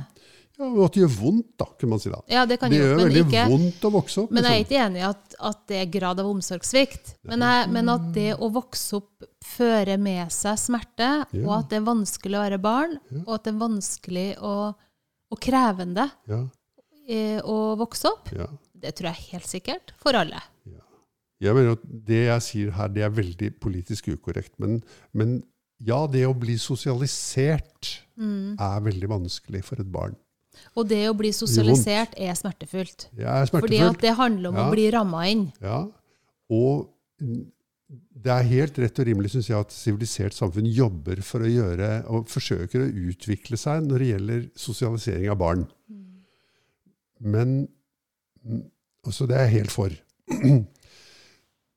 Ja, 0.53 0.67
og 0.69 0.83
at 0.85 0.93
det 0.93 1.01
gjør 1.01 1.13
vondt, 1.17 1.47
da, 1.57 1.65
kunne 1.81 1.95
man 1.95 2.01
si 2.03 2.11
da. 2.13 2.19
Ja, 2.29 2.43
det 2.45 2.59
kan 2.61 2.69
Det 2.69 2.77
gjør 2.77 2.99
veldig 2.99 3.21
ikke 3.23 3.45
vondt 3.49 3.85
å 3.87 3.91
vokse 3.95 4.21
opp. 4.21 4.33
Men 4.35 4.45
jeg 4.45 4.53
er 4.53 4.59
liksom. 4.59 4.67
ikke 4.69 4.83
enig 4.85 5.01
i 5.01 5.05
at, 5.07 5.35
at 5.49 5.61
det 5.71 5.79
er 5.79 5.87
grad 5.95 6.21
av 6.21 6.29
omsorgssvikt. 6.29 7.13
Men, 7.25 7.45
jeg, 7.47 7.71
men 7.73 7.89
at 7.89 8.05
det 8.13 8.27
å 8.37 8.49
vokse 8.53 8.99
opp 8.99 9.25
fører 9.55 9.97
med 9.97 10.29
seg 10.35 10.59
smerte, 10.61 11.09
og 11.41 11.53
at 11.57 11.71
det 11.71 11.79
er 11.79 11.87
vanskelig 11.87 12.37
å 12.37 12.43
være 12.45 12.61
barn, 12.61 12.97
Ja. 13.09 13.23
og 13.25 13.33
at 13.39 13.47
det 13.47 13.53
er 13.55 13.61
vanskelig 13.63 14.27
og, 14.45 14.85
og 15.33 15.41
krevende 15.41 16.05
Ja, 16.29 16.43
å 17.49 17.57
vokse 17.81 18.13
opp, 18.13 18.29
ja. 18.37 18.45
det 18.77 18.93
tror 18.99 19.09
jeg 19.09 19.31
helt 19.33 19.49
sikkert 19.49 19.95
for 19.99 20.15
alle. 20.21 20.39
Jeg 21.43 21.57
mener 21.57 21.73
at 21.75 21.81
Det 22.07 22.21
jeg 22.29 22.43
sier 22.45 22.75
her, 22.77 22.91
det 22.93 23.01
er 23.03 23.11
veldig 23.11 23.49
politisk 23.59 24.13
ukorrekt. 24.13 24.53
Men, 24.63 24.77
men 25.11 25.41
ja, 25.85 25.99
det 26.07 26.25
å 26.29 26.33
bli 26.37 26.55
sosialisert 26.61 27.99
Mm. 28.13 28.53
er 28.61 28.81
veldig 28.85 29.07
vanskelig 29.09 29.63
for 29.65 29.81
et 29.81 29.89
barn. 29.91 30.13
Og 30.77 30.85
det 30.87 30.99
å 31.09 31.15
bli 31.17 31.31
sosialisert 31.33 32.13
er 32.15 32.35
smertefullt. 32.37 33.07
Det 33.15 33.25
er 33.25 33.47
Fordi 33.49 33.79
smertefullt. 33.79 33.95
at 33.95 34.01
det 34.01 34.11
handler 34.19 34.49
om 34.49 34.55
Ja. 34.55 34.67
å 34.67 34.71
bli 34.71 34.91
ramma 34.93 35.23
inn. 35.31 35.51
Ja, 35.59 35.87
og 36.49 36.89
det 37.19 38.31
er 38.31 38.43
helt 38.43 38.77
rett 38.77 38.99
og 38.99 39.05
rimelig 39.07 39.31
synes 39.33 39.47
jeg, 39.49 39.57
at 39.59 39.71
sivilisert 39.73 40.33
samfunn 40.33 40.69
jobber 40.71 41.21
for 41.23 41.39
å 41.41 41.49
gjøre, 41.49 42.05
og 42.07 42.27
forsøker 42.29 42.85
å 42.85 42.93
utvikle 43.09 43.57
seg 43.57 43.83
når 43.87 43.97
det 43.99 44.11
gjelder 44.13 44.49
sosialisering 44.55 45.29
av 45.31 45.37
barn. 45.41 45.67
Men 47.19 47.67
Så 48.45 48.61
altså 49.09 49.27
Det 49.27 49.35
er 49.37 49.47
jeg 49.47 49.53
helt 49.59 49.71
for. 49.71 49.89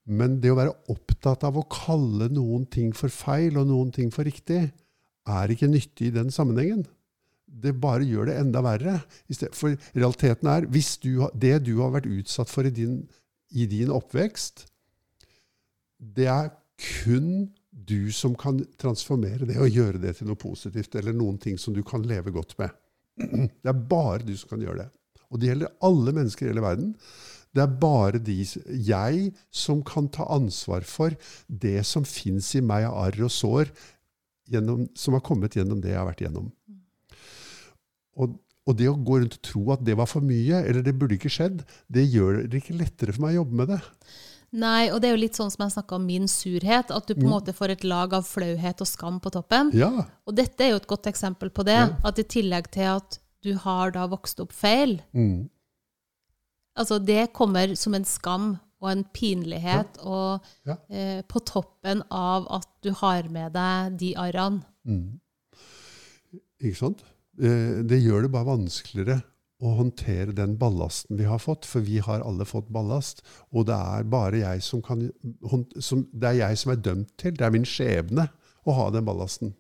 Men 0.07 0.41
det 0.41 0.51
å 0.53 0.57
være 0.57 0.75
opptatt 1.17 1.47
av 1.49 1.57
å 1.57 1.64
kalle 1.73 2.29
noen 2.29 2.67
ting 2.69 2.93
for 2.95 3.09
feil 3.09 3.57
og 3.57 3.71
noen 3.71 3.93
ting 3.93 4.12
for 4.12 4.29
riktig, 4.29 4.69
er 5.27 5.51
ikke 5.51 5.71
nyttig 5.71 6.11
i 6.11 6.14
den 6.14 6.31
sammenhengen. 6.31 6.87
det 7.57 7.73
bare 7.81 8.05
gjør 8.05 8.27
det 8.29 8.35
enda 8.37 8.61
verre. 8.61 8.99
For 9.57 9.73
realiteten 9.97 10.49
er, 10.51 10.67
hvis 10.69 10.99
du, 11.01 11.25
det 11.33 11.62
du 11.64 11.79
har 11.81 11.95
vært 11.95 12.09
utsatt 12.11 12.51
for 12.53 12.69
i 12.69 12.71
din, 12.71 13.07
i 13.49 13.64
din 13.67 13.89
oppvekst, 13.89 14.67
det 15.97 16.27
er 16.29 16.51
kun 16.77 17.49
du 17.71 18.12
som 18.12 18.35
kan 18.37 18.61
transformere 18.77 19.49
det 19.49 19.57
og 19.62 19.73
gjøre 19.73 20.03
det 20.03 20.19
til 20.19 20.29
noe 20.29 20.37
positivt, 20.37 20.99
eller 21.01 21.17
noen 21.17 21.39
ting 21.41 21.57
som 21.57 21.73
du 21.73 21.81
kan 21.87 22.05
leve 22.05 22.35
godt 22.35 22.53
med. 22.61 22.77
Det 23.62 23.71
er 23.71 23.85
bare 23.89 24.27
du 24.27 24.35
som 24.37 24.51
kan 24.51 24.61
gjøre 24.61 24.83
det. 24.83 24.91
Og 25.33 25.41
det 25.41 25.49
gjelder 25.49 25.73
alle 25.89 26.12
mennesker 26.12 26.45
i 26.45 26.51
hele 26.51 26.62
verden. 26.62 26.91
Det 27.57 27.65
er 27.65 27.77
bare 27.81 28.21
de, 28.21 28.43
jeg 28.85 29.31
som 29.49 29.81
kan 29.87 30.11
ta 30.13 30.27
ansvar 30.35 30.85
for 30.85 31.17
det 31.49 31.79
som 31.89 32.05
fins 32.05 32.51
i 32.59 32.61
meg 32.65 32.85
av 32.89 32.99
arr 33.07 33.23
og 33.25 33.33
sår, 33.33 33.73
gjennom, 34.53 34.85
som 34.95 35.17
har 35.17 35.25
kommet 35.27 35.57
gjennom 35.57 35.81
det 35.83 35.95
jeg 35.95 36.01
har 36.01 36.09
vært 36.11 36.23
gjennom. 36.27 36.51
Og, 38.17 38.37
og 38.67 38.79
det 38.79 38.89
å 38.91 38.97
gå 39.09 39.21
rundt 39.23 39.39
og 39.39 39.45
tro 39.49 39.65
at 39.75 39.83
det 39.87 39.97
var 39.99 40.09
for 40.11 40.25
mye, 40.25 40.63
eller 40.63 40.85
det 40.85 40.95
burde 40.99 41.17
ikke 41.19 41.33
skjedd, 41.33 41.65
det 41.93 42.07
gjør 42.13 42.45
det 42.45 42.63
ikke 42.63 42.79
lettere 42.79 43.17
for 43.17 43.27
meg 43.27 43.37
å 43.37 43.41
jobbe 43.41 43.61
med 43.63 43.73
det. 43.75 43.83
Nei, 44.57 44.87
og 44.95 45.01
det 45.03 45.09
er 45.09 45.17
jo 45.17 45.21
litt 45.25 45.37
sånn 45.37 45.51
som 45.53 45.65
jeg 45.65 45.75
snakka 45.75 45.99
om 45.99 46.07
min 46.07 46.29
surhet, 46.31 46.93
at 46.95 47.09
du 47.09 47.17
på 47.17 47.25
en 47.25 47.33
måte 47.35 47.53
får 47.57 47.75
et 47.75 47.85
lag 47.85 48.15
av 48.17 48.25
flauhet 48.29 48.81
og 48.81 48.89
skam 48.89 49.19
på 49.21 49.33
toppen. 49.35 49.73
Ja, 49.77 50.07
Og 50.25 50.37
dette 50.39 50.65
er 50.65 50.73
jo 50.73 50.81
et 50.81 50.89
godt 50.89 51.09
eksempel 51.11 51.51
på 51.53 51.67
det. 51.67 51.77
Ja. 51.83 51.91
At 52.07 52.21
i 52.23 52.25
tillegg 52.25 52.71
til 52.77 52.95
at 52.95 53.19
du 53.45 53.53
har 53.63 53.93
da 53.95 54.07
vokst 54.11 54.41
opp 54.43 54.55
feil, 54.57 54.97
mm, 55.15 55.49
altså 56.77 56.99
det 57.05 57.33
kommer 57.33 57.74
som 57.77 57.95
en 57.95 58.05
skam 58.05 58.59
og 58.83 58.91
en 58.93 59.05
pinlighet 59.16 59.99
og 60.05 60.41
Ja. 60.66 60.77
eh, 60.91 61.22
på 61.22 61.41
toppen 61.45 62.03
av 62.11 62.47
at 62.51 62.66
du 62.85 62.91
har 62.93 63.29
med 63.33 63.53
deg 63.57 63.97
de 63.99 64.14
arrene. 64.16 64.62
mm. 64.87 65.20
Ikke 66.62 66.77
sant? 66.77 67.03
Eh, 67.41 67.83
Det 67.85 67.99
gjør 68.03 68.22
det 68.22 68.33
bare 68.33 68.49
vanskeligere 68.49 69.22
å 69.62 69.74
håndtere 69.79 70.35
den 70.37 70.57
ballasten 70.61 71.16
vi 71.16 71.24
har 71.24 71.39
fått, 71.41 71.64
for 71.64 71.81
vi 71.81 71.99
har 72.05 72.20
alle 72.20 72.45
fått 72.45 72.68
ballast. 72.72 73.22
Og 73.53 73.66
det 73.66 73.74
er 73.77 74.05
bare 74.05 74.41
jeg 74.43 74.62
som 74.62 74.83
kan 74.83 75.11
som, 75.81 76.07
Det 76.12 76.24
er 76.29 76.49
jeg 76.49 76.59
som 76.59 76.72
er 76.72 76.77
dømt 76.77 77.16
til, 77.18 77.33
det 77.33 77.41
er 77.47 77.51
min 77.51 77.64
skjebne 77.64 78.29
å 78.66 78.72
ha 78.74 78.91
den 78.91 79.05
ballasten. 79.07 79.55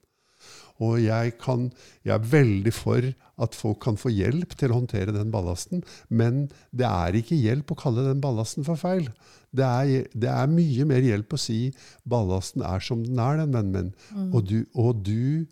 Og 0.84 0.98
jeg, 1.00 1.36
kan, 1.40 1.70
jeg 2.04 2.14
er 2.16 2.28
veldig 2.32 2.72
for 2.74 3.06
at 3.42 3.56
folk 3.56 3.82
kan 3.84 3.98
få 4.00 4.12
hjelp 4.12 4.54
til 4.58 4.72
å 4.72 4.78
håndtere 4.80 5.14
den 5.14 5.32
ballasten, 5.32 5.82
men 6.08 6.46
det 6.76 6.88
er 6.88 7.18
ikke 7.18 7.38
hjelp 7.38 7.72
å 7.72 7.78
kalle 7.80 8.06
den 8.06 8.22
ballasten 8.24 8.66
for 8.66 8.80
feil. 8.80 9.10
Det 9.56 9.66
er, 9.66 10.08
det 10.12 10.32
er 10.32 10.52
mye 10.52 10.86
mer 10.88 11.04
hjelp 11.04 11.36
å 11.36 11.40
si 11.40 11.60
ballasten 12.08 12.64
er 12.66 12.82
som 12.84 13.04
den 13.04 13.20
er, 13.22 13.40
den 13.42 13.54
vennen 13.54 13.72
min. 13.76 14.32
Og 14.32 14.48
du, 14.48 14.58
og 14.76 15.04
du 15.06 15.46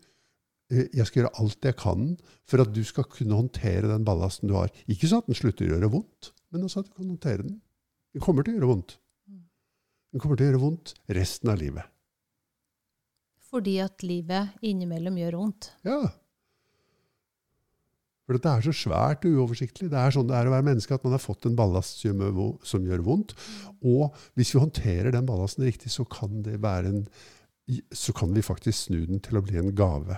eh, 0.73 0.89
jeg 0.93 1.09
skal 1.09 1.23
gjøre 1.23 1.37
alt 1.41 1.71
jeg 1.71 1.79
kan 1.81 2.11
for 2.51 2.65
at 2.65 2.75
du 2.77 2.83
skal 2.85 3.09
kunne 3.09 3.39
håndtere 3.39 3.89
den 3.93 4.05
ballasten 4.07 4.51
du 4.51 4.59
har. 4.59 4.73
Ikke 4.89 5.09
sånn 5.09 5.25
at 5.25 5.31
den 5.31 5.41
slutter 5.41 5.69
å 5.69 5.77
gjøre 5.77 5.93
vondt, 5.97 6.35
men 6.53 6.69
også 6.69 6.85
at 6.85 6.91
du 6.91 6.97
kan 6.97 7.09
håndtere 7.09 7.47
den. 7.47 7.59
Den 8.15 8.25
kommer 8.25 8.45
til 8.45 8.55
å 8.55 8.61
gjøre 8.61 8.73
vondt. 8.75 8.99
Den 10.15 10.23
kommer 10.23 10.39
til 10.39 10.47
å 10.47 10.53
gjøre 10.53 10.63
vondt 10.63 10.95
resten 11.17 11.51
av 11.51 11.59
livet. 11.59 11.94
Fordi 13.55 13.79
at 13.85 14.03
livet 14.03 14.67
innimellom 14.67 15.19
gjør 15.21 15.39
vondt. 15.39 15.71
Ja. 15.87 16.03
For 18.25 18.41
det 18.41 18.51
er 18.51 18.65
så 18.65 18.73
svært 18.73 19.25
uoversiktlig. 19.29 19.91
Det 19.93 20.01
er 20.01 20.15
sånn 20.15 20.27
det 20.31 20.37
er 20.39 20.49
å 20.49 20.55
være 20.55 20.65
menneske, 20.67 20.97
at 20.97 21.05
man 21.05 21.13
har 21.15 21.23
fått 21.23 21.47
en 21.47 21.57
ballast 21.59 22.01
som 22.01 22.87
gjør, 22.89 23.05
vondt. 23.05 23.35
Og 23.85 24.17
hvis 24.35 24.55
vi 24.55 24.63
håndterer 24.63 25.13
den 25.13 25.29
ballasten 25.29 25.67
riktig, 25.69 25.93
så 25.93 26.07
kan, 26.09 26.41
det 26.47 26.57
være 26.65 26.91
en, 26.91 27.03
så 27.93 28.15
kan 28.17 28.33
vi 28.35 28.45
faktisk 28.45 28.89
snu 28.89 29.03
den 29.11 29.21
til 29.25 29.39
å 29.39 29.45
bli 29.45 29.61
en 29.61 29.75
gave. 29.77 30.17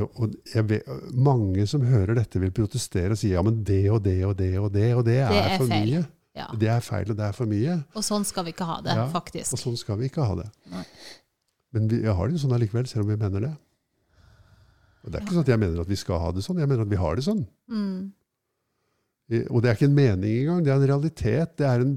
Og 0.00 0.38
vet, 0.70 0.88
mange 1.12 1.66
som 1.68 1.84
hører 1.84 2.16
dette, 2.16 2.40
vil 2.40 2.54
protestere 2.54 3.12
og 3.12 3.20
si 3.20 3.34
ja, 3.34 3.44
men 3.44 3.60
det 3.66 3.84
og 3.92 4.00
det 4.06 4.22
og 4.24 4.38
det 4.38 4.54
og 4.56 4.72
det, 4.72 4.88
og 4.96 5.04
det 5.04 5.18
er, 5.20 5.36
er 5.36 5.56
for 5.60 5.68
mye. 5.68 6.06
Ja. 6.36 6.46
Det 6.54 6.68
er 6.70 6.84
feil, 6.84 7.08
og 7.10 7.18
det 7.18 7.26
er 7.26 7.34
for 7.34 7.50
mye. 7.50 7.80
Og 7.98 8.04
sånn 8.06 8.24
skal 8.28 8.46
vi 8.46 8.52
ikke 8.54 8.68
ha 8.68 8.78
det, 8.84 8.94
Ja, 8.94 9.08
faktisk. 9.10 9.56
Og 9.56 9.62
sånn 9.64 9.80
skal 9.80 9.98
vi 9.98 10.10
ikke 10.10 10.26
ha 10.26 10.36
det. 10.38 10.46
Nei. 10.70 10.84
Men 11.74 11.90
vi 11.90 12.04
har 12.06 12.28
det 12.28 12.36
jo 12.36 12.44
sånn 12.44 12.54
allikevel, 12.54 12.86
selv 12.90 13.06
om 13.06 13.10
vi 13.12 13.18
mener 13.18 13.46
det. 13.48 13.52
Og 15.00 15.10
Det 15.10 15.18
er 15.18 15.24
ikke 15.24 15.36
sånn 15.36 15.46
at 15.46 15.52
jeg 15.54 15.62
mener 15.62 15.80
at 15.80 15.90
vi 15.90 15.98
skal 15.98 16.20
ha 16.22 16.30
det 16.36 16.44
sånn, 16.44 16.60
jeg 16.60 16.68
mener 16.68 16.84
at 16.84 16.92
vi 16.92 17.00
har 17.00 17.16
det 17.16 17.24
sånn. 17.24 17.44
Mm. 17.72 18.12
Og 19.48 19.62
det 19.62 19.70
er 19.70 19.78
ikke 19.78 19.88
en 19.88 19.96
mening 19.96 20.32
engang, 20.42 20.64
det 20.66 20.72
er 20.72 20.80
en 20.80 20.90
realitet. 20.90 21.56
Det 21.56 21.66
er 21.66 21.84
en 21.84 21.94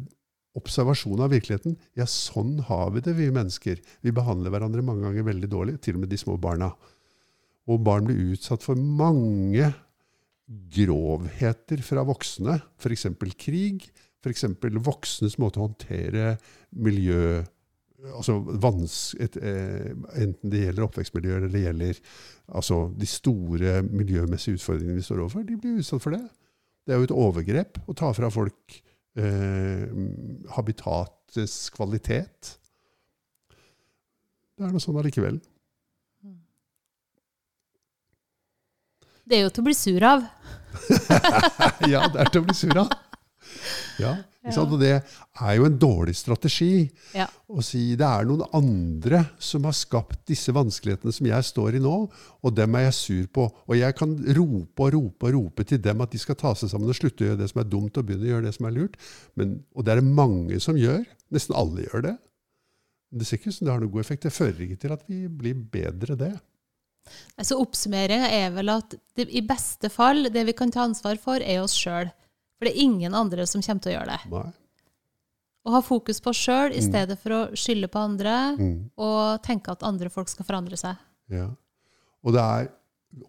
observasjon 0.57 1.21
av 1.25 1.33
virkeligheten. 1.33 1.75
Ja, 1.97 2.05
sånn 2.09 2.59
har 2.67 2.91
vi 2.93 3.01
det, 3.05 3.15
vi 3.17 3.31
mennesker. 3.33 3.81
Vi 4.05 4.13
behandler 4.15 4.53
hverandre 4.53 4.85
mange 4.85 5.05
ganger 5.07 5.25
veldig 5.31 5.49
dårlig, 5.49 5.79
til 5.81 5.97
og 5.97 6.05
med 6.05 6.13
de 6.13 6.19
små 6.21 6.37
barna. 6.41 6.71
Og 7.67 7.81
barn 7.83 8.05
blir 8.07 8.35
utsatt 8.35 8.63
for 8.65 8.77
mange 8.77 9.71
grovheter 10.73 11.81
fra 11.85 12.03
voksne, 12.05 12.59
f.eks. 12.77 13.07
krig, 13.39 13.87
f.eks. 14.23 14.45
voksnes 14.85 15.37
måte 15.41 15.59
å 15.59 15.67
håndtere 15.67 16.37
miljø 16.71 17.43
altså 18.11 18.37
vans, 18.59 18.95
et, 19.21 19.35
eh, 19.37 19.91
Enten 20.19 20.51
det 20.51 20.65
gjelder 20.65 20.87
oppvekstmiljøer 20.87 21.43
eller 21.43 21.53
det 21.53 21.65
gjelder 21.65 21.99
altså 22.59 22.79
de 22.99 23.07
store 23.07 23.77
miljømessige 23.87 24.59
utfordringene 24.59 24.99
vi 24.99 25.05
står 25.05 25.21
overfor, 25.23 25.45
de 25.47 25.59
blir 25.59 25.79
utsatt 25.79 26.03
for 26.03 26.15
det. 26.15 26.23
Det 26.83 26.93
er 26.93 26.99
jo 26.99 27.07
et 27.07 27.15
overgrep 27.15 27.79
å 27.87 27.95
ta 27.95 28.11
fra 28.15 28.29
folk 28.33 28.75
eh, 29.15 29.87
habitatets 30.57 31.57
kvalitet. 31.75 32.57
Det 34.53 34.67
er 34.67 34.73
noe 34.73 34.83
sånn 34.83 34.99
allikevel. 34.99 35.39
Det 39.23 39.37
er 39.37 39.45
jo 39.45 39.53
til 39.55 39.63
å 39.63 39.67
bli 39.69 39.75
sur 39.77 40.03
av. 40.03 40.25
ja, 41.93 42.03
det 42.11 42.19
er 42.19 42.33
til 42.33 42.43
å 42.43 42.47
bli 42.49 42.55
sur 42.57 42.75
av. 42.81 42.91
Ja? 44.01 44.15
Og 44.59 44.73
det 44.81 44.91
er 44.99 45.53
jo 45.55 45.65
en 45.69 45.77
dårlig 45.79 46.15
strategi 46.19 46.89
Ja. 47.15 47.29
å 47.47 47.63
si 47.63 47.95
det 47.95 48.03
er 48.03 48.25
noen 48.27 48.43
andre 48.51 49.21
som 49.39 49.63
har 49.63 49.75
skapt 49.77 50.25
disse 50.27 50.51
vanskelighetene 50.51 51.13
som 51.15 51.29
jeg 51.29 51.47
står 51.47 51.77
i 51.77 51.79
nå, 51.83 51.95
og 52.43 52.55
dem 52.55 52.75
er 52.75 52.89
jeg 52.89 52.97
sur 52.97 53.27
på. 53.27 53.47
Og 53.69 53.77
jeg 53.77 53.95
kan 53.95 54.17
rope 54.35 54.83
og 54.83 54.93
rope 54.97 55.29
og 55.29 55.33
rope 55.37 55.63
til 55.69 55.79
dem 55.79 56.01
at 56.03 56.11
de 56.11 56.19
skal 56.19 56.35
ta 56.35 56.53
seg 56.59 56.69
sammen 56.73 56.91
og 56.91 56.97
slutte 56.97 57.23
å 57.23 57.29
gjøre 57.31 57.39
det 57.39 57.49
som 57.53 57.61
er 57.63 57.69
dumt, 57.71 57.97
og 57.97 58.05
begynne 58.05 58.27
å 58.27 58.33
gjøre 58.35 58.47
det 58.49 58.55
som 58.57 58.67
er 58.67 58.75
lurt. 58.75 58.97
Men, 59.39 59.63
og 59.75 59.85
det 59.85 59.93
er 59.93 60.01
det 60.01 60.15
mange 60.19 60.59
som 60.59 60.75
gjør. 60.75 61.05
Nesten 61.31 61.55
alle 61.55 61.87
gjør 61.87 62.07
det. 62.09 62.17
Men 63.11 63.21
det 63.21 63.27
ser 63.29 63.37
ikke 63.39 63.53
ut 63.53 63.55
som 63.59 63.67
det 63.67 63.73
har 63.73 63.79
noen 63.83 63.93
god 63.93 64.03
effekt. 64.03 64.25
Det 64.25 64.33
fører 64.33 64.65
ikke 64.65 64.81
til 64.81 64.95
at 64.95 65.05
vi 65.07 65.27
blir 65.29 65.55
bedre 65.71 66.17
det. 66.19 66.33
Så 67.37 67.45
Så 67.51 67.59
oppsummeringa 67.61 68.29
er 68.31 68.51
vel 68.55 68.69
at 68.73 68.95
det, 69.15 69.27
i 69.29 69.41
beste 69.45 69.89
fall, 69.91 70.29
det 70.33 70.45
vi 70.47 70.55
kan 70.55 70.71
ta 70.71 70.85
ansvar 70.87 71.19
for, 71.21 71.39
er 71.39 71.61
oss 71.61 71.75
sjøl. 71.77 72.11
For 72.63 72.69
det 72.69 72.77
er 72.77 72.83
ingen 72.85 73.13
andre 73.19 73.43
som 73.49 73.59
kommer 73.65 73.83
til 73.83 73.91
å 73.91 73.95
gjøre 73.97 74.13
det. 74.13 74.29
Nei. 74.31 74.45
Å 75.63 75.71
ha 75.75 75.79
fokus 75.83 76.19
på 76.23 76.31
oss 76.31 76.39
sjøl 76.43 76.71
i 76.75 76.81
stedet 76.83 77.17
for 77.19 77.31
å 77.35 77.41
skylde 77.59 77.87
på 77.91 77.99
andre 77.99 78.55
Mm. 78.59 78.89
og 78.97 79.41
tenke 79.43 79.71
at 79.71 79.83
andre 79.83 80.09
folk 80.11 80.27
skal 80.31 80.45
forandre 80.47 80.77
seg. 80.79 80.95
Ja. 81.31 81.49
Og, 82.23 82.33
det 82.35 82.39
er, 82.43 82.69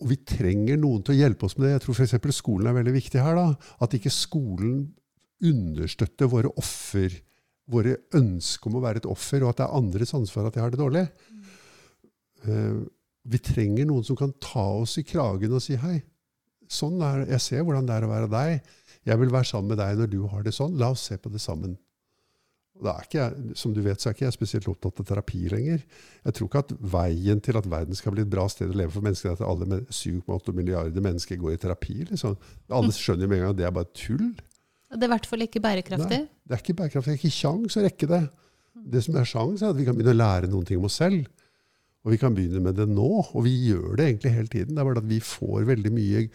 og 0.01 0.07
vi 0.11 0.17
trenger 0.17 0.77
noen 0.79 1.03
til 1.03 1.15
å 1.15 1.19
hjelpe 1.19 1.47
oss 1.47 1.57
med 1.59 1.67
det. 1.67 1.73
Jeg 1.81 1.83
tror 1.83 1.95
f.eks. 1.99 2.37
skolen 2.39 2.67
er 2.71 2.75
veldig 2.79 2.95
viktig 2.95 3.23
her. 3.23 3.35
da. 3.35 3.57
At 3.81 3.95
ikke 3.99 4.11
skolen 4.15 4.95
understøtter 5.43 6.31
våre 6.31 6.51
offer, 6.59 7.11
våre 7.71 7.97
ønsker 8.15 8.71
om 8.71 8.77
å 8.79 8.83
være 8.85 9.03
et 9.03 9.07
offer, 9.11 9.43
og 9.43 9.51
at 9.51 9.57
det 9.63 9.67
er 9.67 9.79
andres 9.79 10.15
ansvar 10.15 10.47
at 10.47 10.55
de 10.55 10.61
har 10.61 10.71
det 10.71 10.79
dårlig. 10.79 11.09
Eh, 12.47 12.83
vi 13.25 13.39
trenger 13.41 13.87
noen 13.89 14.05
som 14.05 14.17
kan 14.19 14.33
ta 14.43 14.65
oss 14.83 14.99
i 15.01 15.05
kragen 15.07 15.55
og 15.57 15.63
si 15.65 15.77
hei. 15.81 16.03
Sånn 16.69 16.99
er, 17.05 17.27
jeg 17.31 17.41
ser 17.45 17.63
hvordan 17.65 17.87
det 17.87 17.95
er 17.95 18.05
å 18.07 18.11
være 18.11 18.29
deg. 18.33 18.63
Jeg 19.05 19.21
vil 19.21 19.33
være 19.33 19.49
sammen 19.49 19.75
med 19.75 19.81
deg 19.83 19.99
når 20.01 20.13
du 20.13 20.21
har 20.33 20.45
det 20.47 20.55
sånn. 20.57 20.79
La 20.81 20.93
oss 20.95 21.05
se 21.11 21.19
på 21.21 21.33
det 21.33 21.43
sammen. 21.43 21.77
Er 22.83 23.05
jeg, 23.13 23.53
som 23.55 23.71
du 23.71 23.79
vet, 23.85 24.01
så 24.03 24.11
er 24.11 24.17
ikke 24.17 24.25
jeg 24.25 24.35
spesielt 24.35 24.67
opptatt 24.67 24.99
av 24.99 25.07
terapi 25.07 25.45
lenger. 25.53 25.85
Jeg 26.25 26.35
tror 26.35 26.49
ikke 26.49 26.63
at 26.65 26.73
veien 26.95 27.43
til 27.45 27.59
at 27.61 27.69
verden 27.71 27.95
skal 27.95 28.17
bli 28.17 28.25
et 28.25 28.33
bra 28.33 28.49
sted 28.51 28.73
å 28.73 28.79
leve 28.81 28.91
for 28.97 29.07
mennesker, 29.07 29.31
er 29.31 29.39
at 29.39 29.45
alle 29.47 29.69
med 29.71 29.93
7,8 29.95 30.55
milliarder 30.57 31.05
mennesker 31.05 31.39
går 31.39 31.55
i 31.55 31.61
terapi. 31.63 32.01
Liksom. 32.11 32.35
Alle 32.75 32.97
skjønner 32.97 33.31
med 33.31 33.39
en 33.39 33.45
gang 33.45 33.55
at 33.55 33.61
det 33.61 33.69
er 33.69 33.77
bare 33.77 33.93
tull. 33.95 34.33
Det 34.91 34.99
er 34.99 35.07
i 35.07 35.13
hvert 35.15 35.31
fall 35.31 35.47
ikke 35.47 35.63
bærekraftig. 35.63 36.19
Nei, 36.25 36.43
det 36.43 36.57
er 36.57 36.65
ikke 36.65 36.77
bærekraftig. 36.81 37.13
Det 37.13 37.15
er 37.15 37.23
ikke 37.23 37.39
kjangs 37.39 37.79
å 37.79 37.87
rekke 37.87 38.11
det. 38.11 38.23
Det 38.95 39.05
som 39.07 39.17
er 39.21 39.31
sjans, 39.31 39.63
er 39.63 39.71
at 39.71 39.79
vi 39.79 39.87
kan 39.87 39.97
begynne 39.97 40.17
å 40.17 40.19
lære 40.19 40.51
noen 40.51 40.67
ting 40.67 40.83
om 40.83 40.91
oss 40.91 40.99
selv. 40.99 41.31
Og 42.05 42.13
vi 42.13 42.19
kan 42.21 42.35
begynne 42.37 42.61
med 42.61 42.77
det 42.77 42.85
nå, 42.91 43.09
og 43.33 43.45
vi 43.47 43.55
gjør 43.71 43.97
det 43.97 44.07
egentlig 44.11 44.33
hele 44.35 44.51
tiden. 44.53 44.77
Det 44.77 44.83
er 44.83 44.89
bare 44.91 45.01
at 45.01 45.09
vi 45.09 45.21
får 45.25 45.65
veldig 45.71 45.93
mye 45.95 46.27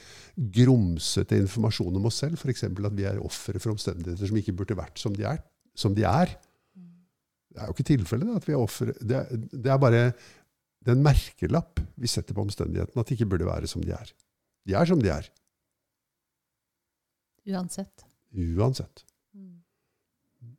grumsete 0.57 1.37
informasjon 1.37 1.99
om 1.99 2.07
oss 2.09 2.23
selv. 2.23 2.41
F.eks. 2.41 2.65
at 2.65 2.95
vi 2.97 3.05
er 3.05 3.21
ofre 3.21 3.61
for 3.61 3.75
omstendigheter 3.75 4.31
som 4.31 4.39
ikke 4.41 4.55
burde 4.57 4.77
vært 4.79 4.97
som 5.01 5.13
de 5.13 5.27
er. 5.29 5.43
Som 5.77 5.93
de 5.97 6.07
er. 6.09 6.33
Det 7.53 7.61
er 7.61 7.69
jo 7.69 7.75
ikke 7.75 7.89
tilfellet 7.91 8.39
at 8.39 8.47
vi 8.49 8.55
er 8.55 8.63
ofre. 8.63 8.95
Det, 8.97 9.21
det 9.53 9.69
er 9.69 9.81
bare 9.81 10.01
det 10.79 10.93
er 10.93 10.97
en 10.97 11.05
merkelapp 11.05 11.81
vi 11.99 12.09
setter 12.09 12.33
på 12.33 12.41
omstendighetene, 12.47 13.03
at 13.03 13.09
de 13.09 13.17
ikke 13.17 13.29
burde 13.29 13.49
være 13.49 13.69
som 13.69 13.83
de 13.83 13.93
er. 13.93 14.13
De 14.65 14.73
er 14.73 14.89
som 14.89 15.01
de 15.03 15.11
er. 15.13 15.29
Uansett. 17.49 18.07
Uansett. 18.33 19.05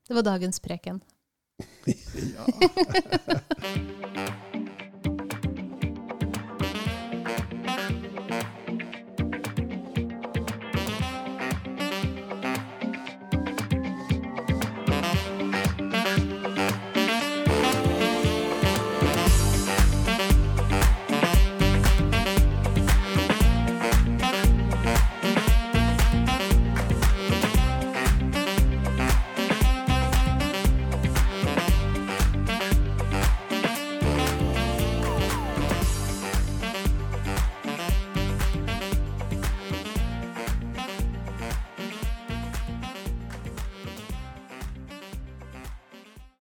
Det 0.07 0.15
var 0.15 0.27
dagens 0.27 0.63
preken. 0.63 1.03
Ja. 2.21 2.45